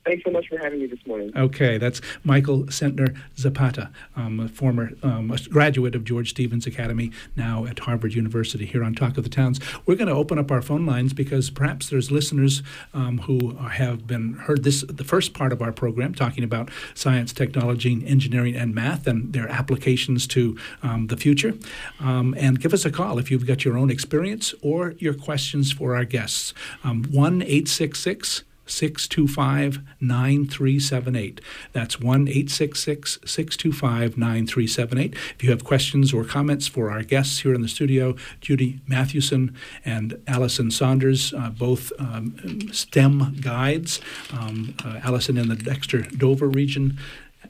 Thanks 0.08 0.24
so 0.24 0.32
much 0.32 0.48
for 0.48 0.58
having 0.58 0.80
me 0.80 0.86
this 0.86 1.06
morning. 1.06 1.34
Okay, 1.36 1.78
that's 1.78 2.00
Michael 2.24 2.64
Sentner 2.68 3.14
Zapata, 3.38 3.90
um, 4.16 4.40
a 4.40 4.48
former 4.48 4.92
um, 5.04 5.30
a 5.32 5.38
graduate 5.50 5.96
of 5.96 6.06
George 6.06 6.30
Stevens 6.30 6.66
Academy, 6.66 7.12
now 7.36 7.66
at 7.66 7.80
Harvard 7.80 8.14
University 8.14 8.66
here 8.66 8.86
on 8.86 8.96
Talk 8.96 9.18
of 9.18 9.26
the 9.26 9.30
Towns. 9.30 9.60
We're 9.86 9.96
going 9.96 10.08
to 10.08 10.14
open 10.14 10.40
up 10.40 10.50
our 10.50 10.62
phone 10.62 10.86
lines 10.86 11.12
because 11.12 11.50
perhaps 11.50 11.90
there's 11.90 12.10
listeners 12.10 12.64
um, 12.94 13.18
who 13.18 13.58
have 13.58 14.08
been 14.08 14.36
heard 14.36 14.64
this 14.64 14.86
the 14.88 15.04
first 15.04 15.34
part 15.34 15.52
of 15.52 15.62
our 15.62 15.74
program 15.74 16.16
talking 16.16 16.46
about 16.46 16.70
science, 16.94 17.34
technology, 17.34 18.02
engineering, 18.08 18.56
and 18.56 18.74
math 18.74 19.08
and 19.08 19.34
their 19.34 19.50
applications 19.50 20.26
to 20.28 20.58
um, 20.84 21.08
the 21.08 21.18
future. 21.18 21.54
Um, 22.00 22.34
and 22.38 22.62
give 22.62 22.74
us 22.74 22.86
a 22.86 22.92
call 22.92 23.20
if 23.20 23.30
you've 23.30 23.46
got 23.46 23.66
your 23.66 23.78
own 23.78 23.92
experience 23.92 24.54
or 24.62 24.94
your 25.00 25.14
questions 25.14 25.74
for 25.74 25.98
our 25.98 26.06
guests. 26.06 26.54
Um, 26.86 27.04
one 27.12 27.42
eight 27.42 27.68
six 27.68 28.00
six 28.00 28.46
625 28.68 29.80
9378. 30.00 31.42
That's 31.74 32.00
1 32.00 32.28
866 32.28 33.20
625 33.26 34.18
9378. 34.18 35.14
If 35.14 35.44
you 35.44 35.50
have 35.52 35.64
questions 35.64 36.14
or 36.14 36.24
comments 36.24 36.68
for 36.68 36.92
our 36.92 37.04
guests 37.04 37.40
here 37.40 37.54
in 37.54 37.62
the 37.62 37.68
studio, 37.68 38.16
Judy 38.42 38.82
Mathewson 38.88 39.56
and 39.86 40.22
Allison 40.28 40.72
Saunders, 40.72 41.34
uh, 41.34 41.50
both 41.50 41.92
um, 42.00 42.70
STEM 42.72 43.38
guides, 43.42 44.00
um, 44.34 44.76
uh, 44.84 45.00
Allison 45.04 45.38
in 45.38 45.48
the 45.48 45.56
Dexter 45.56 46.02
Dover 46.02 46.48
region, 46.48 46.98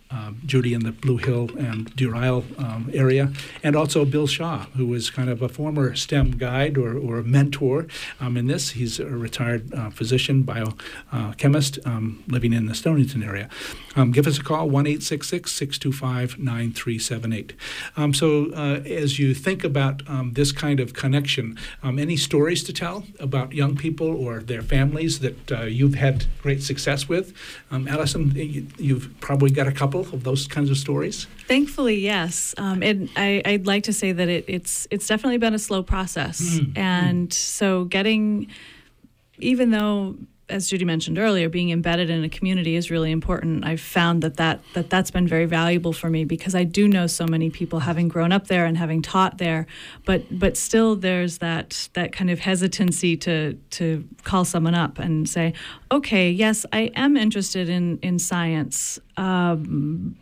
um, 0.09 0.41
Judy 0.45 0.73
in 0.73 0.83
the 0.83 0.91
Blue 0.91 1.17
Hill 1.17 1.49
and 1.57 1.93
Deer 1.95 2.15
Isle 2.15 2.43
um, 2.57 2.89
area, 2.93 3.31
and 3.63 3.75
also 3.75 4.05
Bill 4.05 4.27
Shaw, 4.27 4.65
who 4.75 4.87
was 4.87 5.09
kind 5.09 5.29
of 5.29 5.41
a 5.41 5.49
former 5.49 5.95
STEM 5.95 6.37
guide 6.37 6.77
or, 6.77 6.97
or 6.97 7.21
mentor 7.23 7.87
um, 8.19 8.37
in 8.37 8.47
this. 8.47 8.71
He's 8.71 8.99
a 8.99 9.05
retired 9.05 9.73
uh, 9.73 9.89
physician, 9.89 10.43
biochemist, 10.43 11.79
uh, 11.85 11.89
um, 11.89 12.23
living 12.27 12.53
in 12.53 12.67
the 12.67 12.75
Stonington 12.75 13.23
area. 13.23 13.49
Um, 13.95 14.11
give 14.11 14.27
us 14.27 14.37
a 14.37 14.43
call, 14.43 14.69
1 14.69 15.01
625 15.01 16.37
9378. 16.37 17.53
Um, 17.95 18.13
so, 18.13 18.51
uh, 18.53 18.81
as 18.85 19.19
you 19.19 19.33
think 19.33 19.63
about 19.63 20.03
this 20.33 20.51
kind 20.51 20.79
of 20.79 20.93
connection, 20.93 21.57
any 21.83 22.15
stories 22.15 22.63
to 22.63 22.73
tell 22.73 23.05
about 23.19 23.53
young 23.53 23.75
people 23.75 24.07
or 24.07 24.39
their 24.39 24.61
families 24.61 25.19
that 25.19 25.51
uh, 25.51 25.63
you've 25.63 25.95
had 25.95 26.25
great 26.41 26.61
success 26.61 27.09
with? 27.09 27.33
Allison, 27.71 28.33
you've 28.77 29.19
probably 29.19 29.49
got 29.49 29.67
a 29.67 29.71
couple 29.71 29.96
of 30.01 30.23
those 30.23 30.47
kinds 30.47 30.69
of 30.69 30.77
stories? 30.77 31.27
Thankfully, 31.47 31.99
yes. 31.99 32.53
Um, 32.57 32.83
and 32.83 33.09
I, 33.15 33.41
would 33.45 33.67
like 33.67 33.83
to 33.83 33.93
say 33.93 34.11
that 34.11 34.27
it, 34.27 34.45
it's 34.47 34.87
it's 34.91 35.07
definitely 35.07 35.37
been 35.37 35.53
a 35.53 35.59
slow 35.59 35.83
process, 35.83 36.41
mm-hmm. 36.41 36.77
and 36.77 37.33
so 37.33 37.85
getting, 37.85 38.47
even 39.39 39.71
though 39.71 40.15
as 40.49 40.69
Judy 40.69 40.85
mentioned 40.85 41.17
earlier, 41.17 41.49
being 41.49 41.71
embedded 41.71 42.09
in 42.09 42.23
a 42.23 42.29
community 42.29 42.75
is 42.75 42.89
really 42.89 43.11
important. 43.11 43.65
I've 43.65 43.81
found 43.81 44.21
that, 44.23 44.37
that 44.37 44.61
that 44.73 44.89
that's 44.89 45.11
been 45.11 45.27
very 45.27 45.45
valuable 45.45 45.91
for 45.91 46.09
me 46.09 46.23
because 46.23 46.55
I 46.55 46.63
do 46.63 46.87
know 46.87 47.05
so 47.07 47.25
many 47.25 47.49
people 47.49 47.79
having 47.79 48.07
grown 48.07 48.31
up 48.31 48.47
there 48.47 48.65
and 48.65 48.77
having 48.77 49.01
taught 49.01 49.37
there, 49.37 49.67
but 50.05 50.23
but 50.39 50.55
still 50.55 50.95
there's 50.95 51.39
that 51.39 51.89
that 51.93 52.13
kind 52.13 52.29
of 52.29 52.39
hesitancy 52.39 53.17
to 53.17 53.53
to 53.71 54.07
call 54.23 54.45
someone 54.45 54.75
up 54.75 54.99
and 54.99 55.27
say, 55.27 55.53
okay, 55.91 56.31
yes, 56.31 56.65
I 56.71 56.91
am 56.95 57.17
interested 57.17 57.67
in 57.67 57.99
in 57.99 58.17
science. 58.17 58.99
Um, 59.17 60.15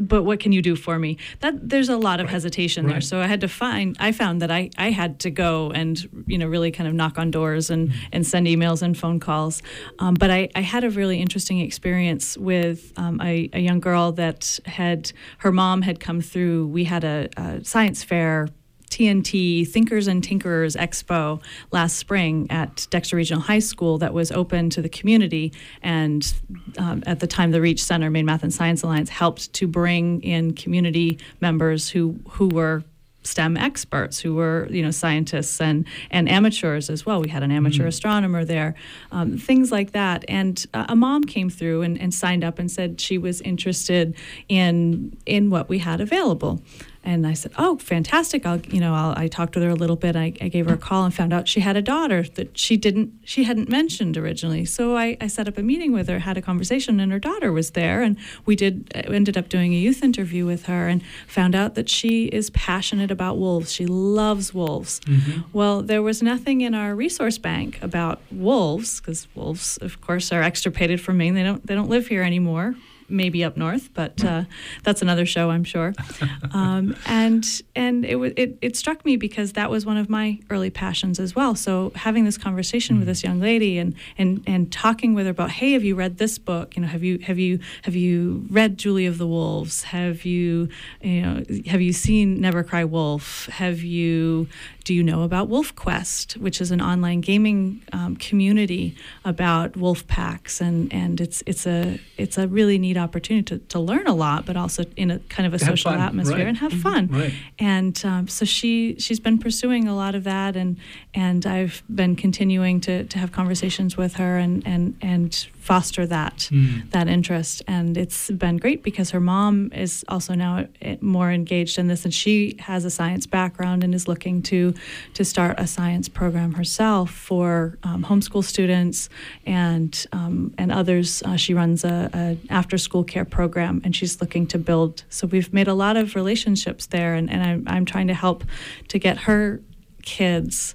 but 0.00 0.22
what 0.22 0.40
can 0.40 0.52
you 0.52 0.62
do 0.62 0.76
for 0.76 0.98
me? 0.98 1.16
That 1.40 1.68
there's 1.68 1.88
a 1.88 1.96
lot 1.96 2.20
of 2.20 2.26
right. 2.26 2.32
hesitation 2.32 2.86
right. 2.86 2.92
there. 2.92 3.00
So 3.00 3.20
I 3.20 3.26
had 3.26 3.40
to 3.40 3.48
find. 3.48 3.96
I 4.00 4.12
found 4.12 4.42
that 4.42 4.50
I 4.50 4.70
I 4.78 4.90
had 4.90 5.20
to 5.20 5.30
go 5.30 5.70
and 5.70 6.24
you 6.26 6.38
know 6.38 6.46
really 6.46 6.70
kind 6.70 6.88
of 6.88 6.94
knock 6.94 7.18
on 7.18 7.30
doors 7.30 7.70
and 7.70 7.88
mm-hmm. 7.88 7.98
and 8.12 8.26
send 8.26 8.46
emails 8.46 8.82
and 8.82 8.96
phone 8.96 9.20
calls. 9.20 9.62
Um, 9.98 10.14
but 10.14 10.30
I 10.30 10.48
I 10.54 10.60
had 10.60 10.84
a 10.84 10.90
really 10.90 11.20
interesting 11.20 11.60
experience 11.60 12.36
with 12.36 12.92
um, 12.96 13.20
a, 13.20 13.48
a 13.52 13.60
young 13.60 13.80
girl 13.80 14.12
that 14.12 14.58
had 14.66 15.12
her 15.38 15.52
mom 15.52 15.82
had 15.82 16.00
come 16.00 16.20
through. 16.20 16.66
We 16.68 16.84
had 16.84 17.04
a, 17.04 17.28
a 17.36 17.64
science 17.64 18.02
fair 18.04 18.48
TNT 18.90 19.66
Thinkers 19.66 20.06
and 20.06 20.22
Tinkerers 20.22 20.76
Expo 20.76 21.42
last 21.70 21.96
spring 21.96 22.46
at 22.50 22.86
Dexter 22.90 23.16
Regional 23.16 23.40
High 23.40 23.60
School 23.60 23.98
that 23.98 24.12
was 24.12 24.30
open 24.32 24.68
to 24.70 24.82
the 24.82 24.88
community. 24.88 25.52
And 25.82 26.32
um, 26.76 27.02
at 27.06 27.20
the 27.20 27.26
time, 27.26 27.52
the 27.52 27.60
Reach 27.60 27.82
Center, 27.82 28.10
Maine 28.10 28.26
Math 28.26 28.42
and 28.42 28.52
Science 28.52 28.82
Alliance, 28.82 29.08
helped 29.08 29.52
to 29.54 29.66
bring 29.66 30.22
in 30.22 30.54
community 30.54 31.18
members 31.40 31.88
who, 31.88 32.18
who 32.28 32.48
were 32.48 32.84
STEM 33.22 33.56
experts 33.56 34.18
who 34.18 34.34
were, 34.34 34.66
you 34.70 34.82
know, 34.82 34.90
scientists 34.90 35.60
and 35.60 35.86
and 36.10 36.28
amateurs 36.28 36.88
as 36.88 37.04
well. 37.04 37.20
We 37.20 37.28
had 37.28 37.42
an 37.42 37.50
amateur 37.50 37.84
mm. 37.84 37.88
astronomer 37.88 38.44
there, 38.44 38.74
um, 39.12 39.36
things 39.36 39.70
like 39.70 39.92
that. 39.92 40.24
And 40.28 40.64
uh, 40.72 40.86
a 40.88 40.96
mom 40.96 41.24
came 41.24 41.50
through 41.50 41.82
and, 41.82 42.00
and 42.00 42.14
signed 42.14 42.44
up 42.44 42.58
and 42.58 42.70
said 42.70 43.00
she 43.00 43.18
was 43.18 43.40
interested 43.42 44.16
in 44.48 45.16
in 45.26 45.50
what 45.50 45.68
we 45.68 45.78
had 45.78 46.00
available. 46.00 46.62
And 47.02 47.26
I 47.26 47.32
said, 47.32 47.52
"Oh, 47.56 47.78
fantastic! 47.78 48.44
I'll, 48.44 48.60
you 48.60 48.78
know, 48.78 48.94
I'll, 48.94 49.14
i 49.16 49.26
talked 49.26 49.54
with 49.54 49.64
her 49.64 49.70
a 49.70 49.74
little 49.74 49.96
bit. 49.96 50.16
I, 50.16 50.34
I, 50.40 50.48
gave 50.48 50.66
her 50.66 50.74
a 50.74 50.78
call 50.78 51.04
and 51.04 51.14
found 51.14 51.32
out 51.32 51.48
she 51.48 51.60
had 51.60 51.74
a 51.74 51.80
daughter 51.80 52.24
that 52.34 52.58
she 52.58 52.76
didn't, 52.76 53.14
she 53.24 53.44
hadn't 53.44 53.70
mentioned 53.70 54.18
originally. 54.18 54.66
So 54.66 54.98
I, 54.98 55.16
I 55.18 55.26
set 55.26 55.48
up 55.48 55.56
a 55.56 55.62
meeting 55.62 55.92
with 55.92 56.08
her, 56.08 56.18
had 56.18 56.36
a 56.36 56.42
conversation, 56.42 57.00
and 57.00 57.10
her 57.10 57.18
daughter 57.18 57.52
was 57.52 57.70
there, 57.70 58.02
and 58.02 58.18
we 58.44 58.54
did 58.54 58.92
uh, 58.94 59.12
ended 59.12 59.38
up 59.38 59.48
doing 59.48 59.72
a 59.72 59.78
youth 59.78 60.02
interview 60.02 60.44
with 60.44 60.66
her, 60.66 60.88
and 60.88 61.02
found 61.26 61.54
out 61.54 61.74
that 61.74 61.88
she 61.88 62.26
is 62.26 62.50
passionate 62.50 63.10
about 63.10 63.38
wolves. 63.38 63.72
She 63.72 63.86
loves 63.86 64.52
wolves. 64.52 65.00
Mm-hmm. 65.00 65.40
Well, 65.54 65.80
there 65.80 66.02
was 66.02 66.22
nothing 66.22 66.60
in 66.60 66.74
our 66.74 66.94
resource 66.94 67.38
bank 67.38 67.78
about 67.82 68.20
wolves 68.30 69.00
because 69.00 69.26
wolves, 69.34 69.78
of 69.78 70.02
course, 70.02 70.32
are 70.32 70.42
extirpated 70.42 71.00
from 71.00 71.16
Maine. 71.16 71.32
They 71.32 71.44
don't, 71.44 71.66
they 71.66 71.74
don't 71.74 71.88
live 71.88 72.08
here 72.08 72.22
anymore 72.22 72.74
maybe 73.10 73.44
up 73.44 73.56
north, 73.56 73.92
but 73.94 74.24
uh, 74.24 74.44
that's 74.82 75.02
another 75.02 75.26
show, 75.26 75.50
I'm 75.50 75.64
sure. 75.64 75.94
Um, 76.52 76.96
and 77.06 77.46
and 77.76 78.04
it, 78.04 78.16
it 78.36 78.58
it 78.60 78.76
struck 78.76 79.04
me 79.04 79.16
because 79.16 79.52
that 79.52 79.70
was 79.70 79.86
one 79.86 79.96
of 79.96 80.08
my 80.08 80.38
early 80.50 80.70
passions 80.70 81.20
as 81.20 81.34
well. 81.34 81.54
So 81.54 81.92
having 81.94 82.24
this 82.24 82.36
conversation 82.36 82.94
mm-hmm. 82.94 83.00
with 83.00 83.08
this 83.08 83.22
young 83.22 83.40
lady 83.40 83.78
and 83.78 83.94
and 84.18 84.42
and 84.46 84.72
talking 84.72 85.14
with 85.14 85.26
her 85.26 85.30
about, 85.30 85.50
hey, 85.50 85.72
have 85.72 85.84
you 85.84 85.94
read 85.94 86.18
this 86.18 86.38
book? 86.38 86.76
You 86.76 86.82
know, 86.82 86.88
have 86.88 87.04
you 87.04 87.18
have 87.18 87.38
you 87.38 87.60
have 87.82 87.94
you 87.94 88.46
read 88.50 88.78
Julie 88.78 89.06
of 89.06 89.18
the 89.18 89.26
Wolves? 89.26 89.84
Have 89.84 90.24
you 90.24 90.68
you 91.02 91.22
know 91.22 91.44
have 91.66 91.80
you 91.80 91.92
seen 91.92 92.40
Never 92.40 92.64
Cry 92.64 92.84
Wolf? 92.84 93.46
Have 93.46 93.82
you 93.82 94.48
do 94.84 94.94
you 94.94 95.02
know 95.02 95.22
about 95.22 95.48
Wolf 95.48 95.74
Quest, 95.76 96.32
which 96.38 96.60
is 96.60 96.70
an 96.70 96.80
online 96.80 97.20
gaming 97.20 97.82
um, 97.92 98.16
community 98.16 98.96
about 99.24 99.76
wolf 99.76 100.06
packs 100.06 100.60
and 100.60 100.92
and 100.92 101.20
it's 101.20 101.42
it's 101.46 101.66
a 101.66 102.00
it's 102.16 102.38
a 102.38 102.48
really 102.48 102.78
neat 102.78 102.96
opportunity 103.00 103.44
to, 103.44 103.58
to 103.66 103.80
learn 103.80 104.06
a 104.06 104.14
lot, 104.14 104.46
but 104.46 104.56
also 104.56 104.84
in 104.96 105.10
a 105.10 105.18
kind 105.18 105.46
of 105.46 105.54
a 105.54 105.58
social 105.58 105.90
atmosphere 105.90 106.38
right. 106.38 106.46
and 106.46 106.58
have 106.58 106.72
mm-hmm. 106.72 106.80
fun. 106.80 107.08
Right. 107.08 107.34
And 107.58 108.00
um, 108.04 108.28
so 108.28 108.44
she 108.44 108.96
she's 108.98 109.20
been 109.20 109.38
pursuing 109.38 109.88
a 109.88 109.94
lot 109.94 110.14
of 110.14 110.24
that, 110.24 110.56
and 110.56 110.76
and 111.14 111.44
I've 111.46 111.82
been 111.92 112.16
continuing 112.16 112.80
to, 112.82 113.04
to 113.04 113.18
have 113.18 113.32
conversations 113.32 113.96
with 113.96 114.14
her 114.14 114.38
and 114.38 114.66
and 114.66 114.96
and 115.00 115.48
foster 115.70 116.04
that 116.04 116.48
mm. 116.50 116.90
that 116.90 117.06
interest. 117.06 117.62
And 117.68 117.96
it's 117.96 118.28
been 118.44 118.56
great 118.56 118.82
because 118.82 119.10
her 119.10 119.20
mom 119.20 119.70
is 119.72 120.04
also 120.08 120.34
now 120.34 120.66
eh, 120.82 120.96
more 121.00 121.30
engaged 121.30 121.78
in 121.78 121.86
this, 121.86 122.04
and 122.04 122.12
she 122.12 122.56
has 122.58 122.84
a 122.84 122.90
science 122.90 123.24
background 123.24 123.84
and 123.84 123.94
is 123.94 124.08
looking 124.08 124.42
to 124.50 124.74
to 125.14 125.24
start 125.24 125.54
a 125.58 125.68
science 125.68 126.08
program 126.08 126.54
herself 126.54 127.12
for 127.12 127.78
um, 127.84 128.02
homeschool 128.02 128.42
students 128.42 129.08
and 129.46 129.92
um, 130.10 130.52
and 130.58 130.72
others. 130.72 131.22
Uh, 131.22 131.36
she 131.36 131.54
runs 131.54 131.84
a, 131.84 132.10
a 132.12 132.36
after 132.60 132.76
school 132.76 133.04
care 133.04 133.24
program, 133.24 133.80
and 133.84 133.94
she's 133.94 134.20
looking 134.20 134.48
to 134.48 134.58
build. 134.58 135.04
So 135.08 135.28
we've 135.28 135.52
made 135.52 135.68
a 135.68 135.74
lot 135.84 135.96
of 135.96 136.16
relationships 136.16 136.86
there, 136.86 137.14
and, 137.14 137.30
and 137.30 137.40
I'm, 137.48 137.62
I'm 137.68 137.84
trying 137.84 138.08
to 138.08 138.14
help 138.14 138.42
to 138.88 138.98
get 138.98 139.16
her 139.28 139.60
kids 140.02 140.74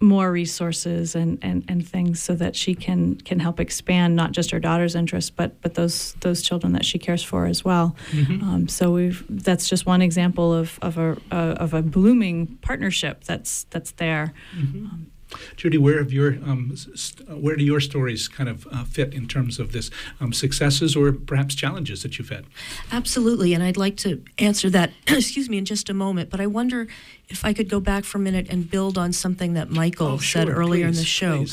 more 0.00 0.30
resources 0.30 1.14
and, 1.14 1.38
and, 1.40 1.64
and 1.68 1.88
things 1.88 2.22
so 2.22 2.34
that 2.34 2.54
she 2.54 2.74
can 2.74 3.16
can 3.16 3.38
help 3.38 3.58
expand 3.58 4.14
not 4.14 4.32
just 4.32 4.50
her 4.50 4.60
daughter's 4.60 4.94
interests 4.94 5.30
but 5.30 5.60
but 5.62 5.74
those 5.74 6.12
those 6.20 6.42
children 6.42 6.72
that 6.74 6.84
she 6.84 6.98
cares 6.98 7.22
for 7.22 7.46
as 7.46 7.64
well. 7.64 7.96
Mm-hmm. 8.10 8.42
Um, 8.42 8.68
so 8.68 8.92
we've 8.92 9.24
that's 9.28 9.68
just 9.68 9.86
one 9.86 10.02
example 10.02 10.52
of 10.52 10.78
of 10.82 10.98
a 10.98 11.16
uh, 11.30 11.54
of 11.58 11.72
a 11.72 11.82
blooming 11.82 12.58
partnership 12.60 13.24
that's 13.24 13.64
that's 13.64 13.92
there. 13.92 14.34
Mm-hmm. 14.54 14.86
Um, 14.86 15.10
Judy, 15.56 15.78
where 15.78 15.98
have 15.98 16.12
your 16.12 16.34
um, 16.44 16.76
st- 16.76 17.28
where 17.28 17.56
do 17.56 17.64
your 17.64 17.80
stories 17.80 18.28
kind 18.28 18.48
of 18.48 18.66
uh, 18.70 18.84
fit 18.84 19.12
in 19.12 19.26
terms 19.26 19.58
of 19.58 19.72
this 19.72 19.90
um, 20.20 20.32
successes 20.32 20.94
or 20.94 21.12
perhaps 21.12 21.54
challenges 21.54 22.02
that 22.02 22.18
you've 22.18 22.28
had? 22.28 22.46
Absolutely, 22.92 23.52
and 23.52 23.62
I'd 23.62 23.76
like 23.76 23.96
to 23.98 24.22
answer 24.38 24.70
that. 24.70 24.92
excuse 25.08 25.48
me, 25.48 25.58
in 25.58 25.64
just 25.64 25.90
a 25.90 25.94
moment. 25.94 26.30
But 26.30 26.40
I 26.40 26.46
wonder 26.46 26.86
if 27.28 27.44
I 27.44 27.52
could 27.52 27.68
go 27.68 27.80
back 27.80 28.04
for 28.04 28.18
a 28.18 28.20
minute 28.20 28.46
and 28.50 28.70
build 28.70 28.96
on 28.96 29.12
something 29.12 29.54
that 29.54 29.70
Michael 29.70 30.06
oh, 30.06 30.18
said 30.18 30.46
sure, 30.46 30.56
earlier 30.56 30.86
please, 30.86 30.98
in 30.98 31.02
the 31.02 31.06
show. 31.06 31.46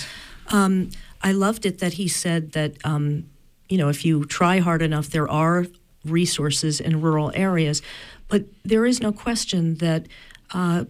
Um, 0.50 0.90
I 1.22 1.32
loved 1.32 1.66
it 1.66 1.80
that 1.80 1.94
he 1.94 2.08
said 2.08 2.52
that 2.52 2.74
um, 2.86 3.30
you 3.70 3.78
know 3.78 3.90
if 3.90 4.06
you 4.06 4.26
try 4.26 4.60
hard 4.60 4.82
enough, 4.82 5.10
there 5.10 5.30
are 5.30 5.66
resources 6.06 6.80
in 6.80 7.02
rural 7.02 7.32
areas, 7.34 7.82
but 8.28 8.44
there 8.64 8.86
is 8.86 9.02
no 9.02 9.12
question 9.12 9.76
that 9.76 10.06
uh, 10.54 10.84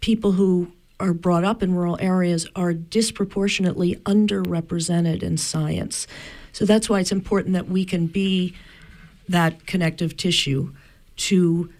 people 0.00 0.32
who 0.32 0.72
are 0.98 1.12
brought 1.12 1.44
up 1.44 1.62
in 1.62 1.74
rural 1.74 1.98
areas 2.00 2.46
are 2.56 2.72
disproportionately 2.72 3.96
underrepresented 4.04 5.22
in 5.22 5.36
science. 5.36 6.06
So 6.52 6.64
that's 6.64 6.88
why 6.88 7.00
it's 7.00 7.12
important 7.12 7.52
that 7.54 7.68
we 7.68 7.84
can 7.84 8.06
be 8.06 8.54
that 9.28 9.66
connective 9.66 10.16
tissue 10.16 10.72
to 11.16 11.72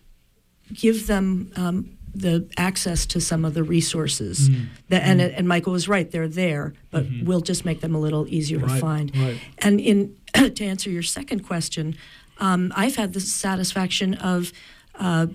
give 0.72 1.06
them 1.06 1.50
um, 1.56 1.96
the 2.14 2.48
access 2.56 3.06
to 3.06 3.20
some 3.20 3.44
of 3.44 3.54
the 3.54 3.62
resources. 3.62 4.48
Mm. 4.48 4.66
That, 4.88 5.02
and, 5.02 5.20
mm. 5.20 5.34
and 5.36 5.48
Michael 5.48 5.72
was 5.72 5.88
right; 5.88 6.10
they're 6.10 6.28
there, 6.28 6.74
but 6.90 7.04
mm-hmm. 7.04 7.26
we'll 7.26 7.40
just 7.40 7.64
make 7.64 7.80
them 7.80 7.94
a 7.94 7.98
little 7.98 8.26
easier 8.28 8.58
right, 8.58 8.74
to 8.74 8.80
find. 8.80 9.16
Right. 9.16 9.40
And 9.58 9.80
in 9.80 10.16
to 10.34 10.64
answer 10.64 10.90
your 10.90 11.02
second 11.02 11.46
question, 11.46 11.96
um, 12.38 12.72
I've 12.76 12.96
had 12.96 13.12
the 13.12 13.20
satisfaction 13.20 14.14
of 14.14 14.52
uh, 14.98 15.28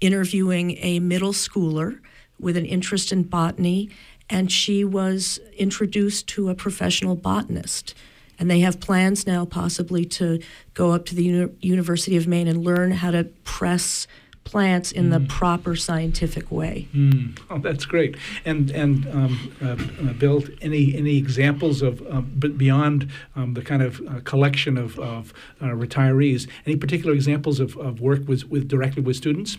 interviewing 0.00 0.78
a 0.78 1.00
middle 1.00 1.32
schooler 1.32 2.00
with 2.38 2.56
an 2.56 2.66
interest 2.66 3.12
in 3.12 3.22
botany, 3.22 3.90
and 4.28 4.50
she 4.50 4.84
was 4.84 5.38
introduced 5.56 6.26
to 6.28 6.48
a 6.48 6.54
professional 6.54 7.14
botanist. 7.14 7.94
And 8.38 8.50
they 8.50 8.60
have 8.60 8.80
plans 8.80 9.26
now, 9.26 9.44
possibly, 9.44 10.04
to 10.04 10.40
go 10.74 10.92
up 10.92 11.06
to 11.06 11.14
the 11.14 11.24
Uni- 11.24 11.52
University 11.60 12.16
of 12.16 12.26
Maine 12.26 12.48
and 12.48 12.62
learn 12.62 12.90
how 12.90 13.10
to 13.10 13.24
press 13.44 14.06
plants 14.46 14.92
in 14.92 15.06
mm. 15.06 15.10
the 15.10 15.20
proper 15.20 15.74
scientific 15.76 16.50
way. 16.50 16.88
Mm. 16.94 17.38
Oh, 17.50 17.58
that's 17.58 17.84
great. 17.84 18.16
And 18.44 18.70
and 18.70 19.06
um, 19.08 19.52
uh, 19.60 20.08
uh, 20.08 20.12
Bill, 20.14 20.44
any 20.62 20.96
any 20.96 21.16
examples 21.18 21.82
of 21.82 22.00
uh, 22.06 22.20
beyond 22.20 23.10
um, 23.34 23.54
the 23.54 23.62
kind 23.62 23.82
of 23.82 24.00
uh, 24.00 24.20
collection 24.24 24.78
of, 24.78 24.98
of 24.98 25.34
uh, 25.60 25.66
retirees? 25.66 26.48
Any 26.64 26.76
particular 26.76 27.12
examples 27.12 27.60
of, 27.60 27.76
of 27.76 28.00
work 28.00 28.26
with, 28.28 28.44
with 28.48 28.68
directly 28.68 29.02
with 29.02 29.16
students? 29.16 29.58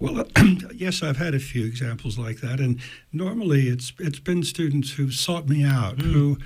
Well, 0.00 0.26
yes, 0.74 1.02
I've 1.02 1.16
had 1.16 1.34
a 1.34 1.38
few 1.38 1.64
examples 1.64 2.18
like 2.18 2.40
that, 2.40 2.60
and 2.60 2.80
normally 3.12 3.68
it's 3.68 3.92
it's 3.98 4.18
been 4.18 4.42
students 4.42 4.92
who've 4.92 5.14
sought 5.14 5.48
me 5.48 5.64
out 5.64 5.96
mm. 5.96 6.12
who 6.12 6.38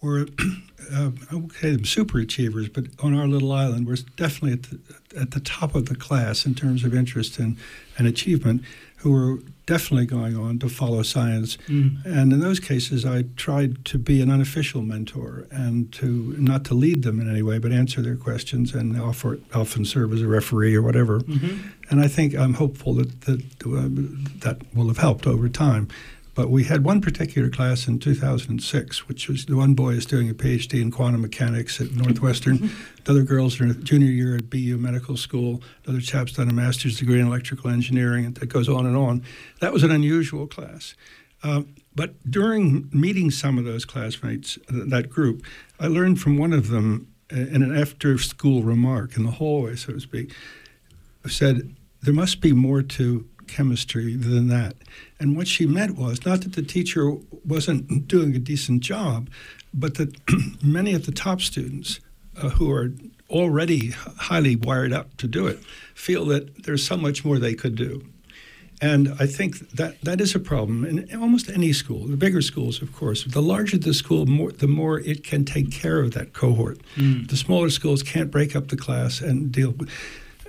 were 0.00 0.28
uh, 0.92 1.10
okay, 1.32 1.82
super 1.82 2.18
achievers, 2.18 2.68
but 2.68 2.86
on 3.02 3.14
our 3.14 3.26
little 3.26 3.52
island, 3.52 3.86
we're 3.86 3.96
definitely 4.16 4.52
at 4.52 4.62
the, 4.64 5.20
at 5.20 5.30
the 5.32 5.40
top 5.40 5.74
of 5.74 5.86
the 5.86 5.94
class 5.94 6.44
in 6.46 6.54
terms 6.54 6.84
of 6.84 6.94
interest 6.94 7.38
and, 7.38 7.56
and 7.98 8.06
achievement, 8.06 8.62
who 9.04 9.12
were 9.12 9.38
definitely 9.66 10.06
going 10.06 10.34
on 10.34 10.58
to 10.58 10.66
follow 10.66 11.02
science. 11.02 11.58
Mm. 11.68 12.02
And 12.06 12.32
in 12.32 12.40
those 12.40 12.58
cases, 12.58 13.04
I 13.04 13.24
tried 13.36 13.84
to 13.84 13.98
be 13.98 14.22
an 14.22 14.30
unofficial 14.30 14.80
mentor 14.80 15.46
and 15.50 15.92
to 15.92 16.34
not 16.38 16.64
to 16.66 16.74
lead 16.74 17.02
them 17.02 17.20
in 17.20 17.28
any 17.28 17.42
way, 17.42 17.58
but 17.58 17.70
answer 17.70 18.00
their 18.00 18.16
questions 18.16 18.74
and 18.74 18.98
offer, 18.98 19.38
often 19.54 19.84
serve 19.84 20.14
as 20.14 20.22
a 20.22 20.26
referee 20.26 20.74
or 20.74 20.80
whatever. 20.80 21.20
Mm-hmm. 21.20 21.68
And 21.90 22.00
I 22.00 22.08
think 22.08 22.34
I'm 22.34 22.54
hopeful 22.54 22.94
that 22.94 23.20
that, 23.22 23.40
uh, 23.66 23.88
that 24.40 24.62
will 24.74 24.88
have 24.88 24.98
helped 24.98 25.26
over 25.26 25.50
time. 25.50 25.88
But 26.34 26.50
we 26.50 26.64
had 26.64 26.84
one 26.84 27.00
particular 27.00 27.48
class 27.48 27.86
in 27.86 28.00
2006, 28.00 29.08
which 29.08 29.28
was 29.28 29.46
the 29.46 29.56
one 29.56 29.74
boy 29.74 29.90
is 29.90 30.04
doing 30.04 30.28
a 30.28 30.34
PhD 30.34 30.82
in 30.82 30.90
quantum 30.90 31.22
mechanics 31.22 31.80
at 31.80 31.92
Northwestern. 31.92 32.58
Mm-hmm. 32.58 32.82
the 33.04 33.10
other 33.12 33.22
girls 33.22 33.60
are 33.60 33.64
in 33.64 33.84
junior 33.84 34.10
year 34.10 34.36
at 34.36 34.50
BU 34.50 34.76
Medical 34.78 35.16
School. 35.16 35.62
Another 35.84 36.00
chap's 36.00 36.32
done 36.32 36.50
a 36.50 36.52
master's 36.52 36.98
degree 36.98 37.20
in 37.20 37.26
electrical 37.26 37.70
engineering, 37.70 38.24
and 38.26 38.34
that 38.36 38.46
goes 38.46 38.68
on 38.68 38.84
and 38.84 38.96
on. 38.96 39.22
That 39.60 39.72
was 39.72 39.84
an 39.84 39.92
unusual 39.92 40.48
class. 40.48 40.94
Uh, 41.44 41.62
but 41.94 42.14
during 42.28 42.88
meeting 42.92 43.30
some 43.30 43.58
of 43.58 43.64
those 43.64 43.84
classmates, 43.84 44.58
uh, 44.68 44.82
that 44.86 45.10
group, 45.10 45.44
I 45.78 45.86
learned 45.86 46.20
from 46.20 46.36
one 46.36 46.52
of 46.52 46.68
them 46.68 47.14
uh, 47.32 47.36
in 47.36 47.62
an 47.62 47.76
after 47.76 48.18
school 48.18 48.62
remark 48.62 49.16
in 49.16 49.24
the 49.24 49.30
hallway, 49.30 49.76
so 49.76 49.92
to 49.92 50.00
speak, 50.00 50.34
said, 51.28 51.76
There 52.02 52.14
must 52.14 52.40
be 52.40 52.52
more 52.52 52.82
to 52.82 53.28
chemistry 53.46 54.14
than 54.16 54.48
that. 54.48 54.74
And 55.18 55.36
what 55.36 55.48
she 55.48 55.66
meant 55.66 55.96
was 55.96 56.24
not 56.24 56.42
that 56.42 56.54
the 56.54 56.62
teacher 56.62 57.12
wasn't 57.44 58.08
doing 58.08 58.34
a 58.34 58.38
decent 58.38 58.82
job, 58.82 59.28
but 59.72 59.94
that 59.94 60.16
many 60.62 60.94
of 60.94 61.06
the 61.06 61.12
top 61.12 61.40
students 61.40 62.00
uh, 62.36 62.50
who 62.50 62.70
are 62.72 62.92
already 63.30 63.90
highly 63.90 64.56
wired 64.56 64.92
up 64.92 65.16
to 65.16 65.26
do 65.26 65.46
it 65.46 65.58
feel 65.94 66.24
that 66.26 66.64
there's 66.64 66.86
so 66.86 66.96
much 66.96 67.24
more 67.24 67.38
they 67.38 67.54
could 67.54 67.74
do. 67.74 68.04
And 68.80 69.14
I 69.18 69.26
think 69.26 69.70
that 69.70 70.00
that 70.02 70.20
is 70.20 70.34
a 70.34 70.40
problem 70.40 70.84
in 70.84 71.16
almost 71.16 71.48
any 71.48 71.72
school. 71.72 72.06
The 72.06 72.16
bigger 72.16 72.42
schools, 72.42 72.82
of 72.82 72.92
course, 72.92 73.24
the 73.24 73.40
larger 73.40 73.78
the 73.78 73.94
school, 73.94 74.26
more, 74.26 74.52
the 74.52 74.66
more 74.66 75.00
it 75.00 75.24
can 75.24 75.44
take 75.44 75.70
care 75.70 76.00
of 76.00 76.12
that 76.12 76.32
cohort. 76.32 76.80
Mm. 76.96 77.28
The 77.28 77.36
smaller 77.36 77.70
schools 77.70 78.02
can't 78.02 78.30
break 78.30 78.54
up 78.56 78.68
the 78.68 78.76
class 78.76 79.20
and 79.20 79.50
deal 79.52 79.74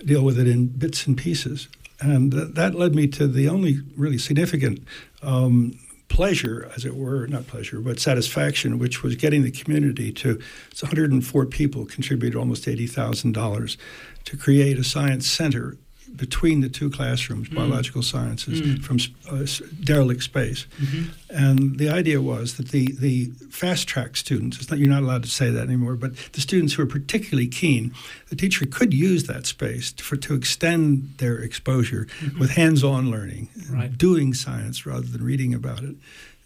deal 0.03 0.23
with 0.23 0.37
it 0.37 0.47
in 0.47 0.67
bits 0.67 1.07
and 1.07 1.17
pieces. 1.17 1.67
And 2.01 2.31
that 2.33 2.75
led 2.75 2.95
me 2.95 3.07
to 3.07 3.27
the 3.27 3.47
only 3.47 3.79
really 3.95 4.17
significant 4.17 4.83
um, 5.21 5.79
pleasure, 6.07 6.71
as 6.75 6.85
it 6.85 6.95
were, 6.95 7.27
not 7.27 7.47
pleasure, 7.47 7.79
but 7.79 7.99
satisfaction, 7.99 8.79
which 8.79 9.03
was 9.03 9.15
getting 9.15 9.43
the 9.43 9.51
community 9.51 10.11
to, 10.11 10.39
it's 10.71 10.83
104 10.83 11.45
people 11.47 11.85
contributed 11.85 12.37
almost 12.37 12.65
$80,000 12.65 13.77
to 14.25 14.37
create 14.37 14.77
a 14.77 14.83
science 14.83 15.27
center 15.27 15.77
between 16.17 16.61
the 16.61 16.69
two 16.69 16.89
classrooms, 16.89 17.49
mm. 17.49 17.55
biological 17.55 18.01
sciences, 18.01 18.61
mm. 18.61 18.81
from 18.83 18.97
uh, 19.29 19.45
derelict 19.83 20.23
space. 20.23 20.65
Mm-hmm. 20.81 21.03
And 21.29 21.77
the 21.79 21.89
idea 21.89 22.21
was 22.21 22.57
that 22.57 22.69
the, 22.69 22.91
the 22.99 23.25
fast 23.49 23.87
track 23.87 24.15
students, 24.15 24.69
not, 24.69 24.79
you're 24.79 24.89
not 24.89 25.03
allowed 25.03 25.23
to 25.23 25.29
say 25.29 25.49
that 25.49 25.63
anymore, 25.63 25.95
but 25.95 26.15
the 26.33 26.41
students 26.41 26.73
who 26.73 26.83
are 26.83 26.87
particularly 26.87 27.47
keen, 27.47 27.93
the 28.29 28.35
teacher 28.35 28.65
could 28.65 28.93
use 28.93 29.25
that 29.25 29.45
space 29.45 29.91
to, 29.93 30.03
for, 30.03 30.15
to 30.17 30.33
extend 30.33 31.13
their 31.17 31.37
exposure 31.37 32.07
mm-hmm. 32.19 32.39
with 32.39 32.51
hands 32.51 32.83
on 32.83 33.11
learning, 33.11 33.49
right. 33.69 33.97
doing 33.97 34.33
science 34.33 34.85
rather 34.85 35.07
than 35.07 35.23
reading 35.23 35.53
about 35.53 35.83
it. 35.83 35.95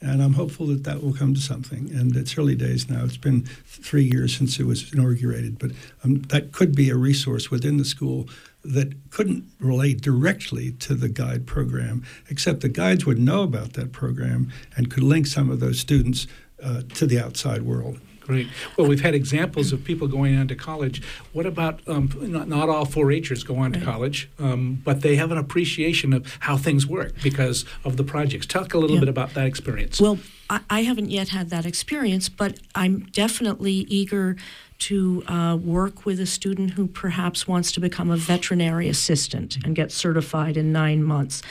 And 0.02 0.24
I'm 0.24 0.34
hopeful 0.34 0.66
that 0.68 0.86
that 0.86 1.04
will 1.04 1.14
come 1.14 1.34
to 1.34 1.42
something. 1.42 1.90
And 1.94 2.16
it's 2.16 2.38
early 2.38 2.56
days 2.56 2.90
now. 2.90 3.04
It's 3.04 3.18
been 3.18 3.42
three 3.66 4.06
years 4.06 4.36
since 4.36 4.58
it 4.58 4.66
was 4.66 4.94
inaugurated, 4.94 5.60
but 5.60 5.72
um, 6.04 6.22
that 6.30 6.54
could 6.54 6.74
be 6.74 6.90
a 6.90 6.96
resource 6.96 7.52
within 7.52 7.78
the 7.78 7.84
school 7.84 8.30
that 8.64 9.10
couldn't 9.10 9.46
relate 9.60 10.02
directly 10.02 10.72
to 10.74 10.94
the 10.94 11.10
guide 11.10 11.48
program, 11.48 12.04
except 12.30 12.62
the 12.62 12.70
guides 12.70 13.06
would 13.06 13.20
know 13.20 13.44
about 13.44 13.74
that 13.74 13.92
program 13.92 14.52
and 14.76 14.92
could 14.92 15.04
link 15.04 15.28
some 15.28 15.50
of 15.50 15.60
those 15.60 15.80
students 15.80 16.28
uh, 16.62 16.82
to 16.96 17.06
the 17.06 17.20
outside 17.20 17.62
world. 17.62 18.00
Great. 18.30 18.48
Well, 18.78 18.86
we've 18.86 19.02
had 19.02 19.16
examples 19.16 19.74
of 19.74 19.84
people 19.84 20.08
going 20.08 20.38
on 20.38 20.48
to 20.50 20.56
college. 20.56 21.02
What 21.34 21.48
about 21.48 21.80
um, 21.88 22.12
not, 22.22 22.48
not 22.48 22.70
all 22.70 22.86
4-Hers 22.86 23.44
go 23.44 23.56
on 23.56 23.74
to 23.74 23.82
college, 23.82 24.30
um, 24.38 24.84
but 24.86 25.02
they 25.02 25.16
have 25.16 25.32
an 25.32 25.40
appreciation 25.40 26.14
of 26.14 26.38
how 26.42 26.56
things 26.56 26.86
work 26.86 27.20
because 27.24 27.66
of 27.84 27.98
the 27.98 28.04
projects. 28.04 28.46
Talk 28.46 28.76
a 28.76 28.78
little 28.78 28.98
yeah. 28.98 29.00
bit 29.00 29.10
about 29.10 29.34
that 29.34 29.48
experience. 29.48 30.00
Well, 30.00 30.20
I, 30.48 30.60
I, 30.70 30.84
haven't 30.84 31.10
yet 31.10 31.30
had 31.30 31.50
that 31.50 31.66
experience, 31.66 32.30
but 32.30 32.60
I'm 32.76 33.00
definitely 33.12 33.88
eager 33.90 34.38
to 34.78 35.24
uh, 35.26 35.58
work 35.60 36.06
with 36.06 36.20
a 36.20 36.28
student 36.28 36.74
who 36.74 36.86
perhaps 36.86 37.48
wants 37.48 37.72
to 37.72 37.80
become 37.80 38.12
a 38.12 38.18
veterinary 38.18 38.88
assistant 38.88 39.58
and 39.66 39.76
get 39.76 39.92
certified 39.92 40.56
in 40.56 40.72
nine 40.72 41.04
months. 41.04 41.42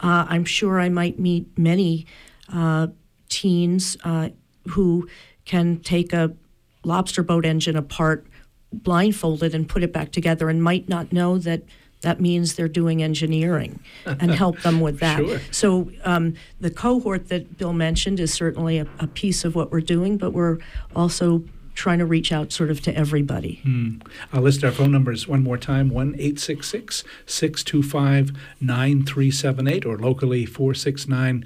Uh, 0.00 0.24
I'm 0.30 0.46
sure 0.46 0.80
I 0.80 0.88
might 0.88 1.18
meet 1.18 1.58
many 1.58 2.06
uh, 2.50 2.86
teens 3.28 3.98
uh, 4.02 4.30
who 4.70 5.06
can 5.52 5.78
take 5.80 6.14
a 6.14 6.34
lobster 6.82 7.22
boat 7.22 7.44
engine 7.44 7.76
apart 7.76 8.26
blindfolded 8.72 9.54
and 9.54 9.68
put 9.68 9.82
it 9.82 9.92
back 9.92 10.10
together 10.10 10.48
and 10.48 10.62
might 10.62 10.88
not 10.88 11.12
know 11.12 11.36
that 11.36 11.60
that 12.00 12.22
means 12.22 12.54
they're 12.54 12.68
doing 12.68 13.02
engineering 13.02 13.78
and 14.06 14.30
help 14.44 14.62
them 14.62 14.80
with 14.80 14.98
that. 15.00 15.18
Sure. 15.18 15.40
So 15.50 15.92
um, 16.04 16.36
the 16.58 16.70
cohort 16.70 17.28
that 17.28 17.58
Bill 17.58 17.74
mentioned 17.74 18.18
is 18.18 18.32
certainly 18.32 18.78
a, 18.78 18.86
a, 18.98 19.06
piece 19.06 19.44
of 19.44 19.54
what 19.54 19.70
we're 19.70 19.82
doing, 19.82 20.16
but 20.16 20.32
we're 20.32 20.56
also 20.96 21.44
trying 21.74 21.98
to 21.98 22.06
reach 22.06 22.32
out 22.32 22.52
sort 22.52 22.70
of 22.70 22.80
to 22.82 22.96
everybody. 22.96 23.60
Hmm. 23.62 23.96
I'll 24.32 24.42
list 24.42 24.64
our 24.64 24.70
phone 24.70 24.92
numbers 24.92 25.26
one 25.26 25.42
more 25.42 25.58
time 25.58 25.88
1 25.90 26.14
866 26.14 27.04
625 27.26 28.32
9378 28.60 29.86
or 29.86 29.98
locally 29.98 30.46
469 30.46 31.44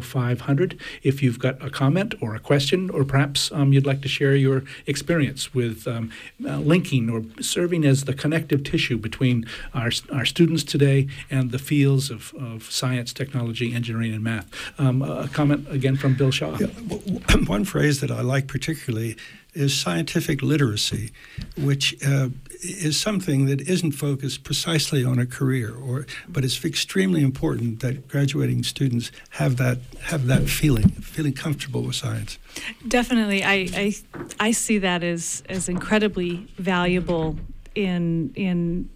0500. 0.00 0.80
If 1.02 1.22
you've 1.22 1.38
got 1.38 1.62
a 1.64 1.70
comment 1.70 2.14
or 2.20 2.34
a 2.34 2.40
question, 2.40 2.90
or 2.90 3.04
perhaps 3.04 3.50
um, 3.52 3.72
you'd 3.72 3.86
like 3.86 4.02
to 4.02 4.08
share 4.08 4.34
your 4.34 4.64
experience 4.86 5.54
with 5.54 5.86
um, 5.86 6.10
uh, 6.44 6.58
linking 6.58 7.10
or 7.10 7.24
serving 7.42 7.84
as 7.84 8.04
the 8.04 8.14
connective 8.14 8.64
tissue 8.64 8.98
between 8.98 9.46
our, 9.74 9.90
our 10.12 10.24
students 10.24 10.64
today 10.64 11.08
and 11.30 11.50
the 11.50 11.58
fields 11.58 12.10
of, 12.10 12.34
of 12.34 12.70
science, 12.70 13.12
technology, 13.12 13.74
engineering, 13.74 14.14
and 14.14 14.22
math. 14.22 14.48
Um, 14.78 15.02
a 15.02 15.28
comment 15.28 15.66
again 15.70 15.96
from 15.96 16.14
Bill 16.14 16.30
Shaw. 16.30 16.56
Yeah, 16.58 16.66
one 17.46 17.64
phrase 17.64 18.00
that 18.00 18.10
I 18.10 18.20
like 18.20 18.46
particularly 18.46 19.16
is 19.56 19.74
scientific 19.74 20.42
literacy, 20.42 21.10
which 21.56 21.96
uh, 22.04 22.28
is 22.62 23.00
something 23.00 23.46
that 23.46 23.60
isn't 23.62 23.92
focused 23.92 24.44
precisely 24.44 25.04
on 25.04 25.18
a 25.18 25.26
career, 25.26 25.74
or 25.74 26.06
but 26.28 26.44
it's 26.44 26.64
extremely 26.64 27.22
important 27.22 27.80
that 27.80 28.06
graduating 28.08 28.62
students 28.62 29.10
have 29.30 29.56
that 29.56 29.78
have 30.02 30.26
that 30.26 30.48
feeling, 30.48 30.88
feeling 30.90 31.32
comfortable 31.32 31.82
with 31.82 31.96
science. 31.96 32.38
Definitely, 32.86 33.42
I 33.42 33.68
I, 33.74 33.94
I 34.38 34.50
see 34.52 34.78
that 34.78 35.02
as 35.02 35.42
as 35.48 35.68
incredibly 35.68 36.46
valuable 36.58 37.36
in 37.74 38.32
in 38.34 38.88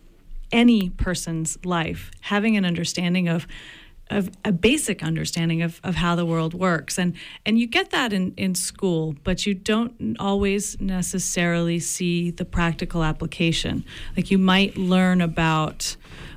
any 0.52 0.90
person's 0.90 1.58
life, 1.64 2.10
having 2.20 2.56
an 2.56 2.64
understanding 2.64 3.28
of 3.28 3.46
of 4.10 4.30
a 4.44 4.52
basic 4.52 5.02
understanding 5.02 5.62
of, 5.62 5.80
of 5.84 5.94
how 5.94 6.16
the 6.16 6.26
world 6.26 6.52
works. 6.52 6.98
And 6.98 7.14
and 7.46 7.58
you 7.58 7.66
get 7.66 7.90
that 7.90 8.12
in, 8.12 8.34
in 8.36 8.54
school, 8.54 9.14
but 9.24 9.46
you 9.46 9.54
don't 9.54 10.16
always 10.18 10.80
necessarily 10.80 11.78
see 11.78 12.30
the 12.30 12.44
practical 12.44 13.04
application. 13.04 13.84
Like 14.16 14.30
you 14.30 14.38
might 14.38 14.76
learn 14.76 15.20
about 15.20 15.96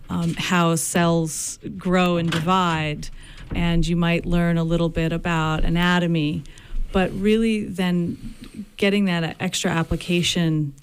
um, 0.10 0.36
how 0.36 0.76
cells 0.76 1.60
grow 1.78 2.18
and 2.18 2.30
divide, 2.30 3.10
and 3.56 3.86
you 3.86 3.96
might 3.96 4.26
learn 4.26 4.58
a 4.58 4.64
little 4.64 4.90
bit 4.90 5.12
about 5.12 5.64
anatomy, 5.64 6.44
but 6.92 7.12
really 7.12 7.66
then 7.66 8.36
getting 8.78 9.06
that 9.06 9.36
extra 9.40 9.72
application 9.72 10.74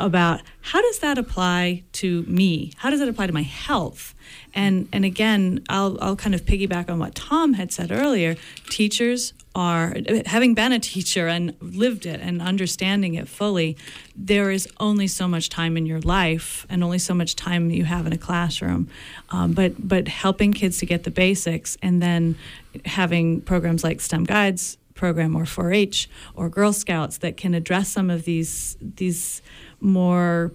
about 0.00 0.40
how 0.60 0.80
does 0.80 0.98
that 1.00 1.18
apply 1.18 1.82
to 1.92 2.22
me? 2.22 2.72
How 2.76 2.90
does 2.90 3.00
it 3.00 3.08
apply 3.08 3.26
to 3.26 3.32
my 3.32 3.42
health? 3.42 4.14
And 4.54 4.88
and 4.92 5.04
again, 5.04 5.64
I'll 5.68 5.98
I'll 6.00 6.16
kind 6.16 6.34
of 6.34 6.44
piggyback 6.44 6.90
on 6.90 6.98
what 6.98 7.14
Tom 7.14 7.54
had 7.54 7.72
said 7.72 7.92
earlier. 7.92 8.36
Teachers 8.68 9.32
are 9.54 9.94
having 10.26 10.54
been 10.54 10.72
a 10.72 10.80
teacher 10.80 11.28
and 11.28 11.54
lived 11.60 12.06
it 12.06 12.20
and 12.20 12.42
understanding 12.42 13.14
it 13.14 13.28
fully. 13.28 13.76
There 14.16 14.50
is 14.50 14.68
only 14.80 15.06
so 15.06 15.28
much 15.28 15.48
time 15.48 15.76
in 15.76 15.86
your 15.86 16.00
life 16.00 16.66
and 16.68 16.82
only 16.82 16.98
so 16.98 17.14
much 17.14 17.36
time 17.36 17.70
you 17.70 17.84
have 17.84 18.06
in 18.06 18.12
a 18.12 18.18
classroom. 18.18 18.88
Um, 19.30 19.52
but 19.52 19.86
but 19.86 20.08
helping 20.08 20.52
kids 20.52 20.78
to 20.78 20.86
get 20.86 21.04
the 21.04 21.10
basics 21.10 21.76
and 21.82 22.02
then 22.02 22.36
having 22.84 23.42
programs 23.42 23.84
like 23.84 24.00
STEM 24.00 24.24
Guides 24.24 24.76
program 24.94 25.36
or 25.36 25.44
4-H 25.44 26.08
or 26.34 26.48
Girl 26.48 26.72
Scouts 26.72 27.18
that 27.18 27.36
can 27.36 27.54
address 27.54 27.88
some 27.88 28.10
of 28.10 28.24
these 28.24 28.76
these 28.80 29.42
more 29.84 30.52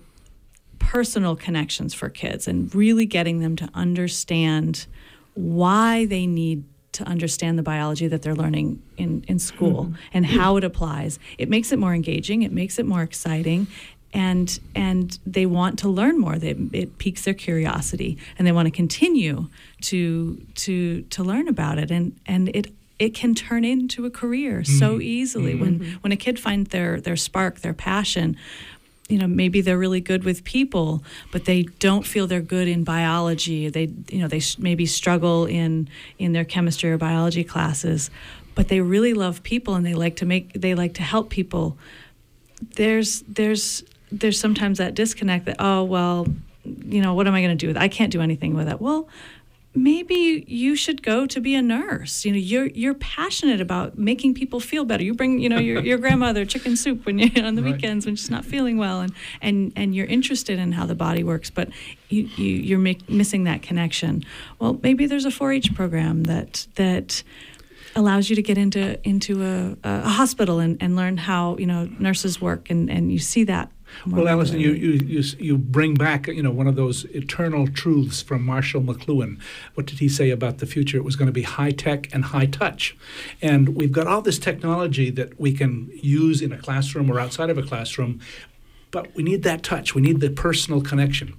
personal 0.80 1.36
connections 1.36 1.94
for 1.94 2.10
kids 2.10 2.48
and 2.48 2.74
really 2.74 3.06
getting 3.06 3.40
them 3.40 3.56
to 3.56 3.70
understand 3.74 4.88
why 5.36 6.06
they 6.06 6.26
need 6.26 6.64
to 6.92 7.04
understand 7.04 7.58
the 7.58 7.64
biology 7.64 8.08
that 8.08 8.24
they're 8.24 8.36
learning 8.36 8.82
in, 8.98 9.24
in 9.28 9.38
school 9.38 9.86
mm-hmm. 9.86 9.96
and 10.14 10.26
how 10.26 10.58
it 10.58 10.64
applies. 10.64 11.20
It 11.38 11.48
makes 11.48 11.72
it 11.72 11.80
more 11.80 11.94
engaging, 11.94 12.42
it 12.42 12.52
makes 12.52 12.80
it 12.80 12.86
more 12.86 13.04
exciting. 13.04 13.68
And 14.12 14.60
and 14.74 15.20
they 15.24 15.46
want 15.46 15.78
to 15.80 15.88
learn 15.88 16.18
more. 16.18 16.40
They, 16.40 16.56
it 16.74 16.98
piques 16.98 17.26
their 17.26 17.36
curiosity, 17.36 18.18
and 18.40 18.48
they 18.48 18.52
want 18.52 18.66
to 18.66 18.72
continue 18.72 19.50
to 19.82 20.44
to 20.56 21.04
to 21.04 21.24
learn 21.24 21.48
about 21.48 21.78
it. 21.78 21.92
And 21.92 22.20
and 22.26 22.50
it 22.56 22.74
it 22.98 23.14
can 23.14 23.36
turn 23.36 23.64
into 23.64 24.08
a 24.08 24.10
career 24.10 24.62
mm-hmm. 24.62 24.80
so 24.80 25.00
easily 25.00 25.54
mm-hmm. 25.54 25.62
when 25.62 25.92
when 26.02 26.12
a 26.12 26.18
kid 26.18 26.40
finds 26.40 26.72
their 26.72 27.00
their 27.00 27.16
spark, 27.16 27.60
their 27.60 27.76
passion 27.76 28.36
you 29.10 29.18
know 29.18 29.28
maybe 29.28 29.60
they're 29.60 29.78
really 29.78 30.00
good 30.00 30.24
with 30.24 30.44
people 30.44 31.04
but 31.32 31.46
they 31.46 31.64
don't 31.64 32.06
feel 32.06 32.28
they're 32.28 32.40
good 32.40 32.68
in 32.68 32.84
biology 32.84 33.68
they 33.68 33.90
you 34.08 34.20
know 34.20 34.28
they 34.28 34.42
maybe 34.58 34.86
struggle 34.86 35.46
in 35.46 35.90
in 36.18 36.32
their 36.32 36.46
chemistry 36.46 36.92
or 36.92 36.98
biology 36.98 37.44
classes 37.44 38.10
but 38.56 38.68
they 38.68 38.80
really 38.80 39.14
love 39.14 39.44
people 39.44 39.76
and 39.76 39.86
they 39.86 39.94
like 39.94 40.16
to 40.16 40.26
make 40.26 40.54
they 40.54 40.76
like 40.76 40.94
to 40.94 41.02
help 41.02 41.30
people 41.30 41.78
there's 42.76 43.22
there's 43.22 43.84
there's 44.12 44.40
sometimes 44.40 44.78
that 44.78 44.96
disconnect 44.96 45.46
that 45.46 45.58
oh 45.60 45.84
well 45.84 46.28
you 46.64 47.02
know 47.02 47.14
what 47.14 47.28
am 47.28 47.34
i 47.34 47.42
going 47.42 47.56
to 47.56 47.56
do 47.56 47.68
with 47.68 47.78
it? 47.78 47.82
i 47.82 47.88
can't 47.88 48.12
do 48.12 48.22
anything 48.22 48.54
with 48.54 48.70
it 48.70 48.80
well 48.80 49.08
maybe 49.76 50.44
you 50.48 50.76
should 50.76 51.04
go 51.04 51.26
to 51.28 51.40
be 51.40 51.56
a 51.56 51.62
nurse. 51.62 52.26
You 52.26 52.32
know, 52.32 52.38
you're 52.38 52.68
you're 52.68 52.94
passionate 52.94 53.62
about 53.62 53.98
making 53.98 54.34
people 54.34 54.60
feel 54.60 54.86
better. 54.86 55.04
You 55.04 55.14
bring, 55.14 55.40
you 55.40 55.50
know, 55.50 55.60
your, 55.60 55.82
your 55.82 55.98
grandmother 55.98 56.46
chicken 56.46 56.76
soup 56.76 57.06
when 57.06 57.20
you're 57.20 57.46
on 57.46 57.56
the 57.56 57.64
right. 57.64 57.74
weekends 57.74 58.06
when 58.06 58.16
she's 58.16 58.30
not 58.30 58.46
feeling 58.46 58.78
well, 58.78 59.02
and 59.02 59.14
and 59.42 59.72
and 59.76 59.96
you're 59.96 60.08
interested 60.08 60.60
in 60.60 60.72
how 60.72 60.86
the 60.86 60.96
body 60.96 61.24
works, 61.24 61.50
but 61.50 61.70
you, 62.10 62.24
you 62.36 62.56
you're 62.56 62.80
make, 62.80 63.10
missing 63.10 63.44
that 63.46 63.62
connection. 63.62 64.24
Well, 64.60 64.80
maybe 64.82 65.06
there's 65.06 65.26
a 65.26 65.30
4-H 65.30 65.76
program 65.76 66.24
that 66.24 66.68
that 66.76 67.24
allows 67.96 68.30
you 68.30 68.36
to 68.36 68.42
get 68.42 68.58
into 68.58 69.00
into 69.08 69.44
a, 69.44 69.78
a 69.84 70.10
hospital 70.10 70.60
and, 70.60 70.78
and 70.82 70.96
learn 70.96 71.18
how 71.18 71.58
you 71.58 71.66
know 71.66 71.90
nurses 72.00 72.40
work 72.40 72.70
and, 72.70 72.90
and 72.90 73.12
you 73.12 73.20
see 73.20 73.44
that 73.44 73.72
well, 74.08 74.28
Allison, 74.28 74.60
you, 74.60 74.72
you, 74.72 74.92
you, 75.06 75.24
you 75.40 75.58
bring 75.58 75.94
back, 75.94 76.28
you 76.28 76.42
know, 76.42 76.52
one 76.52 76.68
of 76.68 76.76
those 76.76 77.06
eternal 77.06 77.68
truths 77.68 78.22
from 78.22 78.46
Marshall 78.46 78.82
McLuhan. 78.82 79.40
What 79.74 79.86
did 79.86 80.00
he 80.00 80.10
say 80.10 80.30
about 80.30 80.60
the 80.60 80.66
future? 80.66 80.98
It 80.98 81.04
was 81.04 81.16
going 81.16 81.28
to 81.28 81.34
be 81.34 81.44
high 81.44 81.72
tech 81.72 82.14
and 82.14 82.26
high 82.26 82.46
touch. 82.46 82.96
And 83.42 83.76
we've 83.76 83.92
got 83.92 84.08
all 84.08 84.22
this 84.22 84.40
technology 84.40 85.10
that 85.12 85.40
we 85.40 85.54
can 85.54 85.92
use 86.02 86.42
in 86.42 86.52
a 86.52 86.58
classroom 86.58 87.12
or 87.12 87.20
outside 87.20 87.50
of 87.50 87.58
a 87.58 87.64
classroom, 87.64 88.20
but 88.92 89.14
we 89.16 89.24
need 89.24 89.44
that 89.44 89.62
touch. 89.62 89.94
We 89.94 90.02
need 90.02 90.20
the 90.20 90.30
personal 90.30 90.82
connection. 90.82 91.36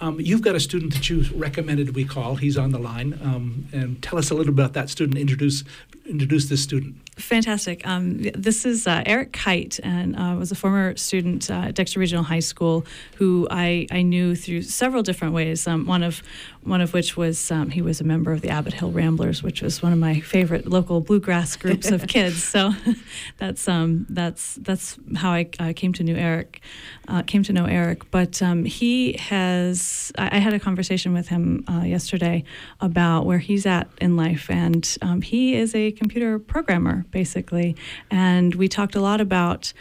Um, 0.00 0.20
you've 0.20 0.42
got 0.42 0.54
a 0.54 0.60
student 0.60 0.94
that 0.94 1.10
you 1.10 1.24
recommended 1.34 1.96
we 1.96 2.04
call. 2.04 2.36
He's 2.36 2.56
on 2.56 2.70
the 2.70 2.78
line. 2.78 3.18
Um, 3.22 3.66
and 3.72 4.00
tell 4.02 4.18
us 4.18 4.30
a 4.30 4.34
little 4.34 4.52
about 4.52 4.72
that 4.74 4.88
student. 4.88 5.18
Introduce 5.18 5.64
introduce 6.12 6.48
this 6.48 6.62
student. 6.62 6.96
Fantastic. 7.16 7.86
Um, 7.86 8.22
this 8.34 8.64
is 8.64 8.86
uh, 8.86 9.02
Eric 9.04 9.32
Kite, 9.32 9.78
and 9.82 10.16
uh, 10.16 10.34
was 10.38 10.50
a 10.50 10.54
former 10.54 10.96
student 10.96 11.50
uh, 11.50 11.68
at 11.68 11.74
Dexter 11.74 12.00
Regional 12.00 12.24
High 12.24 12.40
School 12.40 12.86
who 13.16 13.46
I, 13.50 13.86
I 13.90 14.00
knew 14.02 14.34
through 14.34 14.62
several 14.62 15.02
different 15.02 15.34
ways. 15.34 15.66
Um, 15.66 15.84
one 15.86 16.02
of 16.02 16.22
one 16.64 16.80
of 16.80 16.92
which 16.94 17.16
was 17.16 17.50
um, 17.50 17.70
he 17.70 17.82
was 17.82 18.00
a 18.00 18.04
member 18.04 18.32
of 18.32 18.40
the 18.40 18.48
Abbott 18.48 18.74
Hill 18.74 18.92
Ramblers, 18.92 19.42
which 19.42 19.62
was 19.62 19.82
one 19.82 19.92
of 19.92 19.98
my 19.98 20.20
favorite 20.20 20.66
local 20.66 21.00
bluegrass 21.00 21.56
groups 21.56 21.90
of 21.90 22.06
kids. 22.08 22.42
So 22.42 22.72
that's 23.38 23.68
um, 23.68 24.06
that's 24.08 24.54
that's 24.56 24.96
how 25.16 25.32
I 25.32 25.48
uh, 25.58 25.72
came 25.74 25.92
to 25.94 26.04
know 26.04 26.14
Eric. 26.14 26.60
Uh, 27.08 27.22
came 27.22 27.42
to 27.42 27.52
know 27.52 27.66
Eric, 27.66 28.10
but 28.10 28.40
um, 28.40 28.64
he 28.64 29.14
has. 29.14 30.12
I, 30.16 30.36
I, 30.36 30.38
had 30.38 30.54
a 30.54 30.60
conversation 30.60 31.12
with 31.12 31.28
him 31.28 31.64
uh, 31.68 31.82
yesterday 31.82 32.44
about 32.80 33.26
where 33.26 33.38
he's 33.38 33.66
at 33.66 33.88
in 34.00 34.16
life, 34.16 34.48
and 34.48 34.96
um, 35.02 35.20
he 35.20 35.54
is 35.56 35.74
a 35.74 35.90
computer 36.02 36.38
programmer 36.38 37.04
basically, 37.10 37.76
and 38.10 38.54
we 38.56 38.68
talked 38.68 38.94
a 38.94 39.00
lot 39.00 39.20
about 39.20 39.72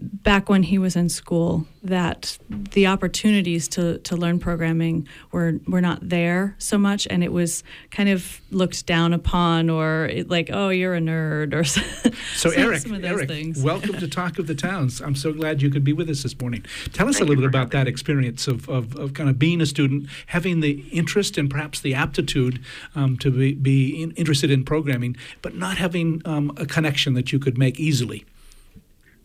back 0.00 0.48
when 0.48 0.62
he 0.62 0.78
was 0.78 0.96
in 0.96 1.08
school 1.08 1.66
that 1.82 2.36
the 2.50 2.86
opportunities 2.86 3.68
to, 3.68 3.98
to 3.98 4.16
learn 4.16 4.38
programming 4.38 5.06
were 5.32 5.54
were 5.66 5.80
not 5.80 6.06
there 6.06 6.54
so 6.58 6.76
much 6.76 7.06
and 7.08 7.22
it 7.22 7.32
was 7.32 7.62
kind 7.90 8.08
of 8.08 8.40
looked 8.50 8.86
down 8.86 9.12
upon 9.12 9.70
or 9.70 10.06
it, 10.06 10.28
like 10.28 10.50
oh 10.52 10.68
you're 10.68 10.94
a 10.94 11.00
nerd 11.00 11.54
or 11.54 11.64
so 12.36 12.50
Eric 12.50 12.82
Eric 13.04 13.28
things. 13.28 13.62
welcome 13.62 13.94
to 13.94 14.08
Talk 14.08 14.38
of 14.38 14.46
the 14.46 14.54
Towns. 14.54 15.00
I'm 15.00 15.14
so 15.14 15.32
glad 15.32 15.62
you 15.62 15.70
could 15.70 15.84
be 15.84 15.92
with 15.92 16.10
us 16.10 16.22
this 16.22 16.38
morning. 16.40 16.64
Tell 16.92 17.08
us 17.08 17.16
Thank 17.18 17.26
a 17.26 17.28
little 17.28 17.42
bit 17.42 17.48
about 17.48 17.70
that 17.70 17.86
experience 17.86 18.48
of, 18.48 18.68
of, 18.68 18.96
of, 18.96 19.14
kind 19.14 19.30
of 19.30 19.38
being 19.38 19.60
a 19.60 19.66
student 19.66 20.08
having 20.26 20.60
the 20.60 20.84
interest 20.90 21.38
and 21.38 21.48
perhaps 21.48 21.80
the 21.80 21.94
aptitude 21.94 22.60
um, 22.94 23.16
to 23.18 23.30
be, 23.30 23.54
be 23.54 24.02
in, 24.02 24.10
interested 24.12 24.50
in 24.50 24.64
programming 24.64 25.16
but 25.42 25.54
not 25.54 25.78
having 25.78 26.20
um, 26.24 26.52
a 26.56 26.66
connection 26.66 27.14
that 27.14 27.32
you 27.32 27.38
could 27.38 27.56
make 27.56 27.78
easily 27.78 28.24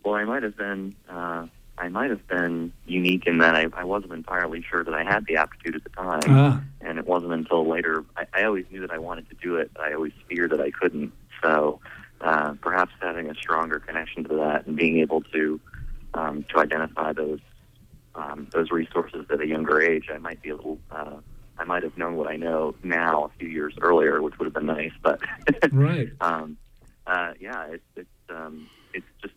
well, 0.04 0.16
I 0.16 0.24
might 0.24 0.43
have 0.43 0.58
been 0.58 0.95
uh, 1.10 1.47
I 1.78 1.88
might 1.89 2.12
have 2.12 2.28
been 2.28 2.72
unique 2.86 3.26
in 3.26 3.39
that 3.39 3.56
I, 3.56 3.66
I 3.74 3.84
wasn't 3.84 4.14
entirely 4.14 4.62
sure 4.62 4.84
that 4.84 4.93
I 4.93 5.04
had 5.04 5.26
the 5.26 5.38
aptitude 5.38 5.76
at 5.76 5.84
the 5.84 5.89
time, 5.89 6.22
ah. 6.28 6.62
and 6.82 6.99
it 6.99 7.08
wasn't 7.08 7.34
until 7.34 7.68
later. 7.68 8.06
I, 8.16 8.26
I 8.34 8.43
always 8.43 8.66
knew 8.72 8.82
that 8.82 8.91
I 8.91 8.99
wanted 8.99 9.30
to 9.30 9.36
do 9.36 9.56
it, 9.56 9.72
but 9.74 9.84
I 9.84 9.93
always 9.93 10.14
feared 10.30 10.52
that 10.52 10.62
I 10.62 10.70
couldn't. 10.70 11.12
So 11.41 11.80
uh, 12.22 12.54
perhaps 12.62 12.91
having 13.02 13.30
a 13.30 13.36
stronger 13.36 13.80
connection 13.80 14.24
to 14.26 14.36
that 14.36 14.68
and 14.68 14.76
being 14.76 14.99
able 14.99 15.22
to 15.22 15.60
um, 16.14 16.45
to 16.49 16.60
identify 16.60 17.14
those 17.14 17.39
um, 18.14 18.47
those 18.52 18.70
resources 18.70 19.26
at 19.32 19.41
a 19.41 19.47
younger 19.47 19.82
age, 19.82 20.10
I 20.14 20.18
might 20.18 20.41
be 20.41 20.49
a 20.49 20.56
little. 20.56 20.78
Uh, 20.91 21.16
I 21.58 21.64
might 21.64 21.84
have 21.84 21.97
known 21.97 22.16
what 22.16 22.28
I 22.28 22.38
know 22.38 22.76
now 22.84 23.26
a 23.26 23.30
few 23.38 23.47
years 23.47 23.74
earlier, 23.82 24.22
which 24.22 24.38
would 24.39 24.45
have 24.45 24.54
been 24.54 24.66
nice. 24.66 24.93
But 25.02 25.20
right, 25.72 26.10
um, 26.22 26.58
uh, 27.08 27.34
yeah, 27.39 27.66
it's 27.68 27.84
it's 27.95 28.10
um, 28.30 28.68
it's 28.93 29.06
just 29.22 29.34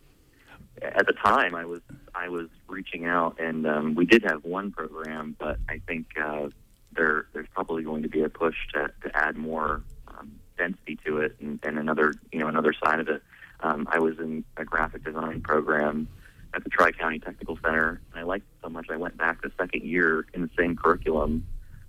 at 0.93 1.07
the 1.07 1.13
time 1.13 1.55
I 1.55 1.65
was 1.65 1.81
I 2.13 2.29
was 2.29 2.47
reaching 2.67 3.05
out, 3.05 3.39
and 3.39 3.65
um, 3.67 3.95
we 3.95 4.05
did 4.05 4.23
have 4.23 4.43
one 4.43 4.71
program, 4.71 5.35
but 5.39 5.57
I 5.69 5.81
think 5.87 6.07
uh, 6.21 6.49
there 6.95 7.27
there's 7.33 7.47
probably 7.53 7.83
going 7.83 8.03
to 8.03 8.09
be 8.09 8.21
a 8.21 8.29
push 8.29 8.55
to, 8.73 8.91
to 9.03 9.15
add 9.15 9.35
more 9.37 9.83
um, 10.07 10.39
density 10.57 10.97
to 11.05 11.17
it, 11.19 11.35
and, 11.39 11.59
and 11.63 11.77
another 11.77 12.13
you 12.31 12.39
know 12.39 12.47
another 12.47 12.73
side 12.73 12.99
of 12.99 13.07
it. 13.09 13.21
Um, 13.61 13.87
I 13.91 13.99
was 13.99 14.19
in 14.19 14.43
a 14.57 14.65
graphic 14.65 15.03
design 15.03 15.41
program 15.41 16.07
at 16.53 16.63
the 16.63 16.69
Tri 16.69 16.91
County 16.91 17.19
Technical 17.19 17.57
Center, 17.63 18.01
and 18.11 18.19
I 18.19 18.23
liked 18.23 18.45
it 18.45 18.63
so 18.63 18.69
much 18.69 18.87
I 18.89 18.97
went 18.97 19.17
back 19.17 19.41
the 19.41 19.51
second 19.57 19.83
year 19.83 20.25
in 20.33 20.41
the 20.41 20.49
same 20.57 20.75
curriculum. 20.75 21.45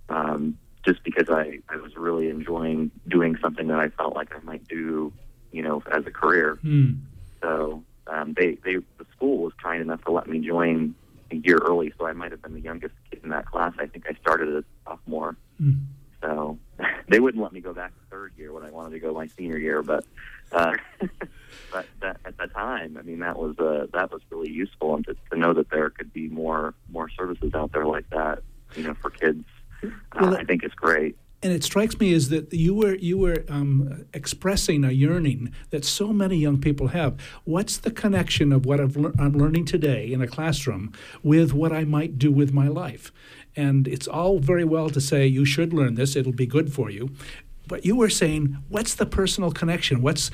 Um, 0.09 0.57
just 0.85 1.03
because 1.03 1.29
I, 1.29 1.59
I 1.67 1.75
was 1.75 1.97
really 1.97 2.29
enjoying 2.29 2.91
doing 3.09 3.37
something 3.41 3.67
that 3.67 3.79
I 3.79 3.89
felt 3.89 4.15
like 4.15 4.33
I 4.33 4.39
might 4.39 4.65
do, 4.69 5.11
you 5.51 5.61
know, 5.61 5.83
as 5.91 6.05
a 6.05 6.11
career. 6.11 6.57
Mm. 6.63 7.01
So 7.41 7.83
um, 8.09 8.33
they, 8.37 8.57
they 8.63 8.75
the 8.97 9.05
school 9.15 9.39
was 9.43 9.53
kind 9.61 9.81
enough 9.81 10.03
to 10.05 10.11
let 10.11 10.27
me 10.27 10.39
join 10.39 10.95
a 11.31 11.35
year 11.35 11.57
early, 11.57 11.93
so 11.97 12.07
I 12.07 12.13
might 12.13 12.31
have 12.31 12.41
been 12.41 12.53
the 12.53 12.61
youngest 12.61 12.95
kid 13.09 13.21
in 13.23 13.29
that 13.29 13.45
class. 13.45 13.73
I 13.79 13.85
think 13.85 14.05
I 14.09 14.13
started 14.21 14.49
as 14.49 14.63
a 14.63 14.89
sophomore, 14.89 15.35
mm. 15.61 15.79
so 16.21 16.57
they 17.09 17.19
wouldn't 17.19 17.43
let 17.43 17.51
me 17.53 17.59
go 17.59 17.73
back 17.73 17.91
to 17.91 17.99
third 18.09 18.33
year 18.37 18.53
when 18.53 18.63
I 18.63 18.71
wanted 18.71 18.91
to 18.91 18.99
go 18.99 19.13
my 19.13 19.27
senior 19.27 19.57
year. 19.57 19.81
But 19.81 20.05
uh, 20.51 20.73
but 21.71 21.85
that, 22.01 22.17
at 22.25 22.37
that 22.37 22.53
time, 22.53 22.97
I 22.97 23.01
mean, 23.01 23.19
that 23.19 23.37
was 23.37 23.57
uh, 23.59 23.87
that 23.93 24.11
was 24.11 24.21
really 24.29 24.51
useful, 24.51 24.95
and 24.95 25.05
to, 25.05 25.15
to 25.31 25.37
know 25.37 25.53
that 25.53 25.69
there 25.69 25.89
could 25.89 26.13
be 26.13 26.27
more 26.29 26.73
more 26.89 27.09
services 27.09 27.53
out 27.53 27.73
there 27.73 27.85
like 27.85 28.09
that, 28.11 28.39
you 28.75 28.83
know, 28.83 28.95
for 29.01 29.09
kids, 29.09 29.43
uh, 29.83 29.89
well, 30.19 30.37
I 30.37 30.43
think 30.43 30.63
is 30.63 30.73
great 30.73 31.17
and 31.43 31.53
it 31.53 31.63
strikes 31.63 31.99
me 31.99 32.13
is 32.13 32.29
that 32.29 32.51
you 32.51 32.73
were 32.73 32.95
you 32.95 33.17
were 33.17 33.45
um, 33.47 34.05
expressing 34.13 34.83
a 34.83 34.91
yearning 34.91 35.53
that 35.69 35.85
so 35.85 36.11
many 36.11 36.37
young 36.37 36.59
people 36.59 36.87
have. 36.87 37.19
What's 37.43 37.77
the 37.77 37.91
connection 37.91 38.51
of 38.51 38.65
what 38.65 38.79
i 38.79 38.83
am 38.83 39.33
learning 39.33 39.65
today 39.65 40.11
in 40.11 40.21
a 40.21 40.27
classroom 40.27 40.93
with 41.21 41.53
what 41.53 41.71
I 41.71 41.83
might 41.83 42.17
do 42.17 42.31
with 42.31 42.53
my 42.53 42.67
life? 42.67 43.11
And 43.55 43.87
it's 43.87 44.07
all 44.07 44.39
very 44.39 44.63
well 44.63 44.89
to 44.89 44.99
say 44.99 45.27
you 45.27 45.45
should 45.45 45.73
learn 45.73 45.93
this; 45.95 46.15
it'll 46.15 46.31
be 46.31 46.47
good 46.47 46.73
for 46.73 46.89
you. 46.89 47.11
But 47.67 47.85
you 47.85 47.95
were 47.95 48.09
saying, 48.09 48.57
what's 48.69 48.95
the 48.95 49.05
personal 49.05 49.51
connection? 49.51 50.01
What's 50.01 50.31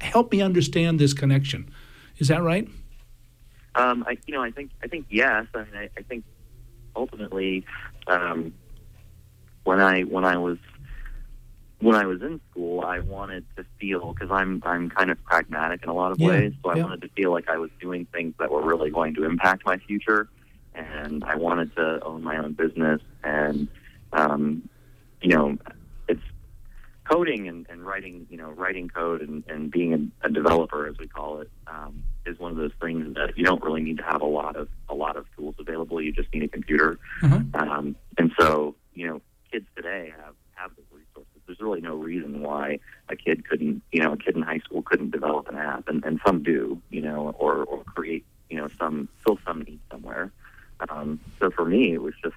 help 0.00 0.30
me 0.30 0.42
understand 0.42 1.00
this 1.00 1.14
connection? 1.14 1.70
Is 2.18 2.28
that 2.28 2.42
right? 2.42 2.68
Um, 3.74 4.04
I, 4.06 4.18
you 4.26 4.34
know, 4.34 4.42
I 4.42 4.52
think 4.52 4.70
I 4.82 4.86
think 4.86 5.06
yes. 5.10 5.46
I 5.54 5.58
mean, 5.58 5.74
I, 5.74 5.88
I 5.96 6.02
think 6.02 6.24
ultimately. 6.94 7.64
Um, 8.06 8.52
when 9.64 9.80
I 9.80 10.02
when 10.02 10.24
I 10.24 10.36
was 10.36 10.58
when 11.80 11.96
I 11.96 12.06
was 12.06 12.22
in 12.22 12.40
school, 12.50 12.80
I 12.80 13.00
wanted 13.00 13.44
to 13.56 13.64
feel 13.80 14.14
because 14.14 14.30
I'm 14.30 14.62
I'm 14.64 14.88
kind 14.90 15.10
of 15.10 15.22
pragmatic 15.24 15.82
in 15.82 15.88
a 15.88 15.94
lot 15.94 16.12
of 16.12 16.20
yeah, 16.20 16.28
ways, 16.28 16.52
so 16.62 16.70
I 16.70 16.76
yeah. 16.76 16.84
wanted 16.84 17.02
to 17.02 17.08
feel 17.08 17.32
like 17.32 17.48
I 17.48 17.58
was 17.58 17.70
doing 17.80 18.06
things 18.12 18.34
that 18.38 18.50
were 18.50 18.62
really 18.62 18.90
going 18.90 19.14
to 19.16 19.24
impact 19.24 19.66
my 19.66 19.78
future, 19.78 20.28
and 20.74 21.24
I 21.24 21.36
wanted 21.36 21.74
to 21.76 22.02
own 22.02 22.22
my 22.22 22.38
own 22.38 22.52
business, 22.52 23.00
and 23.22 23.68
um, 24.12 24.68
you 25.20 25.30
know, 25.30 25.58
it's 26.08 26.22
coding 27.04 27.48
and, 27.48 27.66
and 27.68 27.84
writing, 27.84 28.26
you 28.30 28.36
know, 28.36 28.50
writing 28.50 28.88
code 28.88 29.20
and, 29.20 29.44
and 29.48 29.70
being 29.70 29.92
a, 30.22 30.26
a 30.26 30.30
developer, 30.30 30.86
as 30.86 30.96
we 30.98 31.06
call 31.06 31.40
it, 31.40 31.50
um, 31.66 32.02
is 32.24 32.38
one 32.38 32.50
of 32.50 32.56
those 32.56 32.72
things 32.80 33.14
that 33.14 33.36
you 33.36 33.44
don't 33.44 33.62
really 33.62 33.82
need 33.82 33.98
to 33.98 34.02
have 34.04 34.22
a 34.22 34.26
lot 34.26 34.56
of 34.56 34.68
a 34.88 34.94
lot 34.94 35.16
of 35.16 35.26
tools 35.36 35.54
available. 35.58 36.00
You 36.00 36.12
just 36.12 36.32
need 36.32 36.44
a 36.44 36.48
computer, 36.48 36.98
uh-huh. 37.22 37.40
um, 37.54 37.96
and 38.16 38.32
so 38.38 38.74
you 38.94 39.06
know 39.08 39.20
kids 39.54 39.66
today 39.76 40.12
have 40.16 40.34
have 40.54 40.70
those 40.76 40.86
resources. 40.92 41.40
There's 41.46 41.60
really 41.60 41.80
no 41.80 41.94
reason 41.94 42.42
why 42.42 42.78
a 43.08 43.16
kid 43.16 43.48
couldn't, 43.48 43.82
you 43.92 44.02
know, 44.02 44.12
a 44.12 44.16
kid 44.16 44.36
in 44.36 44.42
high 44.42 44.58
school 44.58 44.82
couldn't 44.82 45.10
develop 45.10 45.48
an 45.48 45.56
app, 45.56 45.88
and, 45.88 46.04
and 46.04 46.20
some 46.26 46.42
do, 46.42 46.80
you 46.90 47.00
know, 47.00 47.34
or 47.38 47.64
or 47.64 47.84
create, 47.84 48.24
you 48.50 48.56
know, 48.56 48.68
some 48.78 49.08
fill 49.24 49.38
some 49.46 49.62
need 49.62 49.80
somewhere. 49.90 50.32
Um, 50.88 51.20
so 51.38 51.50
for 51.50 51.64
me, 51.64 51.92
it 51.92 52.02
was 52.02 52.14
just, 52.22 52.36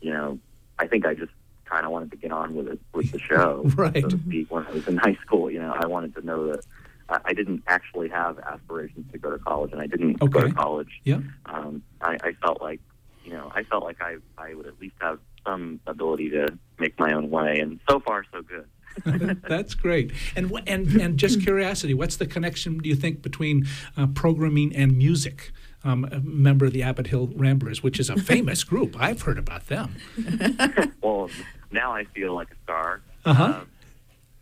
you 0.00 0.12
know, 0.12 0.38
I 0.78 0.86
think 0.86 1.06
I 1.06 1.14
just 1.14 1.32
kind 1.64 1.86
of 1.86 1.92
wanted 1.92 2.10
to 2.10 2.16
get 2.16 2.32
on 2.32 2.54
with 2.54 2.68
it 2.68 2.80
with 2.92 3.12
the 3.12 3.18
show, 3.18 3.62
right. 3.76 4.02
so 4.02 4.08
speak. 4.10 4.50
When 4.50 4.66
I 4.66 4.70
was 4.70 4.86
in 4.88 4.98
high 4.98 5.16
school, 5.22 5.50
you 5.50 5.60
know, 5.60 5.74
I 5.74 5.86
wanted 5.86 6.14
to 6.16 6.24
know 6.24 6.48
that 6.48 6.64
I 7.08 7.32
didn't 7.32 7.62
actually 7.66 8.10
have 8.10 8.38
aspirations 8.40 9.10
to 9.12 9.18
go 9.18 9.30
to 9.30 9.38
college, 9.38 9.72
and 9.72 9.80
I 9.80 9.86
didn't 9.86 10.20
okay. 10.20 10.40
go 10.40 10.46
to 10.46 10.52
college. 10.52 11.00
Yeah. 11.04 11.20
Um, 11.46 11.82
I, 12.02 12.18
I 12.22 12.32
felt 12.42 12.60
like, 12.60 12.80
you 13.24 13.32
know, 13.32 13.50
I 13.54 13.62
felt 13.62 13.82
like 13.82 14.02
I 14.02 14.16
I 14.36 14.54
would 14.54 14.66
at 14.66 14.78
least 14.78 14.96
have 15.00 15.18
some 15.48 15.80
ability 15.86 16.30
to 16.30 16.58
make 16.78 16.98
my 16.98 17.12
own 17.12 17.30
way, 17.30 17.58
and 17.60 17.80
so 17.88 18.00
far 18.00 18.24
so 18.32 18.42
good. 18.42 18.68
That's 19.48 19.74
great. 19.74 20.12
And 20.36 20.52
and 20.66 20.88
and 21.00 21.18
just 21.18 21.42
curiosity, 21.42 21.94
what's 21.94 22.16
the 22.16 22.26
connection 22.26 22.78
do 22.78 22.88
you 22.88 22.96
think 22.96 23.22
between 23.22 23.66
uh, 23.96 24.06
programming 24.08 24.74
and 24.74 24.96
music? 24.96 25.52
Um, 25.84 26.08
a 26.10 26.18
member 26.18 26.66
of 26.66 26.72
the 26.72 26.82
Abbott 26.82 27.06
Hill 27.06 27.30
Ramblers, 27.36 27.84
which 27.84 28.00
is 28.00 28.10
a 28.10 28.16
famous 28.16 28.64
group. 28.72 28.96
I've 28.98 29.22
heard 29.22 29.38
about 29.38 29.68
them. 29.68 29.94
well, 31.02 31.30
now 31.70 31.92
I 31.94 32.02
feel 32.04 32.34
like 32.34 32.50
a 32.50 32.56
star. 32.64 33.00
Uh-huh. 33.24 33.44
Um, 33.44 33.68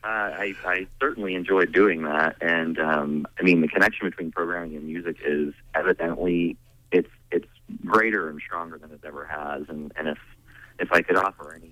uh, 0.02 0.06
I, 0.08 0.54
I 0.64 0.86
certainly 0.98 1.34
enjoy 1.34 1.66
doing 1.66 2.02
that, 2.02 2.36
and 2.40 2.78
um, 2.78 3.26
I 3.38 3.42
mean 3.42 3.60
the 3.60 3.68
connection 3.68 4.08
between 4.08 4.30
programming 4.30 4.76
and 4.76 4.86
music 4.86 5.16
is 5.24 5.52
evidently 5.74 6.56
it's 6.92 7.10
it's 7.30 7.48
greater 7.84 8.28
and 8.30 8.40
stronger 8.40 8.78
than 8.78 8.90
it 8.92 9.00
ever 9.04 9.26
has. 9.26 9.64
And, 9.68 9.92
and 9.96 10.08
if 10.08 10.18
if 10.78 10.92
I 10.92 11.02
could 11.02 11.16
offer 11.16 11.54
any 11.54 11.65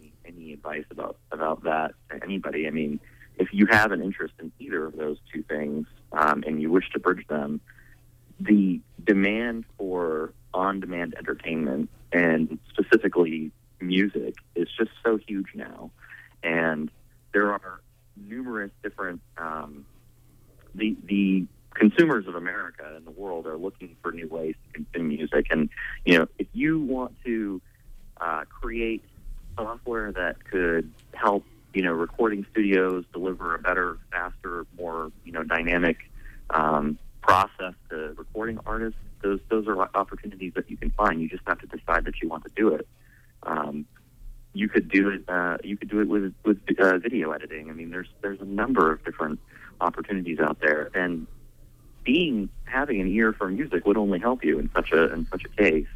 advice 0.64 0.84
about 0.90 1.16
about 1.30 1.64
that 1.64 1.92
to 2.10 2.22
anybody, 2.22 2.66
I 2.66 2.70
mean, 2.70 3.00
if 3.36 3.48
you 3.52 3.66
have 3.70 3.92
an 3.92 4.02
interest 4.02 4.34
in 4.40 4.52
either 4.58 4.86
of 4.86 4.96
those 4.96 5.18
two 5.32 5.42
things 5.42 5.86
um, 6.12 6.44
and 6.46 6.60
you 6.60 6.70
wish 6.70 6.88
to 6.92 6.98
bridge 6.98 7.26
them, 7.28 7.60
the 8.40 8.80
demand 9.02 9.64
for 9.76 10.32
on-demand 10.52 11.14
entertainment 11.18 11.90
and 12.12 12.58
specifically 12.70 13.50
music 13.80 14.36
is 14.54 14.68
just 14.76 14.90
so 15.04 15.18
huge 15.26 15.48
now, 15.54 15.90
and 16.42 16.90
there 17.32 17.52
are 17.52 17.80
numerous 18.16 18.70
different 18.82 19.20
um, 19.36 19.84
the 20.74 20.96
the 21.04 21.46
consumers 21.74 22.28
of 22.28 22.36
America 22.36 22.84
and 22.94 23.04
the 23.04 23.10
world 23.10 23.46
are 23.46 23.56
looking 23.56 23.96
for 24.00 24.12
new 24.12 24.28
ways 24.28 24.54
to 24.66 24.84
consume 24.84 25.08
music, 25.08 25.46
and 25.50 25.68
you 26.04 26.18
know 26.18 26.26
if 26.38 26.46
you 26.52 26.80
want 26.80 27.14
to 27.24 27.60
uh, 28.20 28.44
create 28.48 29.02
software 29.56 30.12
that 30.12 30.44
could 30.44 30.92
help 31.12 31.44
you 31.72 31.82
know 31.82 31.92
recording 31.92 32.46
studios 32.50 33.04
deliver 33.12 33.54
a 33.54 33.58
better, 33.58 33.98
faster, 34.10 34.66
more 34.78 35.10
you 35.24 35.32
know 35.32 35.42
dynamic 35.42 35.98
um, 36.50 36.98
process 37.20 37.74
to 37.90 38.14
recording 38.16 38.58
artists. 38.66 38.98
Those 39.22 39.40
those 39.48 39.66
are 39.66 39.80
opportunities 39.94 40.52
that 40.54 40.70
you 40.70 40.76
can 40.76 40.90
find. 40.90 41.20
You 41.20 41.28
just 41.28 41.42
have 41.46 41.60
to 41.60 41.66
decide 41.66 42.04
that 42.04 42.22
you 42.22 42.28
want 42.28 42.44
to 42.44 42.50
do 42.54 42.68
it. 42.68 42.86
Um, 43.42 43.86
you 44.52 44.68
could 44.68 44.88
do 44.88 45.10
it. 45.10 45.24
Uh, 45.28 45.58
you 45.64 45.76
could 45.76 45.90
do 45.90 46.00
it 46.00 46.08
with 46.08 46.32
with 46.44 46.58
uh, 46.78 46.98
video 46.98 47.32
editing. 47.32 47.70
I 47.70 47.72
mean, 47.72 47.90
there's 47.90 48.08
there's 48.22 48.40
a 48.40 48.46
number 48.46 48.92
of 48.92 49.04
different 49.04 49.40
opportunities 49.80 50.38
out 50.38 50.60
there, 50.60 50.90
and 50.94 51.26
being 52.04 52.48
having 52.64 53.00
an 53.00 53.08
ear 53.08 53.32
for 53.32 53.48
music 53.48 53.84
would 53.86 53.96
only 53.96 54.20
help 54.20 54.44
you 54.44 54.58
in 54.58 54.70
such 54.74 54.92
a 54.92 55.12
in 55.12 55.26
such 55.30 55.44
a 55.44 55.48
case. 55.62 55.86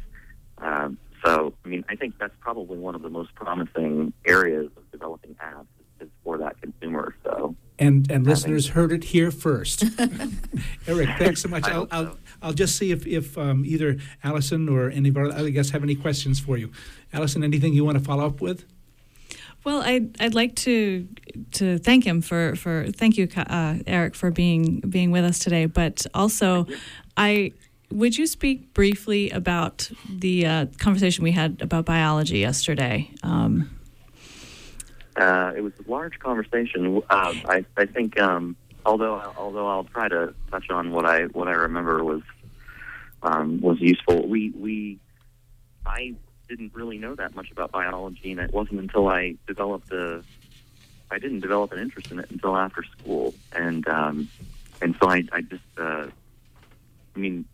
Um, 0.57 0.97
so, 1.23 1.53
I 1.65 1.67
mean, 1.67 1.83
I 1.89 1.95
think 1.95 2.17
that's 2.19 2.33
probably 2.39 2.77
one 2.77 2.95
of 2.95 3.01
the 3.01 3.09
most 3.09 3.33
promising 3.35 4.13
areas 4.25 4.69
of 4.77 4.89
developing 4.91 5.35
apps 5.35 5.65
is 5.99 6.09
for 6.23 6.37
that 6.37 6.61
consumer. 6.61 7.15
So, 7.23 7.55
And 7.77 8.09
and 8.09 8.25
listeners 8.25 8.69
heard 8.69 8.91
it 8.91 9.03
here 9.03 9.31
first. 9.31 9.83
Eric, 10.87 11.09
thanks 11.17 11.41
so 11.41 11.49
much. 11.49 11.65
I'll, 11.65 11.87
I'll, 11.91 12.17
I'll 12.41 12.53
just 12.53 12.77
see 12.77 12.91
if, 12.91 13.05
if 13.05 13.37
um, 13.37 13.65
either 13.65 13.97
Allison 14.23 14.69
or 14.69 14.89
any 14.89 15.09
of 15.09 15.17
our 15.17 15.25
other 15.25 15.49
guests 15.49 15.71
have 15.71 15.83
any 15.83 15.95
questions 15.95 16.39
for 16.39 16.57
you. 16.57 16.71
Allison, 17.11 17.43
anything 17.43 17.73
you 17.73 17.83
want 17.83 17.97
to 17.97 18.03
follow 18.03 18.25
up 18.25 18.41
with? 18.41 18.65
Well, 19.65 19.81
I'd, 19.81 20.21
I'd 20.21 20.35
like 20.35 20.55
to 20.57 21.07
to 21.51 21.79
thank 21.79 22.05
him 22.05 22.21
for, 22.21 22.55
for 22.55 22.87
thank 22.95 23.17
you, 23.17 23.27
uh, 23.35 23.75
Eric, 23.85 24.15
for 24.15 24.31
being 24.31 24.79
being 24.81 25.11
with 25.11 25.25
us 25.25 25.37
today. 25.39 25.65
But 25.65 26.05
also, 26.13 26.65
I 27.17 27.51
would 27.91 28.17
you 28.17 28.27
speak 28.27 28.73
briefly 28.73 29.29
about 29.31 29.89
the 30.09 30.45
uh, 30.45 30.65
conversation 30.77 31.23
we 31.23 31.31
had 31.31 31.61
about 31.61 31.85
biology 31.85 32.39
yesterday? 32.39 33.09
Um, 33.23 33.69
uh, 35.15 35.53
it 35.55 35.61
was 35.61 35.73
a 35.85 35.89
large 35.89 36.17
conversation. 36.19 36.97
Um, 36.97 37.01
I, 37.09 37.65
I 37.75 37.85
think, 37.85 38.19
um, 38.19 38.55
although 38.85 39.15
although 39.37 39.67
I'll 39.67 39.83
try 39.85 40.07
to 40.07 40.33
touch 40.51 40.69
on 40.69 40.91
what 40.91 41.05
I 41.05 41.23
what 41.25 41.47
I 41.47 41.53
remember 41.53 42.03
was 42.03 42.21
um, 43.23 43.59
was 43.59 43.79
useful. 43.81 44.27
We 44.27 44.51
we 44.51 44.99
I 45.85 46.15
didn't 46.47 46.73
really 46.73 46.97
know 46.97 47.15
that 47.15 47.35
much 47.35 47.51
about 47.51 47.71
biology, 47.71 48.31
and 48.31 48.39
it 48.39 48.53
wasn't 48.53 48.79
until 48.79 49.07
I 49.09 49.35
developed 49.47 49.91
a 49.91 50.23
I 51.11 51.17
didn't 51.17 51.39
develop 51.39 51.71
an 51.71 51.79
interest 51.79 52.11
in 52.11 52.19
it 52.19 52.29
until 52.29 52.55
after 52.55 52.83
school, 52.83 53.33
and 53.51 53.87
um, 53.87 54.29
and 54.81 54.95
so 55.01 55.09
I, 55.09 55.23
I 55.31 55.41
just 55.41 55.63
uh, 55.77 56.07
I 57.15 57.19
mean 57.19 57.45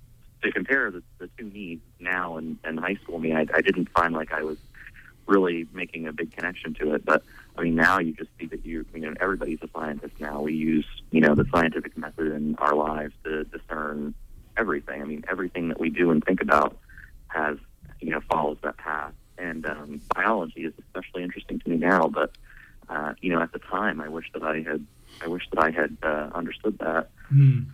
to 0.46 0.52
compare 0.52 0.92
the, 0.92 1.04
the 1.18 1.30
two 1.38 1.50
needs 1.50 1.82
now 2.00 2.38
and, 2.38 2.58
and 2.64 2.80
high 2.80 2.96
school 2.96 3.20
me, 3.20 3.34
I, 3.34 3.46
I 3.54 3.62
didn't 3.62 3.90
find 3.90 4.14
like 4.14 4.32
I 4.32 4.44
was 4.44 4.58
really 5.28 5.68
making 5.74 6.08
a 6.08 6.14
big 6.14 6.32
connection 6.32 6.74
to 6.76 6.94
it, 6.94 7.04
but 7.04 7.24
I 7.58 7.64
mean, 7.64 7.76
now 7.76 8.00
you 8.00 8.14
just 8.14 8.30
see 8.40 8.46
that 8.48 8.66
you, 8.66 8.86
you 8.94 9.02
know, 9.02 9.14
everybody's 9.20 9.60
a 9.62 9.70
scientist 9.74 10.14
now. 10.20 10.42
We 10.42 10.54
use, 10.54 10.86
you 11.12 11.22
know, 11.22 11.36
the 11.36 11.46
scientific 11.52 11.98
method 11.98 12.32
in 12.32 12.56
our 12.58 12.76
lives 12.76 13.14
to 13.24 13.44
discern 13.46 14.14
everything. 14.56 15.02
I 15.02 15.06
mean, 15.06 15.24
everything 15.30 15.70
that 15.70 15.80
we 15.80 15.90
do 15.90 16.12
and 16.12 16.24
think 16.24 16.42
about 16.42 16.78
has, 17.28 17.58
you 18.00 18.12
know, 18.12 18.22
follows 18.30 18.58
that 18.62 18.78
path. 18.78 19.14
And 19.38 19.66
um, 19.66 20.02
biology 20.14 20.66
is 20.66 20.74
especially 20.80 21.24
interesting 21.24 21.60
to 21.60 21.70
me 21.70 21.78
now. 21.78 22.08
But, 22.08 22.32
uh, 22.90 23.14
you 23.20 23.34
know, 23.34 23.42
at 23.42 23.52
the 23.52 23.60
time, 23.60 24.02
I 24.02 24.10
wish 24.10 24.32
that 24.34 24.44
I 24.44 24.62
had, 24.62 24.86
I 25.22 25.28
wish 25.28 25.44
that 25.52 25.64
I 25.64 25.72
had 25.72 25.98
uh, 26.04 26.30
understood 26.34 26.78
that. 26.80 27.10
Mm. 27.34 27.66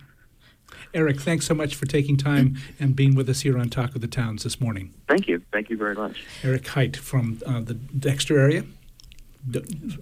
Eric, 0.94 1.20
thanks 1.20 1.46
so 1.46 1.54
much 1.54 1.74
for 1.74 1.86
taking 1.86 2.16
time 2.16 2.56
and 2.78 2.94
being 2.94 3.14
with 3.14 3.28
us 3.28 3.40
here 3.40 3.58
on 3.58 3.70
Talk 3.70 3.94
of 3.94 4.00
the 4.00 4.08
Towns 4.08 4.42
this 4.44 4.60
morning. 4.60 4.92
Thank 5.08 5.28
you. 5.28 5.42
Thank 5.52 5.70
you 5.70 5.76
very 5.76 5.94
much. 5.94 6.24
Eric 6.42 6.66
Height 6.68 6.96
from 6.96 7.40
uh, 7.46 7.60
the 7.60 7.74
Dexter 7.74 8.38
area. 8.38 8.64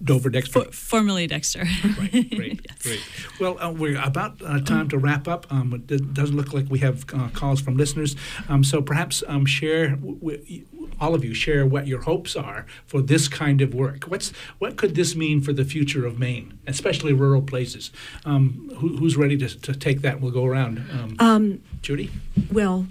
Dover 0.03 0.29
Dexter. 0.29 0.65
For, 0.65 0.71
formerly 0.71 1.25
Dexter. 1.27 1.63
right, 1.99 2.11
great, 2.29 2.61
yes. 2.69 2.81
great. 2.83 3.01
Well, 3.39 3.57
uh, 3.59 3.71
we're 3.71 3.99
about 4.01 4.39
uh, 4.45 4.59
time 4.61 4.87
to 4.89 4.97
wrap 4.97 5.27
up. 5.27 5.51
Um, 5.51 5.83
it 5.89 6.13
doesn't 6.13 6.35
look 6.35 6.53
like 6.53 6.67
we 6.69 6.79
have 6.79 7.05
uh, 7.13 7.29
calls 7.29 7.59
from 7.59 7.75
listeners. 7.75 8.15
Um, 8.49 8.63
so 8.63 8.81
perhaps 8.81 9.23
um, 9.27 9.45
share, 9.45 9.95
w- 9.95 10.65
all 10.99 11.15
of 11.15 11.25
you, 11.25 11.33
share 11.33 11.65
what 11.65 11.87
your 11.87 12.01
hopes 12.01 12.35
are 12.35 12.67
for 12.85 13.01
this 13.01 13.27
kind 13.27 13.61
of 13.61 13.73
work. 13.73 14.03
What's 14.03 14.31
What 14.59 14.77
could 14.77 14.93
this 14.93 15.15
mean 15.15 15.41
for 15.41 15.53
the 15.53 15.65
future 15.65 16.05
of 16.05 16.19
Maine, 16.19 16.59
especially 16.67 17.11
rural 17.13 17.41
places? 17.41 17.89
Um, 18.25 18.69
who, 18.77 18.97
who's 18.97 19.17
ready 19.17 19.37
to, 19.37 19.47
to 19.61 19.73
take 19.73 20.01
that? 20.01 20.21
We'll 20.21 20.31
go 20.31 20.45
around. 20.45 20.77
Um, 20.91 21.15
um, 21.19 21.63
Judy? 21.81 22.11
Well, 22.51 22.85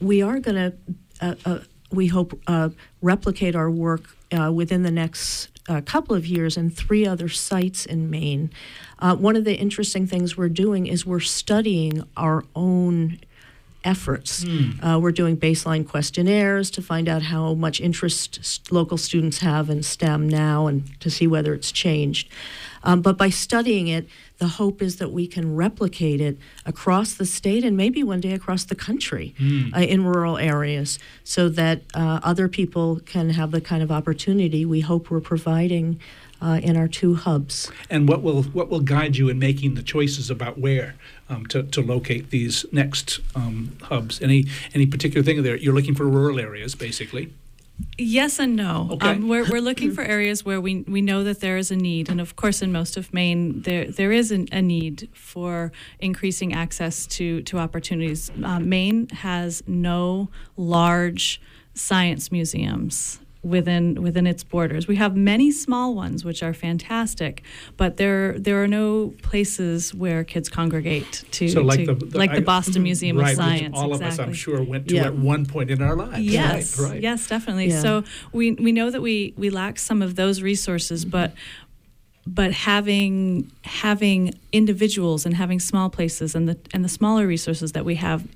we 0.00 0.20
are 0.20 0.40
going 0.40 0.56
to, 0.56 0.76
uh, 1.20 1.34
uh, 1.44 1.58
we 1.92 2.08
hope, 2.08 2.38
uh, 2.48 2.70
replicate 3.00 3.54
our 3.54 3.70
work 3.70 4.16
within 4.52 4.82
the 4.82 4.90
next 4.90 5.48
a 5.68 5.82
couple 5.82 6.14
of 6.14 6.26
years 6.26 6.56
in 6.56 6.70
three 6.70 7.06
other 7.06 7.28
sites 7.28 7.86
in 7.86 8.10
Maine. 8.10 8.50
Uh, 8.98 9.16
one 9.16 9.36
of 9.36 9.44
the 9.44 9.54
interesting 9.54 10.06
things 10.06 10.36
we're 10.36 10.48
doing 10.48 10.86
is 10.86 11.04
we're 11.04 11.20
studying 11.20 12.02
our 12.16 12.44
own 12.54 13.18
efforts. 13.84 14.44
Mm. 14.44 14.84
Uh, 14.84 14.98
we're 14.98 15.12
doing 15.12 15.36
baseline 15.36 15.88
questionnaires 15.88 16.70
to 16.72 16.82
find 16.82 17.08
out 17.08 17.22
how 17.22 17.54
much 17.54 17.80
interest 17.80 18.72
local 18.72 18.98
students 18.98 19.38
have 19.38 19.70
in 19.70 19.82
STEM 19.82 20.28
now 20.28 20.66
and 20.66 21.00
to 21.00 21.08
see 21.08 21.26
whether 21.26 21.54
it's 21.54 21.70
changed. 21.70 22.28
Um, 22.82 23.00
but 23.00 23.16
by 23.16 23.30
studying 23.30 23.88
it, 23.88 24.08
the 24.38 24.48
hope 24.48 24.82
is 24.82 24.96
that 24.96 25.12
we 25.12 25.26
can 25.26 25.56
replicate 25.56 26.20
it 26.20 26.36
across 26.64 27.14
the 27.14 27.26
state 27.26 27.64
and 27.64 27.76
maybe 27.76 28.02
one 28.02 28.20
day 28.20 28.32
across 28.32 28.64
the 28.64 28.74
country 28.74 29.34
mm. 29.38 29.74
uh, 29.74 29.80
in 29.80 30.04
rural 30.04 30.36
areas 30.36 30.98
so 31.24 31.48
that 31.48 31.82
uh, 31.94 32.20
other 32.22 32.48
people 32.48 33.00
can 33.06 33.30
have 33.30 33.50
the 33.50 33.60
kind 33.60 33.82
of 33.82 33.90
opportunity 33.90 34.64
we 34.64 34.80
hope 34.80 35.10
we're 35.10 35.20
providing 35.20 35.98
uh, 36.40 36.60
in 36.62 36.76
our 36.76 36.88
two 36.88 37.14
hubs. 37.14 37.70
And 37.88 38.08
what 38.08 38.22
will 38.22 38.42
what 38.42 38.68
will 38.68 38.80
guide 38.80 39.16
you 39.16 39.28
in 39.28 39.38
making 39.38 39.74
the 39.74 39.82
choices 39.82 40.30
about 40.30 40.58
where 40.58 40.94
um, 41.30 41.46
to, 41.46 41.62
to 41.62 41.80
locate 41.80 42.30
these 42.30 42.66
next 42.72 43.20
um, 43.34 43.76
hubs? 43.82 44.20
Any 44.20 44.44
any 44.74 44.86
particular 44.86 45.24
thing 45.24 45.42
there? 45.42 45.56
You're 45.56 45.74
looking 45.74 45.94
for 45.94 46.04
rural 46.04 46.38
areas, 46.38 46.74
basically. 46.74 47.32
Yes 47.98 48.38
and 48.38 48.56
no. 48.56 48.88
Okay. 48.92 49.10
Um, 49.10 49.28
we're, 49.28 49.44
we're 49.48 49.60
looking 49.60 49.92
for 49.92 50.02
areas 50.02 50.44
where 50.44 50.60
we, 50.60 50.82
we 50.82 51.00
know 51.00 51.24
that 51.24 51.40
there 51.40 51.56
is 51.56 51.70
a 51.70 51.76
need. 51.76 52.08
And 52.08 52.20
of 52.20 52.36
course, 52.36 52.62
in 52.62 52.72
most 52.72 52.96
of 52.96 53.12
Maine, 53.12 53.62
there, 53.62 53.90
there 53.90 54.12
is 54.12 54.30
an, 54.30 54.48
a 54.52 54.60
need 54.60 55.08
for 55.14 55.72
increasing 55.98 56.52
access 56.52 57.06
to, 57.08 57.42
to 57.42 57.58
opportunities. 57.58 58.30
Uh, 58.42 58.60
Maine 58.60 59.08
has 59.08 59.62
no 59.66 60.28
large 60.56 61.40
science 61.74 62.32
museums 62.32 63.20
within 63.46 64.02
within 64.02 64.26
its 64.26 64.42
borders. 64.42 64.86
We 64.86 64.96
have 64.96 65.16
many 65.16 65.50
small 65.50 65.94
ones 65.94 66.24
which 66.24 66.42
are 66.42 66.52
fantastic, 66.52 67.42
but 67.76 67.96
there 67.96 68.38
there 68.38 68.62
are 68.62 68.68
no 68.68 69.14
places 69.22 69.94
where 69.94 70.24
kids 70.24 70.48
congregate 70.48 71.24
to, 71.32 71.48
so 71.48 71.62
like, 71.62 71.80
to, 71.80 71.94
the, 71.94 72.06
the, 72.06 72.18
like 72.18 72.34
the 72.34 72.40
Boston 72.40 72.82
Museum 72.82 73.18
right, 73.18 73.30
of 73.30 73.36
Science. 73.36 73.76
all 73.76 73.92
exactly. 73.92 74.06
of 74.06 74.12
us, 74.12 74.18
I'm 74.18 74.32
sure, 74.32 74.62
went 74.62 74.88
to 74.88 74.96
yeah. 74.96 75.06
at 75.06 75.14
one 75.14 75.46
point 75.46 75.70
in 75.70 75.80
our 75.80 75.96
lives. 75.96 76.20
Yes, 76.20 76.78
right, 76.78 76.90
right. 76.90 77.02
yes, 77.02 77.28
definitely. 77.28 77.68
Yeah. 77.68 77.80
So 77.80 78.04
we 78.32 78.52
we 78.52 78.72
know 78.72 78.90
that 78.90 79.00
we 79.00 79.34
we 79.36 79.50
lack 79.50 79.78
some 79.78 80.02
of 80.02 80.16
those 80.16 80.42
resources, 80.42 81.04
mm-hmm. 81.04 81.10
but 81.10 81.34
but 82.26 82.52
having 82.52 83.50
having 83.62 84.34
individuals 84.52 85.24
and 85.24 85.36
having 85.36 85.60
small 85.60 85.88
places 85.88 86.34
and 86.34 86.48
the 86.48 86.58
and 86.72 86.84
the 86.84 86.88
smaller 86.88 87.26
resources 87.26 87.72
that 87.72 87.84
we 87.84 87.94
have 87.94 88.26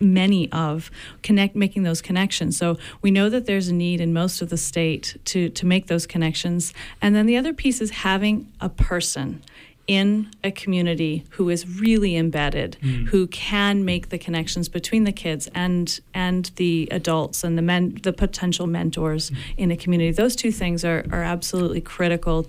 many 0.00 0.50
of 0.52 0.90
connect 1.22 1.54
making 1.54 1.82
those 1.82 2.00
connections 2.00 2.56
so 2.56 2.78
we 3.02 3.10
know 3.10 3.28
that 3.28 3.46
there's 3.46 3.68
a 3.68 3.74
need 3.74 4.00
in 4.00 4.12
most 4.12 4.40
of 4.40 4.48
the 4.48 4.56
state 4.56 5.16
to 5.24 5.48
to 5.50 5.66
make 5.66 5.86
those 5.86 6.06
connections 6.06 6.72
and 7.02 7.14
then 7.14 7.26
the 7.26 7.36
other 7.36 7.52
piece 7.52 7.80
is 7.80 7.90
having 7.90 8.50
a 8.60 8.68
person 8.68 9.42
in 9.90 10.30
a 10.44 10.52
community 10.52 11.24
who 11.30 11.48
is 11.48 11.80
really 11.80 12.16
embedded, 12.16 12.76
mm. 12.80 13.08
who 13.08 13.26
can 13.26 13.84
make 13.84 14.10
the 14.10 14.18
connections 14.18 14.68
between 14.68 15.02
the 15.02 15.10
kids 15.10 15.48
and 15.52 15.98
and 16.14 16.52
the 16.54 16.86
adults 16.92 17.42
and 17.42 17.58
the 17.58 17.62
men, 17.62 17.98
the 18.04 18.12
potential 18.12 18.68
mentors 18.68 19.30
mm. 19.30 19.36
in 19.56 19.72
a 19.72 19.76
community. 19.76 20.12
Those 20.12 20.36
two 20.36 20.52
things 20.52 20.84
are 20.84 21.04
are 21.10 21.24
absolutely 21.24 21.80
critical 21.80 22.46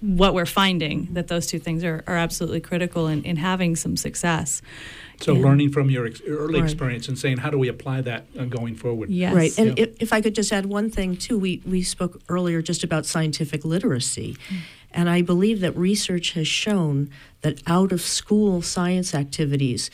what 0.00 0.34
we're 0.34 0.46
finding 0.46 1.08
that 1.14 1.28
those 1.28 1.46
two 1.46 1.58
things 1.58 1.82
are, 1.82 2.04
are 2.06 2.16
absolutely 2.16 2.60
critical 2.60 3.06
in, 3.06 3.24
in 3.24 3.36
having 3.36 3.76
some 3.76 3.96
success. 3.96 4.60
So 5.20 5.32
learning 5.32 5.72
from 5.72 5.88
your 5.88 6.06
ex- 6.06 6.20
early 6.26 6.60
right. 6.60 6.64
experience 6.64 7.08
and 7.08 7.18
saying 7.18 7.38
how 7.38 7.50
do 7.50 7.58
we 7.58 7.68
apply 7.68 8.02
that 8.02 8.26
uh, 8.38 8.44
going 8.44 8.74
forward? 8.74 9.08
Yes. 9.08 9.34
Right. 9.34 9.58
And 9.58 9.78
yeah. 9.78 9.84
if, 9.84 10.02
if, 10.02 10.12
I 10.12 10.20
could 10.20 10.34
just 10.34 10.52
add 10.52 10.66
one 10.66 10.90
thing 10.90 11.16
too, 11.16 11.38
we 11.38 11.62
we 11.64 11.82
spoke 11.82 12.20
earlier 12.28 12.60
just 12.60 12.84
about 12.84 13.06
scientific 13.06 13.64
literacy. 13.64 14.36
Mm. 14.48 14.56
And 14.92 15.10
I 15.10 15.22
believe 15.22 15.60
that 15.60 15.76
research 15.76 16.32
has 16.32 16.46
shown 16.46 17.10
that 17.40 17.62
out 17.66 17.92
of 17.92 18.00
school 18.02 18.62
science 18.62 19.14
activities 19.14 19.90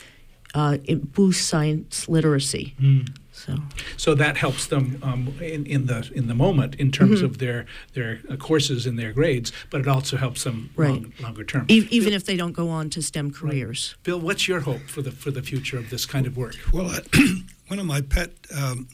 uh, 0.55 0.79
it 0.85 1.13
boosts 1.13 1.47
science 1.47 2.09
literacy. 2.09 2.75
Mm. 2.81 3.09
So, 3.45 3.57
so 3.97 4.15
that 4.15 4.37
helps 4.37 4.67
them 4.67 4.99
um, 5.03 5.35
in, 5.41 5.67
in 5.67 5.87
the 5.87 6.11
in 6.15 6.29
the 6.29 6.35
moment 6.35 6.77
in 6.77 6.93
terms 6.93 7.17
mm-hmm. 7.19 7.27
of 7.27 7.39
their 7.39 7.67
their 7.95 8.21
uh, 8.31 8.37
courses 8.37 8.87
and 8.87 8.99
their 8.99 9.13
grades, 9.13 9.53
but 9.71 9.81
it 9.81 9.89
also 9.89 10.17
helps 10.17 10.45
them 10.45 10.71
right. 10.77 10.91
long, 10.91 11.13
longer 11.21 11.45
term. 11.45 11.67
E- 11.69 11.89
even 11.91 12.11
Bill, 12.11 12.17
if 12.17 12.25
they 12.25 12.37
don't 12.37 12.53
go 12.53 12.69
on 12.69 12.89
to 12.91 13.03
STEM 13.03 13.33
careers. 13.33 13.95
Right. 13.97 14.05
Bill, 14.05 14.21
what's 14.21 14.47
your 14.47 14.61
hope 14.61 14.83
for 14.83 15.03
the 15.03 15.11
for 15.11 15.31
the 15.31 15.43
future 15.43 15.79
of 15.79 15.91
this 15.91 16.07
kind 16.07 16.27
of 16.27 16.37
work? 16.37 16.57
Well, 16.73 16.91
uh, 16.91 17.01
one 17.67 17.79
of 17.79 17.87
my 17.87 18.01
pet 18.01 18.31
um, 18.55 18.89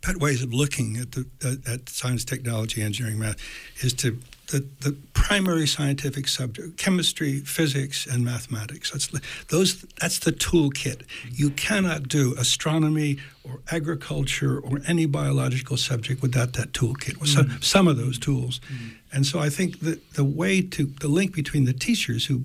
pet 0.00 0.16
ways 0.16 0.42
of 0.42 0.52
looking 0.52 0.96
at 0.96 1.12
the 1.12 1.26
uh, 1.44 1.72
at 1.72 1.88
science, 1.88 2.24
technology, 2.24 2.82
engineering, 2.82 3.18
math 3.18 3.36
is 3.84 3.92
to 3.94 4.18
the, 4.48 4.66
the 4.80 4.96
primary 5.12 5.66
scientific 5.66 6.28
subject 6.28 6.76
chemistry 6.76 7.40
physics 7.40 8.06
and 8.06 8.24
mathematics 8.24 8.90
that's 8.90 9.08
those 9.48 9.82
that's 10.00 10.18
the 10.20 10.32
toolkit 10.32 11.02
you 11.30 11.50
cannot 11.50 12.08
do 12.08 12.34
astronomy 12.38 13.18
or 13.44 13.60
agriculture 13.70 14.58
or 14.58 14.80
any 14.86 15.06
biological 15.06 15.76
subject 15.76 16.22
without 16.22 16.52
that 16.54 16.72
toolkit 16.72 17.14
mm-hmm. 17.14 17.24
some, 17.24 17.62
some 17.62 17.88
of 17.88 17.96
those 17.96 18.18
tools 18.18 18.60
mm-hmm. 18.60 18.88
and 19.12 19.26
so 19.26 19.38
i 19.38 19.48
think 19.48 19.80
that 19.80 20.14
the 20.14 20.24
way 20.24 20.60
to 20.60 20.86
the 21.00 21.08
link 21.08 21.34
between 21.34 21.64
the 21.64 21.72
teachers 21.72 22.26
who 22.26 22.42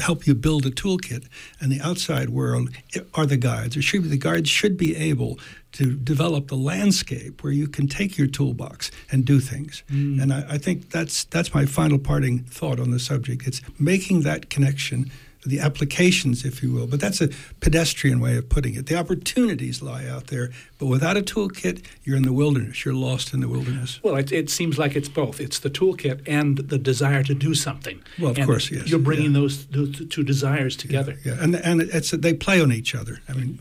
help 0.00 0.26
you 0.26 0.34
build 0.34 0.66
a 0.66 0.70
toolkit, 0.70 1.26
and 1.60 1.70
the 1.70 1.80
outside 1.80 2.30
world 2.30 2.70
are 3.14 3.26
the 3.26 3.36
guides. 3.36 3.76
Or 3.76 3.82
should 3.82 4.02
be, 4.02 4.08
the 4.08 4.18
guides 4.18 4.48
should 4.48 4.76
be 4.76 4.96
able 4.96 5.38
to 5.72 5.94
develop 5.94 6.48
the 6.48 6.56
landscape 6.56 7.42
where 7.42 7.52
you 7.52 7.68
can 7.68 7.86
take 7.86 8.16
your 8.16 8.26
toolbox 8.26 8.90
and 9.10 9.24
do 9.24 9.40
things. 9.40 9.82
Mm. 9.90 10.22
And 10.22 10.32
I, 10.32 10.44
I 10.50 10.58
think 10.58 10.90
that's 10.90 11.24
that's 11.24 11.54
my 11.54 11.66
final 11.66 11.98
parting 11.98 12.40
thought 12.44 12.80
on 12.80 12.90
the 12.90 12.98
subject. 12.98 13.46
It's 13.46 13.60
making 13.78 14.22
that 14.22 14.50
connection 14.50 15.10
the 15.48 15.60
applications, 15.60 16.44
if 16.44 16.62
you 16.62 16.72
will. 16.72 16.86
But 16.86 17.00
that's 17.00 17.20
a 17.20 17.28
pedestrian 17.60 18.20
way 18.20 18.36
of 18.36 18.48
putting 18.48 18.74
it. 18.74 18.86
The 18.86 18.96
opportunities 18.96 19.82
lie 19.82 20.06
out 20.06 20.28
there, 20.28 20.50
but 20.78 20.86
without 20.86 21.16
a 21.16 21.22
toolkit, 21.22 21.84
you're 22.04 22.16
in 22.16 22.22
the 22.22 22.32
wilderness. 22.32 22.84
You're 22.84 22.94
lost 22.94 23.34
in 23.34 23.40
the 23.40 23.48
wilderness. 23.48 24.00
Well, 24.02 24.16
it, 24.16 24.32
it 24.32 24.50
seems 24.50 24.78
like 24.78 24.96
it's 24.96 25.08
both. 25.08 25.40
It's 25.40 25.58
the 25.58 25.70
toolkit 25.70 26.22
and 26.26 26.58
the 26.58 26.78
desire 26.78 27.22
to 27.24 27.34
do 27.34 27.54
something. 27.54 28.02
Well, 28.18 28.30
of 28.30 28.38
and 28.38 28.46
course, 28.46 28.70
yes. 28.70 28.88
You're 28.88 28.98
bringing 28.98 29.32
yeah. 29.32 29.40
those, 29.40 29.66
those, 29.66 30.08
two 30.08 30.22
desires 30.22 30.76
together. 30.76 31.16
Yeah, 31.24 31.34
yeah. 31.34 31.42
and 31.44 31.54
and 31.56 31.80
it's 31.82 32.10
they 32.10 32.34
play 32.34 32.60
on 32.60 32.72
each 32.72 32.94
other. 32.94 33.20
I 33.28 33.32
mean. 33.32 33.60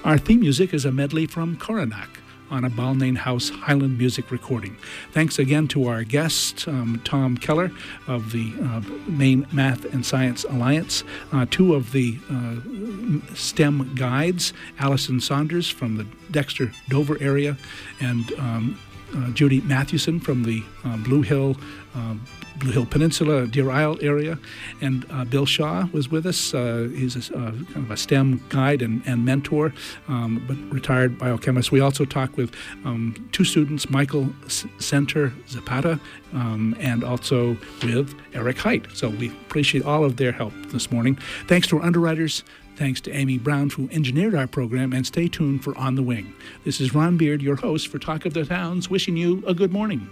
Our 0.04 0.18
theme 0.18 0.40
music 0.40 0.74
is 0.74 0.84
a 0.84 0.92
medley 0.92 1.26
from 1.26 1.56
Coronach 1.56 2.21
on 2.52 2.64
a 2.64 2.70
Balnain 2.70 3.16
House 3.16 3.48
Highland 3.48 3.98
music 3.98 4.30
recording. 4.30 4.76
Thanks 5.10 5.38
again 5.38 5.66
to 5.68 5.88
our 5.88 6.04
guest, 6.04 6.68
um, 6.68 7.00
Tom 7.02 7.36
Keller 7.38 7.72
of 8.06 8.30
the 8.30 8.52
uh, 8.62 8.82
Maine 9.10 9.46
Math 9.52 9.86
and 9.92 10.04
Science 10.04 10.44
Alliance, 10.44 11.02
uh, 11.32 11.46
two 11.50 11.74
of 11.74 11.92
the 11.92 12.18
uh, 12.30 13.34
STEM 13.34 13.94
guides, 13.94 14.52
Allison 14.78 15.18
Saunders 15.18 15.68
from 15.70 15.96
the 15.96 16.06
Dexter 16.30 16.70
Dover 16.90 17.16
area, 17.20 17.56
and 18.00 18.32
um, 18.34 18.78
uh, 19.16 19.30
Judy 19.30 19.62
Mathewson 19.62 20.20
from 20.20 20.42
the 20.42 20.62
uh, 20.84 20.98
Blue 20.98 21.22
Hill 21.22 21.56
um, 21.94 22.24
Blue 22.62 22.70
Hill 22.70 22.86
Peninsula, 22.86 23.46
Deer 23.48 23.70
Isle 23.70 23.98
area. 24.00 24.38
And 24.80 25.04
uh, 25.10 25.24
Bill 25.24 25.46
Shaw 25.46 25.88
was 25.92 26.08
with 26.08 26.26
us. 26.26 26.54
Uh, 26.54 26.88
he's 26.94 27.30
a, 27.30 27.36
uh, 27.36 27.50
kind 27.50 27.76
of 27.76 27.90
a 27.90 27.96
STEM 27.96 28.40
guide 28.50 28.82
and, 28.82 29.02
and 29.04 29.24
mentor, 29.24 29.74
um, 30.06 30.44
but 30.46 30.56
retired 30.72 31.18
biochemist. 31.18 31.72
We 31.72 31.80
also 31.80 32.04
talked 32.04 32.36
with 32.36 32.54
um, 32.84 33.28
two 33.32 33.44
students, 33.44 33.90
Michael 33.90 34.32
S- 34.46 34.64
Center 34.78 35.32
Zapata, 35.48 35.98
um, 36.32 36.76
and 36.78 37.02
also 37.02 37.56
with 37.82 38.14
Eric 38.32 38.58
Height. 38.58 38.86
So 38.94 39.08
we 39.08 39.28
appreciate 39.28 39.84
all 39.84 40.04
of 40.04 40.16
their 40.16 40.30
help 40.30 40.52
this 40.68 40.92
morning. 40.92 41.18
Thanks 41.48 41.66
to 41.68 41.78
our 41.78 41.84
underwriters. 41.84 42.44
Thanks 42.76 43.00
to 43.02 43.12
Amy 43.12 43.38
Brown, 43.38 43.70
who 43.70 43.88
engineered 43.90 44.36
our 44.36 44.46
program, 44.46 44.92
and 44.92 45.04
stay 45.04 45.26
tuned 45.26 45.64
for 45.64 45.76
On 45.76 45.96
the 45.96 46.02
Wing. 46.02 46.32
This 46.64 46.80
is 46.80 46.94
Ron 46.94 47.16
Beard, 47.16 47.42
your 47.42 47.56
host 47.56 47.88
for 47.88 47.98
Talk 47.98 48.24
of 48.24 48.34
the 48.34 48.44
Towns, 48.44 48.88
wishing 48.88 49.16
you 49.16 49.42
a 49.46 49.52
good 49.52 49.72
morning. 49.72 50.08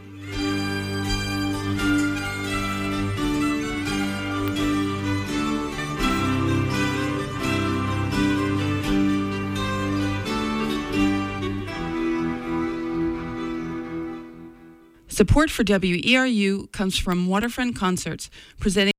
Support 15.20 15.50
for 15.50 15.64
WERU 15.64 16.72
comes 16.72 16.96
from 16.96 17.26
Waterfront 17.26 17.76
Concerts, 17.76 18.30
presenting 18.58 18.88